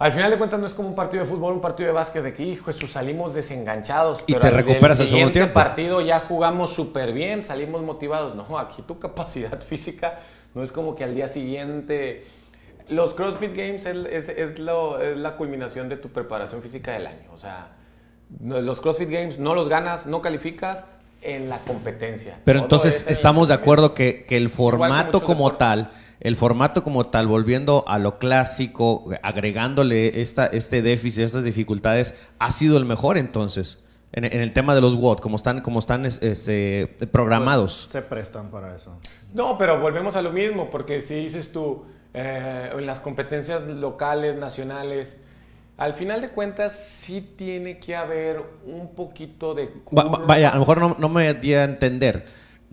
Al 0.05 0.13
final 0.13 0.31
de 0.31 0.37
cuentas 0.37 0.61
no 0.61 0.67
es 0.67 0.75
como 0.75 0.89
un 0.91 0.95
partido 0.95 1.23
de 1.25 1.29
fútbol, 1.31 1.55
un 1.55 1.63
partido 1.63 1.87
de 1.87 1.93
básquet 1.95 2.23
de 2.23 2.35
que, 2.35 2.43
hijo, 2.43 2.67
Jesús, 2.67 2.93
salimos 2.93 3.33
desenganchados. 3.33 4.21
Y 4.27 4.33
pero 4.35 4.41
te 4.41 4.51
recuperas 4.51 5.01
al 5.01 5.09
segundo 5.09 5.33
tiempo. 5.33 5.55
partido 5.55 6.03
ya 6.03 6.21
jugamos 6.21 6.75
súper 6.75 7.15
bien, 7.15 7.43
salimos 7.43 7.81
motivados. 7.83 8.35
No, 8.35 8.59
aquí 8.59 8.83
tu 8.83 8.99
capacidad 9.07 9.63
física 9.63 10.21
no 10.55 10.63
es 10.63 10.73
como 10.73 10.95
que 10.95 11.05
al 11.05 11.15
día 11.15 11.27
siguiente... 11.27 12.27
Los 12.91 13.15
CrossFit 13.15 13.57
Games 13.57 13.87
es, 13.87 13.97
es- 13.97 14.29
es 14.29 14.59
lo- 14.59 15.01
es 15.01 15.17
la 15.17 15.37
culminación 15.39 15.89
de 15.89 15.97
tu 15.97 16.11
preparación 16.11 16.61
física 16.61 16.93
del 16.93 17.07
año. 17.07 17.31
O 17.33 17.39
sea, 17.39 17.69
los 18.43 18.83
CrossFit 18.83 19.09
Games 19.09 19.39
no 19.39 19.55
los 19.55 19.71
ganas, 19.71 20.05
no 20.05 20.21
calificas 20.21 20.87
en 21.23 21.49
la 21.49 21.61
competencia. 21.61 22.37
Pero 22.45 22.59
Todo 22.59 22.65
entonces 22.85 23.07
estamos 23.09 23.49
de 23.49 23.55
acuerdo 23.55 23.95
que, 23.95 24.27
que 24.27 24.37
el 24.37 24.51
formato 24.51 25.23
como 25.23 25.45
deportes. 25.45 25.59
tal, 25.59 25.91
el 26.25 26.35
formato 26.37 26.83
como 26.83 27.05
tal, 27.05 27.29
volviendo 27.29 27.85
a 27.87 27.99
lo 28.01 28.19
clásico, 28.19 29.09
agregándole 29.23 30.21
esta, 30.23 30.47
este 30.47 30.83
déficit, 30.83 31.23
estas 31.25 31.45
dificultades, 31.45 32.15
ha 32.41 32.51
sido 32.51 32.77
el 32.79 32.85
mejor 32.87 33.17
entonces. 33.19 33.79
En, 34.13 34.25
en 34.25 34.41
el 34.41 34.53
tema 34.53 34.75
de 34.77 34.81
los 34.81 34.95
WOD, 34.97 35.19
como 35.19 35.37
están, 35.37 35.61
como 35.61 35.81
están 35.81 36.07
es- 36.07 36.23
este, 36.23 36.87
programados. 37.13 37.89
Se 37.91 38.01
prestan 38.01 38.49
para 38.51 38.75
eso. 38.77 38.97
No, 39.35 39.59
pero 39.59 39.81
volvemos 39.81 40.15
a 40.17 40.23
lo 40.23 40.31
mismo, 40.33 40.71
porque 40.71 41.01
si 41.03 41.15
dices 41.15 41.51
tú, 41.53 41.85
eh, 42.15 42.71
en 42.73 42.87
las 42.87 43.01
competencias 43.01 43.61
locales, 43.63 44.37
nacionales, 44.37 45.17
al 45.77 45.93
final 45.95 46.21
de 46.21 46.29
cuentas 46.29 46.73
sí 46.79 47.21
tiene 47.37 47.79
que 47.81 47.97
haber 47.97 48.41
un 48.65 48.95
poquito 48.95 49.53
de... 49.55 49.69
Va- 49.97 50.05
vaya, 50.05 50.51
a 50.51 50.55
lo 50.55 50.61
mejor 50.61 50.79
no, 50.79 50.97
no 50.99 51.09
me 51.09 51.35
di 51.35 51.53
a 51.55 51.65
entender. 51.65 52.25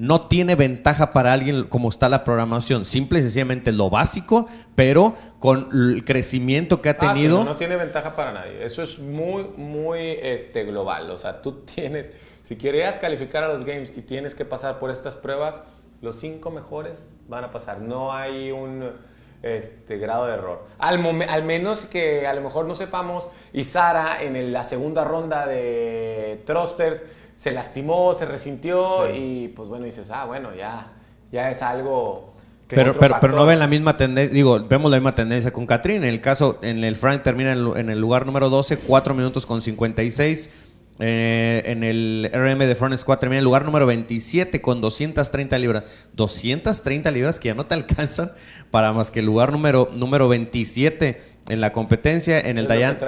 No 0.02 0.22
tiene 0.22 0.56
ventaja 0.56 1.14
para 1.14 1.32
alguien 1.32 1.64
como 1.66 1.90
está 1.90 2.10
la 2.10 2.24
programación. 2.24 2.86
Simple 2.86 3.20
y 3.20 3.22
sencillamente 3.22 3.72
lo 3.72 3.90
básico, 3.92 4.48
pero 4.76 5.16
con 5.40 5.70
el 5.72 6.04
crecimiento 6.04 6.82
que 6.82 6.90
ha 6.90 6.94
Ah, 7.00 7.14
sí, 7.14 7.22
tenido. 7.22 7.38
no, 7.40 7.52
no 7.52 7.56
tiene 7.58 7.76
ventaja 7.76 8.16
para 8.16 8.32
nadie. 8.32 8.64
Eso 8.66 8.82
es 8.82 8.98
muy, 8.98 9.44
muy 9.58 10.00
este, 10.22 10.64
global. 10.64 11.10
O 11.12 11.18
sea, 11.18 11.42
tú 11.44 11.52
tienes, 11.66 12.10
si 12.42 12.56
querías 12.56 12.98
calificar 12.98 13.44
a 13.44 13.50
los 13.50 13.64
games 13.64 13.94
y 13.96 14.02
tienes 14.02 14.34
que 14.34 14.44
pasar 14.44 14.80
por 14.80 14.90
estas 14.90 15.16
pruebas, 15.16 15.62
los 16.02 16.16
cinco 16.20 16.50
mejores 16.50 17.08
van 17.28 17.44
a 17.44 17.52
pasar. 17.52 17.80
No 17.80 18.12
hay 18.12 18.52
un 18.52 18.90
este, 19.44 19.98
grado 20.00 20.26
de 20.26 20.34
error. 20.34 20.66
Al, 20.80 21.00
momen- 21.00 21.28
al 21.30 21.44
menos 21.44 21.86
que 21.86 22.26
a 22.28 22.34
lo 22.34 22.42
mejor 22.42 22.66
no 22.66 22.74
sepamos, 22.76 23.28
y 23.54 23.64
Sara 23.66 24.22
en 24.24 24.36
el- 24.36 24.52
la 24.52 24.64
segunda 24.64 25.04
ronda 25.04 25.46
de 25.48 26.44
Thrusters 26.46 27.04
se 27.42 27.50
lastimó, 27.52 28.14
se 28.14 28.28
resintió 28.28 29.08
Sí. 29.08 29.18
y 29.18 29.48
pues 29.48 29.68
bueno, 29.68 29.86
dices, 29.86 30.12
ah, 30.12 30.26
bueno, 30.26 30.54
ya, 30.54 30.92
ya 31.32 31.50
es 31.50 31.64
algo... 31.64 32.36
que 32.68 32.76
Pero, 32.76 32.96
pero, 33.00 33.18
pero 33.20 33.34
no 33.34 33.48
ven 33.48 33.58
la 33.58 33.68
misma 33.68 33.98
tendencia, 33.98 34.32
digo, 34.32 34.64
vemos 34.70 34.92
la 34.92 34.98
misma 34.98 35.16
tendencia 35.16 35.50
con 35.50 35.66
Catrín. 35.66 35.98
En 35.98 36.04
el 36.04 36.22
caso, 36.22 36.60
en 36.62 36.84
el 36.84 36.96
Frank 36.96 37.24
termina 37.24 37.54
en, 37.54 37.90
el 37.90 38.00
lugar 38.00 38.28
número 38.28 38.52
12, 38.52 38.78
4 38.78 39.16
minutos 39.16 39.48
con 39.48 39.64
56. 39.64 40.52
Eh, 41.00 41.64
en 41.66 41.84
el 41.84 42.30
RM 42.32 42.60
de 42.60 42.76
Front 42.76 42.96
Squad 42.96 43.18
termina 43.18 43.38
en 43.38 43.40
el 43.40 43.46
lugar 43.46 43.66
número 43.66 43.88
27 43.88 44.62
con 44.62 44.80
230 44.80 45.58
libras. 45.58 45.86
230 46.14 47.10
libras 47.10 47.40
que 47.40 47.48
ya 47.48 47.56
no 47.56 47.66
te 47.66 47.74
alcanzan 47.74 48.34
para 48.70 48.94
más 48.94 49.10
que 49.10 49.22
el 49.22 49.26
lugar 49.26 49.52
número, 49.52 49.90
número 49.96 50.28
27 50.28 51.20
en 51.50 51.60
la 51.60 51.74
competencia. 51.74 52.40
En 52.40 52.60
el 52.60 52.68
Dayan, 52.68 53.00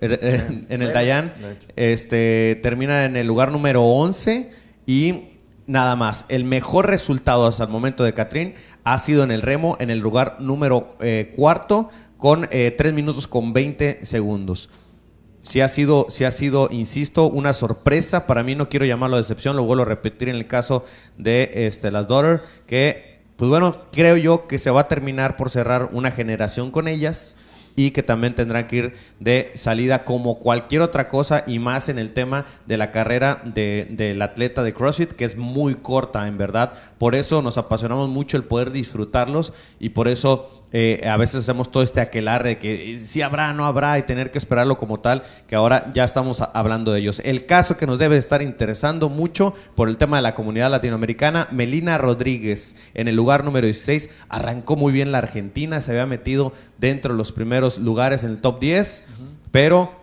en 0.00 0.66
el 0.68 0.78
Bueno, 0.78 0.92
Dayan 0.92 1.34
este, 1.76 2.58
termina 2.62 3.04
en 3.04 3.16
el 3.16 3.26
lugar 3.26 3.52
número 3.52 3.82
11 3.82 4.50
y 4.86 5.24
nada 5.66 5.94
más. 5.96 6.26
El 6.28 6.44
mejor 6.44 6.86
resultado 6.86 7.46
hasta 7.46 7.64
el 7.64 7.70
momento 7.70 8.04
de 8.04 8.14
Catrín 8.14 8.54
ha 8.84 8.98
sido 8.98 9.22
en 9.22 9.30
el 9.30 9.42
remo, 9.42 9.76
en 9.78 9.90
el 9.90 9.98
lugar 9.98 10.36
número 10.40 10.96
eh, 11.00 11.32
cuarto, 11.36 11.90
con 12.16 12.48
eh, 12.50 12.74
3 12.76 12.92
minutos 12.92 13.26
con 13.26 13.52
20 13.52 14.04
segundos. 14.04 14.70
Si 15.42 15.60
ha 15.60 15.68
sido, 15.68 16.06
sí 16.10 16.24
ha 16.24 16.30
sido, 16.30 16.68
insisto, 16.70 17.26
una 17.26 17.52
sorpresa. 17.52 18.26
Para 18.26 18.42
mí 18.42 18.54
no 18.54 18.68
quiero 18.68 18.84
llamarlo 18.84 19.16
decepción, 19.16 19.56
lo 19.56 19.64
vuelvo 19.64 19.82
a 19.82 19.86
repetir 19.86 20.28
en 20.28 20.36
el 20.36 20.46
caso 20.46 20.84
de 21.16 21.50
este, 21.54 21.90
las 21.90 22.08
Daughter, 22.08 22.42
que, 22.66 23.22
pues 23.36 23.48
bueno, 23.48 23.78
creo 23.90 24.16
yo 24.16 24.46
que 24.46 24.58
se 24.58 24.70
va 24.70 24.82
a 24.82 24.88
terminar 24.88 25.36
por 25.36 25.50
cerrar 25.50 25.88
una 25.92 26.10
generación 26.10 26.70
con 26.70 26.88
ellas 26.88 27.36
y 27.86 27.92
que 27.92 28.02
también 28.02 28.34
tendrán 28.34 28.66
que 28.66 28.76
ir 28.76 28.92
de 29.20 29.52
salida 29.54 30.04
como 30.04 30.38
cualquier 30.38 30.82
otra 30.82 31.08
cosa 31.08 31.44
y 31.46 31.58
más 31.58 31.88
en 31.88 31.98
el 31.98 32.12
tema 32.12 32.44
de 32.66 32.76
la 32.76 32.90
carrera 32.90 33.40
de- 33.44 33.86
del 33.90 34.20
atleta 34.20 34.62
de 34.62 34.74
CrossFit, 34.74 35.12
que 35.12 35.24
es 35.24 35.36
muy 35.36 35.76
corta 35.76 36.28
en 36.28 36.36
verdad. 36.36 36.74
Por 36.98 37.14
eso 37.14 37.40
nos 37.40 37.56
apasionamos 37.56 38.10
mucho 38.10 38.36
el 38.36 38.44
poder 38.44 38.70
disfrutarlos 38.70 39.54
y 39.78 39.90
por 39.90 40.08
eso 40.08 40.59
eh, 40.72 41.02
a 41.08 41.16
veces 41.16 41.36
hacemos 41.36 41.70
todo 41.70 41.82
este 41.82 42.00
aquelarre 42.00 42.50
de 42.50 42.58
que 42.58 42.94
eh, 42.94 42.98
si 42.98 43.22
habrá, 43.22 43.52
no 43.52 43.66
habrá 43.66 43.98
y 43.98 44.02
tener 44.02 44.30
que 44.30 44.38
esperarlo 44.38 44.78
como 44.78 45.00
tal, 45.00 45.24
que 45.46 45.56
ahora 45.56 45.90
ya 45.94 46.04
estamos 46.04 46.40
hablando 46.40 46.92
de 46.92 47.00
ellos. 47.00 47.20
El 47.24 47.46
caso 47.46 47.76
que 47.76 47.86
nos 47.86 47.98
debe 47.98 48.16
estar 48.16 48.42
interesando 48.42 49.08
mucho 49.08 49.54
por 49.74 49.88
el 49.88 49.98
tema 49.98 50.16
de 50.16 50.22
la 50.22 50.34
comunidad 50.34 50.70
latinoamericana, 50.70 51.48
Melina 51.50 51.98
Rodríguez 51.98 52.76
en 52.94 53.08
el 53.08 53.16
lugar 53.16 53.44
número 53.44 53.66
16, 53.66 54.10
arrancó 54.28 54.76
muy 54.76 54.92
bien 54.92 55.12
la 55.12 55.18
Argentina, 55.18 55.80
se 55.80 55.90
había 55.90 56.06
metido 56.06 56.52
dentro 56.78 57.14
de 57.14 57.18
los 57.18 57.32
primeros 57.32 57.78
lugares 57.78 58.24
en 58.24 58.30
el 58.30 58.40
top 58.40 58.60
10, 58.60 59.04
pero 59.50 59.99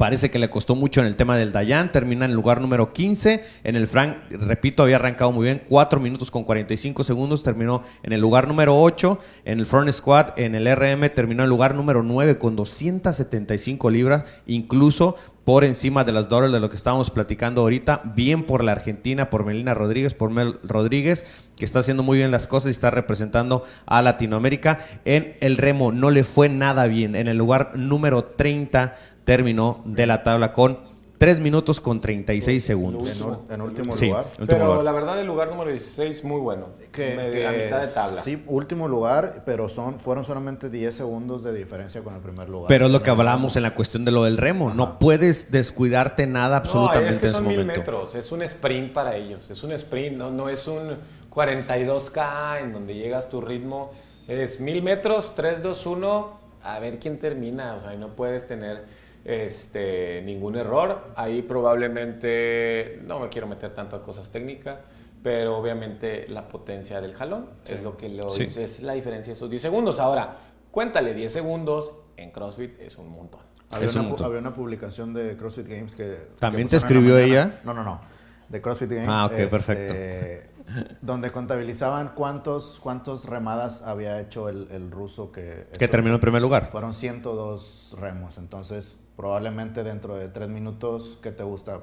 Parece 0.00 0.30
que 0.30 0.38
le 0.38 0.48
costó 0.48 0.76
mucho 0.76 1.02
en 1.02 1.06
el 1.06 1.14
tema 1.14 1.36
del 1.36 1.52
Dayan, 1.52 1.92
termina 1.92 2.24
en 2.24 2.30
el 2.30 2.34
lugar 2.34 2.62
número 2.62 2.90
15. 2.90 3.44
En 3.64 3.76
el 3.76 3.86
Frank, 3.86 4.16
repito, 4.30 4.82
había 4.82 4.96
arrancado 4.96 5.30
muy 5.30 5.44
bien, 5.44 5.60
4 5.68 6.00
minutos 6.00 6.30
con 6.30 6.42
45 6.44 7.04
segundos, 7.04 7.42
terminó 7.42 7.82
en 8.02 8.14
el 8.14 8.20
lugar 8.22 8.48
número 8.48 8.80
8. 8.80 9.18
En 9.44 9.58
el 9.58 9.66
Front 9.66 9.90
Squad, 9.90 10.38
en 10.38 10.54
el 10.54 10.74
RM, 10.74 11.10
terminó 11.10 11.42
en 11.42 11.44
el 11.44 11.50
lugar 11.50 11.74
número 11.74 12.02
9 12.02 12.38
con 12.38 12.56
275 12.56 13.90
libras, 13.90 14.24
incluso 14.46 15.16
por 15.44 15.64
encima 15.64 16.04
de 16.04 16.12
las 16.12 16.28
dólares 16.28 16.52
de 16.52 16.60
lo 16.60 16.70
que 16.70 16.76
estábamos 16.76 17.10
platicando 17.10 17.62
ahorita. 17.62 18.02
Bien 18.14 18.44
por 18.44 18.62
la 18.62 18.72
Argentina, 18.72 19.30
por 19.30 19.44
Melina 19.44 19.74
Rodríguez, 19.74 20.14
por 20.14 20.30
Mel 20.30 20.58
Rodríguez, 20.62 21.26
que 21.56 21.64
está 21.64 21.80
haciendo 21.80 22.02
muy 22.02 22.18
bien 22.18 22.30
las 22.30 22.46
cosas 22.46 22.68
y 22.68 22.70
está 22.70 22.90
representando 22.90 23.64
a 23.84 24.00
Latinoamérica. 24.00 24.78
En 25.04 25.36
el 25.40 25.56
remo 25.56 25.92
no 25.92 26.10
le 26.10 26.24
fue 26.24 26.48
nada 26.48 26.86
bien. 26.86 27.16
En 27.16 27.26
el 27.26 27.36
lugar 27.36 27.72
número 27.74 28.24
30 28.24 28.94
terminó 29.24 29.82
de 29.84 30.06
la 30.06 30.22
tabla 30.22 30.52
con 30.52 30.90
3 31.18 31.38
minutos 31.40 31.82
con 31.82 32.00
36 32.00 32.64
segundos. 32.64 33.22
En, 33.50 33.60
último 33.60 33.92
Sí, 33.92 34.06
lugar. 34.06 34.24
último 34.24 34.46
Pero 34.46 34.64
lugar. 34.68 34.84
la 34.84 34.92
verdad 34.92 35.20
el 35.20 35.26
lugar 35.26 35.50
número 35.50 35.70
16 35.70 36.24
muy 36.24 36.40
bueno. 36.40 36.68
Que, 36.90 37.14
que 37.30 37.46
a 37.46 37.52
mitad 37.52 37.82
de 37.82 37.88
tabla. 37.88 38.22
Sí, 38.22 38.42
último 38.46 38.88
lugar, 38.88 39.42
pero 39.44 39.68
son 39.68 40.00
fueron 40.00 40.24
solamente 40.24 40.70
10 40.70 40.94
segundos 40.94 41.42
de 41.42 41.52
diferencia 41.52 42.00
con 42.02 42.14
el 42.14 42.22
primer 42.22 42.48
lugar. 42.48 42.68
Pero 42.68 42.86
es 42.86 42.92
lo 42.92 43.02
que 43.02 43.10
hablamos 43.10 43.54
en 43.56 43.64
la 43.64 43.74
cuestión 43.74 44.06
de 44.06 44.12
lo 44.12 44.24
del 44.24 44.38
remo. 44.38 44.72
No 44.72 44.98
puedes 44.98 45.50
descuidarte 45.50 46.26
nada 46.26 46.56
absolutamente 46.56 47.10
no, 47.10 47.10
es 47.10 47.18
que 47.18 47.26
en 47.26 47.30
ese 47.32 47.38
son 47.38 47.48
mil 47.48 47.58
momento. 47.58 47.80
metros, 47.80 48.14
es 48.14 48.32
un 48.32 48.40
sprint 48.40 48.92
para 48.94 49.14
ellos, 49.14 49.50
es 49.50 49.62
un 49.62 49.72
sprint, 49.72 50.16
no, 50.16 50.30
no 50.30 50.48
es 50.48 50.66
un 50.66 50.96
42K 51.30 52.60
en 52.62 52.72
donde 52.72 52.94
llegas 52.94 53.28
tu 53.28 53.42
ritmo, 53.42 53.90
es 54.26 54.58
mil 54.60 54.82
metros, 54.82 55.34
3, 55.34 55.62
2, 55.62 55.86
1, 55.86 56.40
a 56.62 56.78
ver 56.78 56.98
quién 56.98 57.18
termina, 57.18 57.74
o 57.74 57.82
sea, 57.82 57.94
y 57.94 57.98
no 57.98 58.08
puedes 58.16 58.46
tener 58.46 58.84
este, 59.24 60.22
ningún 60.22 60.56
error, 60.56 61.12
ahí 61.16 61.42
probablemente, 61.42 63.00
no 63.06 63.20
me 63.20 63.28
quiero 63.28 63.46
meter 63.46 63.74
tanto 63.74 63.96
a 63.96 64.02
cosas 64.02 64.30
técnicas, 64.30 64.78
pero 65.22 65.58
obviamente 65.58 66.26
la 66.28 66.48
potencia 66.48 67.00
del 67.00 67.14
jalón 67.14 67.50
es 67.66 67.82
lo 67.82 67.96
que 67.96 68.08
lo 68.08 68.30
Sí. 68.30 68.44
dice, 68.44 68.64
es 68.64 68.82
la 68.82 68.94
diferencia 68.94 69.32
de 69.32 69.36
esos 69.36 69.50
10 69.50 69.60
segundos. 69.62 69.98
Ahora, 70.00 70.36
cuéntale 70.70 71.12
10 71.14 71.32
segundos 71.32 71.92
en 72.16 72.30
CrossFit 72.30 72.80
es 72.80 72.96
un 72.96 73.08
montón. 73.10 73.40
Había 73.70 73.84
Es 73.86 73.94
un 73.94 74.00
una, 74.00 74.08
montón. 74.10 74.26
había 74.26 74.38
una 74.40 74.54
publicación 74.54 75.12
de 75.14 75.36
CrossFit 75.36 75.68
Games 75.68 75.94
que... 75.94 76.28
¿También 76.38 76.66
que 76.66 76.70
te 76.70 76.76
escribió 76.76 77.18
ella? 77.18 77.60
No, 77.64 77.72
no, 77.74 77.84
no. 77.84 78.00
De 78.48 78.60
CrossFit 78.60 78.90
Games. 78.90 79.08
Ah, 79.08 79.26
ok, 79.26 79.32
este, 79.32 79.46
perfecto. 79.46 80.50
donde 81.02 81.30
contabilizaban 81.30 82.12
cuántos, 82.14 82.78
cuántos 82.82 83.24
remadas 83.26 83.82
había 83.82 84.20
hecho 84.20 84.48
el, 84.48 84.68
el 84.70 84.90
ruso 84.90 85.30
que... 85.32 85.66
Que 85.78 85.88
terminó 85.88 86.14
en 86.16 86.20
primer 86.20 86.40
lugar. 86.42 86.70
Fueron 86.70 86.94
102 86.94 87.96
remos, 87.98 88.38
entonces 88.38 88.96
probablemente 89.20 89.84
dentro 89.84 90.16
de 90.16 90.28
3 90.28 90.48
minutos, 90.48 91.18
¿qué 91.22 91.30
te 91.30 91.42
gusta? 91.42 91.80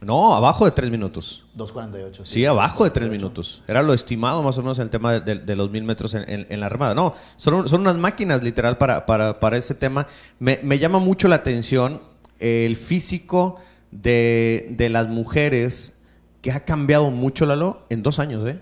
No, 0.00 0.34
abajo 0.34 0.64
de 0.64 0.72
tres 0.72 0.90
minutos. 0.90 1.46
2.48. 1.56 2.22
Sí, 2.24 2.44
abajo 2.44 2.82
de 2.82 2.90
tres 2.90 3.08
minutos. 3.08 3.62
Era 3.68 3.80
lo 3.80 3.94
estimado 3.94 4.42
más 4.42 4.58
o 4.58 4.62
menos 4.62 4.78
en 4.80 4.82
el 4.86 4.90
tema 4.90 5.12
de, 5.12 5.20
de- 5.20 5.38
de 5.44 5.54
los 5.56 5.70
mil 5.70 5.84
metros 5.84 6.14
en, 6.14 6.28
en- 6.28 6.46
en 6.50 6.58
la 6.60 6.66
armada. 6.66 6.94
No, 6.96 7.14
son, 7.36 7.68
son 7.68 7.82
unas 7.82 7.96
máquinas 7.96 8.42
literal 8.42 8.76
para, 8.76 9.06
para, 9.06 9.38
para 9.38 9.56
ese 9.56 9.76
tema. 9.76 10.08
Me, 10.40 10.58
me 10.64 10.80
llama 10.80 10.98
mucho 10.98 11.28
la 11.28 11.36
atención 11.36 12.02
el 12.40 12.74
físico 12.74 13.60
de, 13.92 14.66
de 14.76 14.88
las 14.90 15.06
mujeres 15.06 15.92
que 16.42 16.50
ha 16.50 16.64
cambiado 16.64 17.10
mucho, 17.12 17.46
Lalo, 17.46 17.82
en 17.88 18.02
dos 18.02 18.18
años, 18.18 18.44
¿eh? 18.44 18.60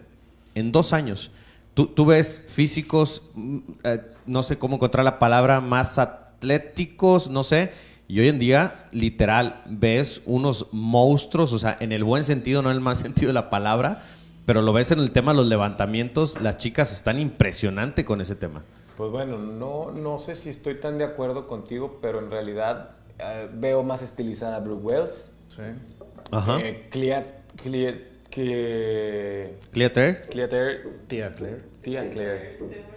En 0.54 0.70
dos 0.70 0.92
años. 0.92 1.30
Tú, 1.72 1.86
tú 1.86 2.04
ves 2.04 2.44
físicos, 2.46 3.22
mm, 3.34 3.58
eh, 3.84 4.00
no 4.26 4.42
sé 4.42 4.58
cómo 4.58 4.74
encontrar 4.76 5.02
la 5.06 5.18
palabra, 5.18 5.62
más 5.62 5.96
atléticos, 5.98 7.30
no 7.30 7.42
sé. 7.42 7.72
Y 8.12 8.20
hoy 8.20 8.28
en 8.28 8.38
día, 8.38 8.84
literal, 8.92 9.62
ves 9.64 10.20
unos 10.26 10.66
monstruos, 10.70 11.50
o 11.54 11.58
sea, 11.58 11.78
en 11.80 11.92
el 11.92 12.04
buen 12.04 12.24
sentido, 12.24 12.60
no 12.60 12.68
en 12.68 12.74
el 12.76 12.82
mal 12.82 12.94
sentido 12.98 13.28
de 13.28 13.32
la 13.32 13.48
palabra, 13.48 14.02
pero 14.44 14.60
lo 14.60 14.74
ves 14.74 14.90
en 14.90 14.98
el 14.98 15.12
tema 15.12 15.32
de 15.32 15.38
los 15.38 15.46
levantamientos, 15.46 16.38
las 16.42 16.58
chicas 16.58 16.92
están 16.92 17.18
impresionante 17.18 18.04
con 18.04 18.20
ese 18.20 18.34
tema. 18.36 18.64
Pues 18.98 19.10
bueno, 19.10 19.38
no, 19.38 19.92
no 19.92 20.18
sé 20.18 20.34
si 20.34 20.50
estoy 20.50 20.74
tan 20.74 20.98
de 20.98 21.04
acuerdo 21.04 21.46
contigo, 21.46 22.00
pero 22.02 22.18
en 22.18 22.30
realidad 22.30 22.90
eh, 23.18 23.48
veo 23.50 23.82
más 23.82 24.02
estilizada 24.02 24.56
a 24.56 24.60
Brooke 24.60 24.84
Wells. 24.84 25.30
Sí. 25.48 25.62
Ajá. 26.32 26.60
Eh, 26.60 26.88
Clea, 26.90 27.24
Clea, 27.56 27.94
que, 28.28 29.56
Cleater. 29.70 30.26
Cleater, 30.28 30.86
Tía 31.08 31.32
Claire. 31.34 31.62
tía 31.80 32.10
Claire. 32.10 32.58
Tía- 32.58 32.68
Creativa. 32.68 32.92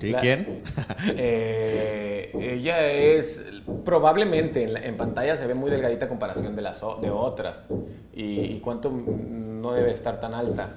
¿Sí? 0.00 0.10
La- 0.12 0.18
¿Quién? 0.20 0.62
Eh, 1.16 2.30
ella 2.54 2.86
es 2.90 3.42
probablemente 3.84 4.62
en, 4.62 4.72
la- 4.74 4.80
en 4.80 4.96
pantalla 4.96 5.36
se 5.36 5.46
ve 5.46 5.54
muy 5.54 5.70
delgadita 5.70 6.06
a 6.06 6.08
comparación 6.08 6.54
de 6.56 6.62
las 6.62 6.82
o- 6.82 7.00
de 7.00 7.10
otras 7.10 7.66
y, 8.14 8.22
y 8.40 8.60
cuánto 8.62 8.90
no 8.90 9.72
debe 9.72 9.90
estar 9.92 10.20
tan 10.20 10.34
alta. 10.34 10.68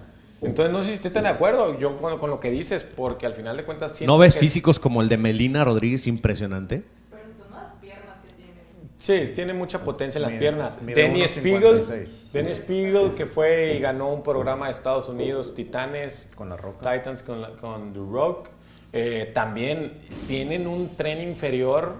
Entonces 0.41 0.71
no 0.73 0.81
sé 0.81 0.89
si 0.89 0.93
estoy 0.95 1.11
tan 1.11 1.23
de 1.23 1.29
acuerdo 1.29 1.77
yo 1.79 1.95
con, 1.97 2.17
con 2.19 2.29
lo 2.29 2.39
que 2.39 2.51
dices 2.51 2.83
porque 2.83 3.25
al 3.25 3.33
final 3.33 3.55
de 3.57 3.63
cuentas 3.65 3.99
¿No 4.01 4.17
ves 4.17 4.33
que- 4.33 4.39
físicos 4.41 4.79
como 4.79 5.01
el 5.01 5.09
de 5.09 5.17
Melina 5.17 5.63
Rodríguez 5.63 6.07
impresionante? 6.07 6.83
Pero 7.11 7.23
son 7.37 7.51
las 7.55 7.71
piernas 7.81 8.17
que 8.25 8.33
tiene. 8.33 8.61
Sí, 9.05 9.31
tiene 9.35 9.53
mucha 9.53 9.83
potencia 9.83 10.17
en 10.17 10.23
las 10.23 10.31
Mide- 10.31 10.39
piernas. 10.39 10.81
mide 10.81 10.95
Denny 10.99 11.21
1.56. 11.21 12.07
Spiegel, 12.07 12.55
Spiegel 12.55 13.13
que 13.13 13.27
fue 13.27 13.75
y 13.75 13.79
ganó 13.79 14.11
un 14.11 14.23
programa 14.23 14.65
de 14.65 14.71
Estados 14.71 15.09
Unidos, 15.09 15.53
Titanes, 15.53 16.31
Con 16.33 16.49
La 16.49 16.57
Roca. 16.57 16.91
Titans 16.91 17.21
con, 17.21 17.39
la- 17.41 17.51
con 17.51 17.93
The 17.93 17.99
Rock. 17.99 18.49
Eh, 18.93 19.29
también 19.33 19.99
tienen 20.27 20.65
un 20.65 20.95
tren 20.95 21.21
inferior 21.21 21.97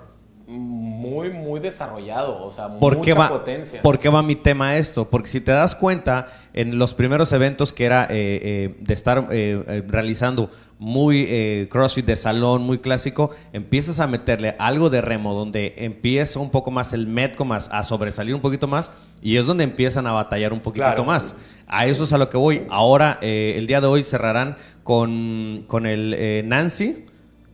muy, 0.47 1.31
muy 1.31 1.59
desarrollado, 1.59 2.43
o 2.45 2.51
sea, 2.51 2.69
¿Por 2.77 2.97
mucha 2.97 3.15
va, 3.15 3.29
potencia. 3.29 3.81
¿Por 3.81 3.97
qué 3.97 4.09
va 4.09 4.21
mi 4.21 4.35
tema 4.35 4.69
a 4.69 4.77
esto? 4.77 5.07
Porque 5.07 5.27
si 5.27 5.41
te 5.41 5.51
das 5.51 5.75
cuenta, 5.75 6.27
en 6.53 6.77
los 6.77 6.93
primeros 6.93 7.31
eventos 7.31 7.73
que 7.73 7.85
era 7.85 8.03
eh, 8.03 8.07
eh, 8.11 8.75
de 8.79 8.93
estar 8.93 9.27
eh, 9.31 9.83
realizando 9.87 10.51
muy 10.77 11.67
CrossFit 11.71 12.05
de 12.05 12.15
salón, 12.15 12.61
muy 12.61 12.79
clásico, 12.79 13.31
empiezas 13.53 13.99
a 13.99 14.07
meterle 14.07 14.55
algo 14.59 14.89
de 14.89 15.01
remo, 15.01 15.33
donde 15.33 15.73
empieza 15.77 16.39
un 16.39 16.51
poco 16.51 16.69
más 16.69 16.93
el 16.93 17.07
Metco 17.07 17.45
más 17.45 17.69
a 17.71 17.83
sobresalir 17.83 18.35
un 18.35 18.41
poquito 18.41 18.67
más, 18.67 18.91
y 19.21 19.37
es 19.37 19.45
donde 19.45 19.63
empiezan 19.63 20.05
a 20.05 20.11
batallar 20.11 20.53
un 20.53 20.59
poquito 20.59 20.85
Claro. 20.85 21.05
más. 21.05 21.33
A 21.65 21.87
eso 21.87 22.03
es 22.03 22.13
a 22.13 22.17
lo 22.17 22.29
que 22.29 22.37
voy. 22.37 22.63
Ahora, 22.69 23.17
el 23.21 23.65
día 23.67 23.79
de 23.79 23.87
hoy 23.87 24.03
cerrarán 24.03 24.57
con, 24.83 25.63
con 25.65 25.85
el 25.85 26.45
Nancy, 26.47 27.05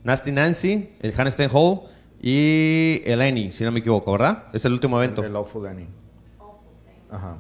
Nasty 0.04 0.32
Nancy, 0.32 0.90
el 1.02 1.14
Handstand 1.16 1.52
Hall 1.54 1.82
y 2.22 3.02
el 3.06 3.22
Annie, 3.22 3.52
si 3.52 3.64
no 3.64 3.72
me 3.72 3.80
equivoco, 3.80 4.12
¿verdad? 4.12 4.44
Es 4.54 4.64
el 4.66 4.74
último 4.74 4.98
evento. 5.02 5.24
El 5.24 5.36
Awful 5.36 5.68
Annie. 5.68 5.88
Ajá. 7.10 7.38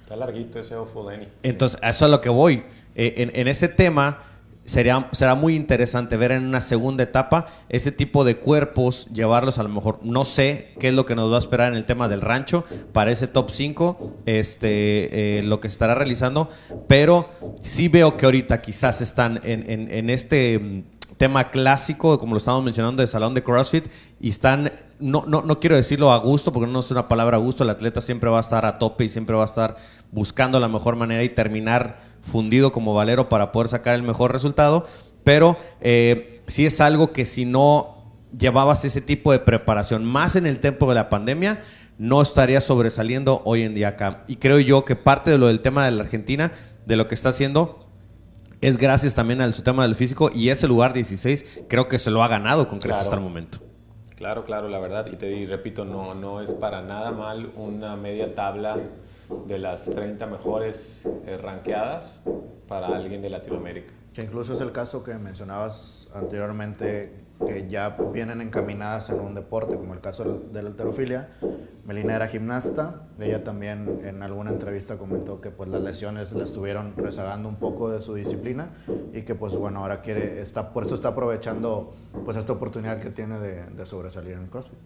Está 0.00 0.16
larguito 0.16 0.58
ese 0.58 0.74
Awful 0.74 1.06
Lenny. 1.12 1.28
Entonces, 1.42 1.78
a 1.82 1.90
eso 1.90 2.04
es 2.04 2.08
a 2.08 2.08
lo 2.08 2.20
que 2.20 2.28
voy. 2.28 2.62
Eh, 2.94 3.14
en, 3.18 3.30
en 3.34 3.48
ese 3.48 3.68
tema 3.68 4.22
sería, 4.66 5.08
será 5.12 5.34
muy 5.34 5.54
interesante 5.56 6.16
ver 6.16 6.32
en 6.32 6.44
una 6.44 6.60
segunda 6.60 7.02
etapa 7.04 7.46
ese 7.68 7.92
tipo 7.92 8.24
de 8.24 8.36
cuerpos, 8.36 9.06
llevarlos 9.12 9.58
a 9.58 9.62
lo 9.62 9.68
mejor, 9.68 10.00
no 10.02 10.24
sé 10.24 10.72
qué 10.80 10.88
es 10.88 10.94
lo 10.94 11.04
que 11.06 11.14
nos 11.14 11.30
va 11.30 11.36
a 11.36 11.38
esperar 11.38 11.70
en 11.72 11.76
el 11.78 11.84
tema 11.84 12.08
del 12.08 12.20
rancho 12.22 12.64
para 12.92 13.10
ese 13.10 13.26
top 13.28 13.50
5, 13.50 14.12
este, 14.26 15.38
eh, 15.38 15.42
lo 15.42 15.60
que 15.60 15.68
se 15.68 15.74
estará 15.74 15.94
realizando, 15.94 16.48
pero 16.88 17.28
sí 17.62 17.88
veo 17.88 18.16
que 18.16 18.24
ahorita 18.26 18.62
quizás 18.62 19.00
están 19.00 19.40
en, 19.44 19.70
en- 19.70 19.90
en 19.92 20.08
este 20.10 20.84
tema 21.24 21.50
clásico, 21.50 22.18
como 22.18 22.34
lo 22.34 22.36
estamos 22.36 22.62
mencionando, 22.62 23.00
de 23.00 23.06
salón 23.06 23.32
de 23.32 23.42
CrossFit, 23.42 23.86
y 24.20 24.28
están, 24.28 24.70
no, 24.98 25.24
no, 25.26 25.40
no 25.40 25.58
quiero 25.58 25.74
decirlo 25.74 26.12
a 26.12 26.18
gusto, 26.18 26.52
porque 26.52 26.70
no 26.70 26.80
es 26.80 26.90
una 26.90 27.08
palabra 27.08 27.38
a 27.38 27.40
gusto, 27.40 27.64
el 27.64 27.70
atleta 27.70 28.02
siempre 28.02 28.28
va 28.28 28.36
a 28.36 28.40
estar 28.42 28.66
a 28.66 28.78
tope 28.78 29.04
y 29.04 29.08
siempre 29.08 29.34
va 29.34 29.40
a 29.40 29.46
estar 29.46 29.76
buscando 30.12 30.60
la 30.60 30.68
mejor 30.68 30.96
manera 30.96 31.24
y 31.24 31.30
terminar 31.30 31.96
fundido 32.20 32.72
como 32.72 32.92
valero 32.92 33.30
para 33.30 33.52
poder 33.52 33.68
sacar 33.68 33.94
el 33.94 34.02
mejor 34.02 34.32
resultado, 34.32 34.86
pero 35.24 35.56
eh, 35.80 36.42
sí 36.46 36.66
es 36.66 36.78
algo 36.82 37.10
que 37.10 37.24
si 37.24 37.46
no 37.46 38.12
llevabas 38.38 38.84
ese 38.84 39.00
tipo 39.00 39.32
de 39.32 39.38
preparación, 39.38 40.04
más 40.04 40.36
en 40.36 40.44
el 40.44 40.60
tiempo 40.60 40.86
de 40.90 40.96
la 40.96 41.08
pandemia, 41.08 41.60
no 41.96 42.20
estaría 42.20 42.60
sobresaliendo 42.60 43.40
hoy 43.46 43.62
en 43.62 43.74
día 43.74 43.88
acá. 43.88 44.24
Y 44.28 44.36
creo 44.36 44.60
yo 44.60 44.84
que 44.84 44.94
parte 44.94 45.30
de 45.30 45.38
lo 45.38 45.46
del 45.46 45.60
tema 45.60 45.86
de 45.86 45.92
la 45.92 46.02
Argentina, 46.02 46.52
de 46.84 46.96
lo 46.96 47.08
que 47.08 47.14
está 47.14 47.30
haciendo, 47.30 47.83
es 48.66 48.78
gracias 48.78 49.14
también 49.14 49.40
al 49.40 49.52
su 49.54 49.62
tema 49.62 49.82
del 49.82 49.94
físico 49.94 50.30
y 50.34 50.48
ese 50.48 50.66
lugar 50.68 50.92
16 50.92 51.66
creo 51.68 51.88
que 51.88 51.98
se 51.98 52.10
lo 52.10 52.22
ha 52.22 52.28
ganado 52.28 52.66
con 52.68 52.78
creces 52.78 53.02
Claro. 53.02 53.02
hasta 53.02 53.16
el 53.16 53.22
momento. 53.22 53.58
Claro, 54.16 54.44
claro, 54.44 54.68
la 54.68 54.78
verdad. 54.78 55.06
Y 55.12 55.16
te 55.16 55.30
y 55.30 55.44
repito, 55.44 55.84
no, 55.84 56.14
no 56.14 56.40
es 56.40 56.52
para 56.52 56.80
nada 56.82 57.10
mal 57.10 57.50
una 57.56 57.96
media 57.96 58.34
tabla 58.34 58.78
de 59.46 59.58
las 59.58 59.84
30 59.86 60.26
mejores 60.26 61.06
eh, 61.26 61.36
ranqueadas 61.36 62.20
para 62.68 62.86
alguien 62.88 63.20
de 63.20 63.28
Latinoamérica. 63.30 63.92
Que 64.14 64.22
incluso 64.22 64.54
es 64.54 64.60
el 64.60 64.72
caso 64.72 65.02
que 65.02 65.14
mencionabas 65.14 66.08
anteriormente, 66.14 67.12
que 67.46 67.68
ya 67.68 67.96
vienen 68.12 68.40
encaminadas 68.40 69.10
en 69.10 69.20
un 69.20 69.34
deporte, 69.34 69.76
como 69.76 69.94
el 69.94 70.00
caso 70.00 70.42
de 70.52 70.62
la 70.62 70.68
alterofilia. 70.70 71.28
Melina 71.86 72.16
era 72.16 72.28
gimnasta, 72.28 73.08
ella 73.20 73.44
también 73.44 74.00
en 74.04 74.22
alguna 74.22 74.50
entrevista 74.50 74.96
comentó 74.96 75.42
que 75.42 75.50
pues 75.50 75.68
las 75.68 75.82
lesiones 75.82 76.32
la 76.32 76.44
estuvieron 76.44 76.94
rezagando 76.96 77.48
un 77.48 77.56
poco 77.56 77.90
de 77.90 78.00
su 78.00 78.14
disciplina 78.14 78.70
y 79.12 79.22
que 79.22 79.34
pues 79.34 79.54
bueno, 79.54 79.80
ahora 79.80 80.00
quiere, 80.00 80.40
está, 80.40 80.72
por 80.72 80.86
eso 80.86 80.94
está 80.94 81.08
aprovechando 81.08 81.94
pues 82.24 82.38
esta 82.38 82.54
oportunidad 82.54 83.00
que 83.00 83.10
tiene 83.10 83.38
de, 83.38 83.86
sobresalir 83.86 84.32
en 84.32 84.46
CrossFit. 84.46 84.78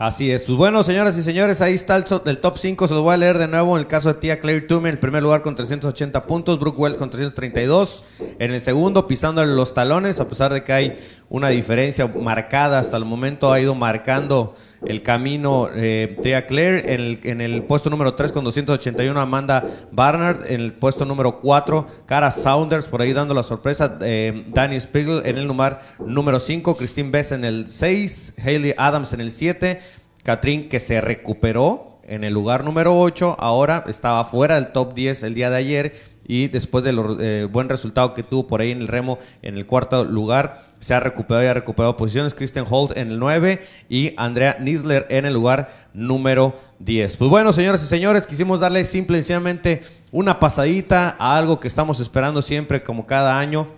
Así 0.00 0.30
es. 0.30 0.44
Pues 0.44 0.56
bueno, 0.56 0.82
señoras 0.82 1.18
y 1.18 1.22
señores, 1.22 1.60
ahí 1.60 1.74
está 1.74 1.94
el, 1.94 2.04
top 2.38 2.56
5. 2.56 2.88
Se 2.88 2.94
los 2.94 3.02
voy 3.02 3.12
a 3.12 3.16
leer 3.18 3.36
de 3.36 3.46
nuevo. 3.46 3.76
En 3.76 3.82
el 3.82 3.86
caso 3.86 4.08
de 4.08 4.18
tía 4.18 4.40
Claire 4.40 4.62
Toomey, 4.62 4.88
en 4.88 4.94
el 4.94 4.98
primer 4.98 5.22
lugar 5.22 5.42
con 5.42 5.54
380 5.54 6.22
puntos. 6.22 6.58
Brooke 6.58 6.78
Wells 6.78 6.96
con 6.96 7.10
332. 7.10 8.02
En 8.38 8.50
el 8.50 8.62
segundo, 8.62 9.06
pisándole 9.06 9.54
los 9.54 9.74
talones, 9.74 10.18
a 10.18 10.26
pesar 10.26 10.54
de 10.54 10.64
que 10.64 10.72
hay 10.72 10.98
una 11.28 11.50
diferencia 11.50 12.06
marcada 12.06 12.78
hasta 12.78 12.96
el 12.96 13.04
momento, 13.04 13.52
ha 13.52 13.60
ido 13.60 13.74
marcando 13.74 14.54
el 14.86 15.02
camino 15.02 15.68
eh, 15.74 16.16
tía 16.22 16.46
Claire. 16.46 16.94
En 16.94 17.00
el, 17.02 17.20
en 17.24 17.42
el 17.42 17.62
puesto 17.64 17.90
número 17.90 18.14
3 18.14 18.32
con 18.32 18.42
281, 18.42 19.20
Amanda 19.20 19.64
Barnard. 19.92 20.50
En 20.50 20.62
el 20.62 20.72
puesto 20.72 21.04
número 21.04 21.40
4, 21.40 21.86
Cara 22.06 22.30
Saunders, 22.30 22.86
por 22.86 23.02
ahí 23.02 23.12
dando 23.12 23.34
la 23.34 23.42
sorpresa. 23.42 23.98
eh, 24.00 24.46
Danny 24.48 24.80
Spiegel 24.80 25.20
en 25.26 25.36
el 25.36 25.44
lugar 25.44 25.82
número 25.98 26.40
5. 26.40 26.74
Christine 26.78 27.10
Bess 27.10 27.32
en 27.32 27.44
el 27.44 27.70
6. 27.70 28.36
Hayley 28.42 28.74
Adams 28.78 29.12
en 29.12 29.20
el 29.20 29.30
7. 29.30 29.89
Catrín 30.22 30.68
que 30.68 30.80
se 30.80 31.00
recuperó 31.00 31.98
en 32.04 32.24
el 32.24 32.32
lugar 32.32 32.64
número 32.64 32.98
8, 32.98 33.36
ahora 33.38 33.84
estaba 33.86 34.24
fuera 34.24 34.56
del 34.56 34.72
top 34.72 34.94
10 34.94 35.22
el 35.22 35.34
día 35.34 35.48
de 35.48 35.56
ayer 35.56 35.94
y 36.26 36.48
después 36.48 36.84
del 36.84 37.00
eh, 37.20 37.48
buen 37.50 37.68
resultado 37.68 38.14
que 38.14 38.22
tuvo 38.22 38.46
por 38.46 38.60
ahí 38.60 38.70
en 38.70 38.80
el 38.80 38.88
remo 38.88 39.18
en 39.42 39.56
el 39.56 39.66
cuarto 39.66 40.04
lugar, 40.04 40.62
se 40.78 40.94
ha 40.94 41.00
recuperado 41.00 41.44
y 41.44 41.48
ha 41.48 41.54
recuperado 41.54 41.96
posiciones. 41.96 42.34
Christian 42.34 42.66
Holt 42.70 42.96
en 42.96 43.10
el 43.10 43.18
9 43.18 43.60
y 43.88 44.14
Andrea 44.16 44.56
Nisler 44.60 45.06
en 45.10 45.24
el 45.24 45.34
lugar 45.34 45.70
número 45.92 46.58
10. 46.78 47.16
Pues 47.16 47.30
bueno, 47.30 47.52
señoras 47.52 47.82
y 47.82 47.86
señores, 47.86 48.26
quisimos 48.26 48.60
darle 48.60 48.84
simple 48.84 49.18
y 49.18 49.22
sencillamente 49.22 49.82
una 50.12 50.38
pasadita 50.38 51.16
a 51.18 51.36
algo 51.36 51.58
que 51.58 51.68
estamos 51.68 51.98
esperando 51.98 52.42
siempre 52.42 52.82
como 52.82 53.06
cada 53.06 53.38
año 53.38 53.68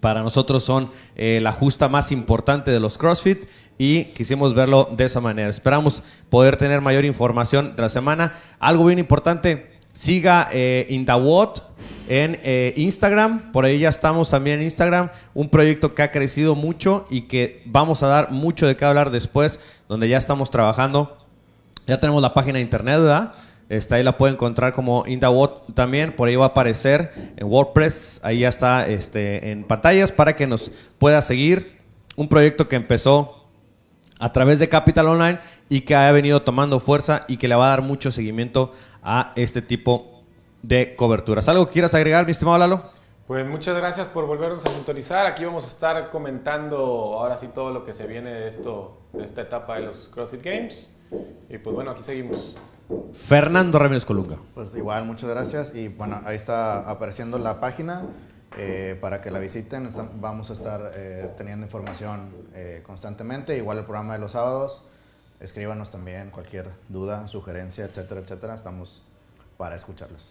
para 0.00 0.22
nosotros 0.22 0.62
son 0.62 0.90
eh, 1.16 1.40
la 1.42 1.52
justa 1.52 1.88
más 1.88 2.12
importante 2.12 2.70
de 2.70 2.80
los 2.80 2.98
CrossFit 2.98 3.44
y 3.78 4.06
quisimos 4.06 4.54
verlo 4.54 4.90
de 4.94 5.04
esa 5.04 5.20
manera. 5.20 5.48
Esperamos 5.48 6.02
poder 6.28 6.56
tener 6.56 6.80
mayor 6.80 7.04
información 7.04 7.74
la 7.76 7.88
semana. 7.88 8.32
Algo 8.58 8.84
bien 8.84 8.98
importante, 8.98 9.70
siga 9.92 10.48
eh, 10.52 10.86
Indawot 10.90 11.64
en 12.08 12.40
eh, 12.42 12.72
Instagram, 12.76 13.52
por 13.52 13.64
ahí 13.64 13.80
ya 13.80 13.90
estamos 13.90 14.30
también 14.30 14.60
en 14.60 14.64
Instagram, 14.64 15.10
un 15.34 15.50
proyecto 15.50 15.94
que 15.94 16.02
ha 16.02 16.10
crecido 16.10 16.54
mucho 16.54 17.04
y 17.10 17.22
que 17.22 17.62
vamos 17.66 18.02
a 18.02 18.06
dar 18.08 18.32
mucho 18.32 18.66
de 18.66 18.76
qué 18.76 18.84
hablar 18.86 19.10
después, 19.10 19.60
donde 19.88 20.08
ya 20.08 20.16
estamos 20.16 20.50
trabajando. 20.50 21.18
Ya 21.86 22.00
tenemos 22.00 22.22
la 22.22 22.34
página 22.34 22.56
de 22.56 22.62
internet, 22.62 23.00
¿verdad? 23.00 23.34
Está 23.68 23.96
ahí 23.96 24.02
la 24.02 24.16
puede 24.16 24.32
encontrar 24.32 24.72
como 24.72 25.04
Indawot 25.06 25.74
también. 25.74 26.16
Por 26.16 26.28
ahí 26.28 26.36
va 26.36 26.46
a 26.46 26.48
aparecer 26.48 27.12
en 27.36 27.46
WordPress. 27.46 28.20
Ahí 28.22 28.40
ya 28.40 28.48
está 28.48 28.88
este, 28.88 29.50
en 29.50 29.64
pantallas 29.64 30.10
para 30.10 30.34
que 30.34 30.46
nos 30.46 30.70
pueda 30.98 31.20
seguir. 31.20 31.76
Un 32.16 32.28
proyecto 32.28 32.68
que 32.68 32.76
empezó 32.76 33.37
a 34.18 34.32
través 34.32 34.58
de 34.58 34.68
Capital 34.68 35.06
Online 35.06 35.38
y 35.68 35.82
que 35.82 35.94
ha 35.94 36.10
venido 36.12 36.42
tomando 36.42 36.80
fuerza 36.80 37.24
y 37.28 37.36
que 37.36 37.48
le 37.48 37.54
va 37.54 37.66
a 37.66 37.70
dar 37.70 37.82
mucho 37.82 38.10
seguimiento 38.10 38.72
a 39.02 39.32
este 39.36 39.62
tipo 39.62 40.22
de 40.62 40.96
coberturas. 40.96 41.48
¿Algo 41.48 41.66
que 41.66 41.74
quieras 41.74 41.94
agregar, 41.94 42.24
mi 42.24 42.32
estimado 42.32 42.58
Lalo? 42.58 42.98
Pues 43.26 43.46
muchas 43.46 43.76
gracias 43.76 44.08
por 44.08 44.26
volvernos 44.26 44.64
a 44.64 44.70
sintonizar. 44.70 45.26
Aquí 45.26 45.44
vamos 45.44 45.64
a 45.64 45.68
estar 45.68 46.10
comentando 46.10 46.78
ahora 47.18 47.36
sí 47.36 47.48
todo 47.48 47.72
lo 47.72 47.84
que 47.84 47.92
se 47.92 48.06
viene 48.06 48.30
de 48.30 48.48
esto, 48.48 49.02
de 49.12 49.24
esta 49.24 49.42
etapa 49.42 49.76
de 49.76 49.82
los 49.82 50.08
CrossFit 50.08 50.42
Games. 50.42 50.88
Y 51.50 51.58
pues 51.58 51.74
bueno, 51.74 51.90
aquí 51.90 52.02
seguimos. 52.02 52.54
Fernando 53.12 53.78
Ramírez 53.78 54.06
Colunga. 54.06 54.38
Pues 54.54 54.74
igual, 54.74 55.04
muchas 55.04 55.28
gracias. 55.28 55.74
Y 55.74 55.88
bueno, 55.88 56.22
ahí 56.24 56.36
está 56.36 56.88
apareciendo 56.88 57.38
la 57.38 57.60
página 57.60 58.02
eh, 58.56 58.96
para 59.00 59.20
que 59.20 59.30
la 59.30 59.38
visiten. 59.38 59.90
Vamos 60.20 60.50
a 60.50 60.52
estar 60.54 60.92
eh, 60.94 61.30
teniendo 61.36 61.66
información 61.66 62.30
eh, 62.54 62.82
constantemente. 62.84 63.56
Igual 63.56 63.78
el 63.78 63.84
programa 63.84 64.14
de 64.14 64.18
los 64.18 64.32
sábados. 64.32 64.84
Escríbanos 65.40 65.90
también 65.90 66.30
cualquier 66.30 66.70
duda, 66.88 67.28
sugerencia, 67.28 67.84
etcétera, 67.84 68.20
etcétera. 68.20 68.54
Estamos 68.54 69.02
para 69.56 69.76
escucharlos. 69.76 70.22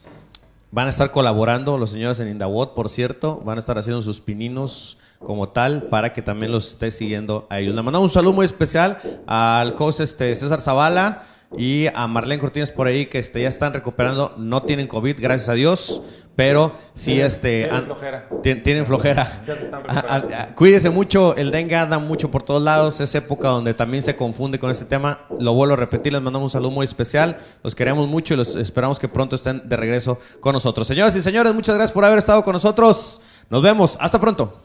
Van 0.70 0.88
a 0.88 0.90
estar 0.90 1.12
colaborando 1.12 1.78
los 1.78 1.92
señores 1.92 2.20
en 2.20 2.28
Indawot, 2.28 2.74
por 2.74 2.90
cierto. 2.90 3.40
Van 3.46 3.58
a 3.58 3.60
estar 3.60 3.78
haciendo 3.78 4.02
sus 4.02 4.20
pininos 4.20 4.98
como 5.20 5.50
tal 5.50 5.84
para 5.84 6.12
que 6.12 6.22
también 6.22 6.52
los 6.52 6.72
esté 6.72 6.92
siguiendo 6.92 7.48
a 7.50 7.60
ellos. 7.60 7.74
Le 7.74 7.82
mandamos 7.82 8.10
un 8.10 8.14
saludo 8.14 8.34
muy 8.34 8.46
especial 8.46 8.98
al 9.28 9.76
coach 9.76 10.02
este, 10.02 10.36
César 10.36 10.60
Zavala 10.60 11.24
y 11.56 11.88
a 11.94 12.08
Marlene 12.08 12.42
Cortines 12.42 12.72
por 12.72 12.88
ahí 12.88 13.06
que 13.06 13.20
este, 13.20 13.42
ya 13.42 13.50
están 13.50 13.74
recuperando. 13.74 14.34
No 14.38 14.64
tienen 14.64 14.88
COVID, 14.88 15.18
gracias 15.22 15.48
a 15.50 15.54
Dios, 15.54 16.02
pero 16.36 16.74
sí 16.94 17.20
este, 17.22 17.64
tienen 17.66 17.86
flojera. 17.86 18.30
tien- 18.44 18.64
tienen 18.64 18.86
flojera. 18.86 19.44
A- 19.88 20.16
a- 20.16 20.56
cuídese 20.56 20.90
mucho, 20.90 21.36
el 21.38 21.52
dengue 21.52 21.76
anda 21.76 22.00
mucho 22.00 22.30
por 22.30 22.44
todos 22.44 22.62
lados, 22.62 23.00
es 23.00 23.16
época 23.16 23.48
donde 23.48 23.74
también 23.74 24.04
se 24.04 24.16
confunde 24.16 24.60
con 24.60 24.70
este 24.72 24.86
tema. 24.86 25.22
Lo 25.40 25.54
vuelvo 25.54 25.74
a 25.76 25.78
repetir, 25.78 26.12
les 26.14 26.22
mandamos 26.22 26.50
un 26.52 26.54
saludo 26.54 26.72
muy 26.72 26.84
especial, 26.86 27.38
los 27.64 27.74
queremos 27.76 28.08
mucho 28.10 28.34
y 28.34 28.38
los 28.38 28.56
esperamos 28.58 29.00
que 29.00 29.08
pronto 29.08 29.36
estén 29.38 29.62
de 29.68 29.78
regreso 29.78 30.20
con 30.42 30.54
nosotros. 30.54 30.86
Señoras 30.88 31.16
y 31.16 31.22
señores, 31.22 31.54
muchas 31.54 31.76
gracias 31.76 31.94
por 31.94 32.04
haber 32.04 32.20
estado 32.20 32.44
con 32.44 32.54
nosotros. 32.54 33.22
Nos 33.50 33.62
vemos, 33.62 33.98
hasta 34.02 34.20
pronto. 34.20 34.62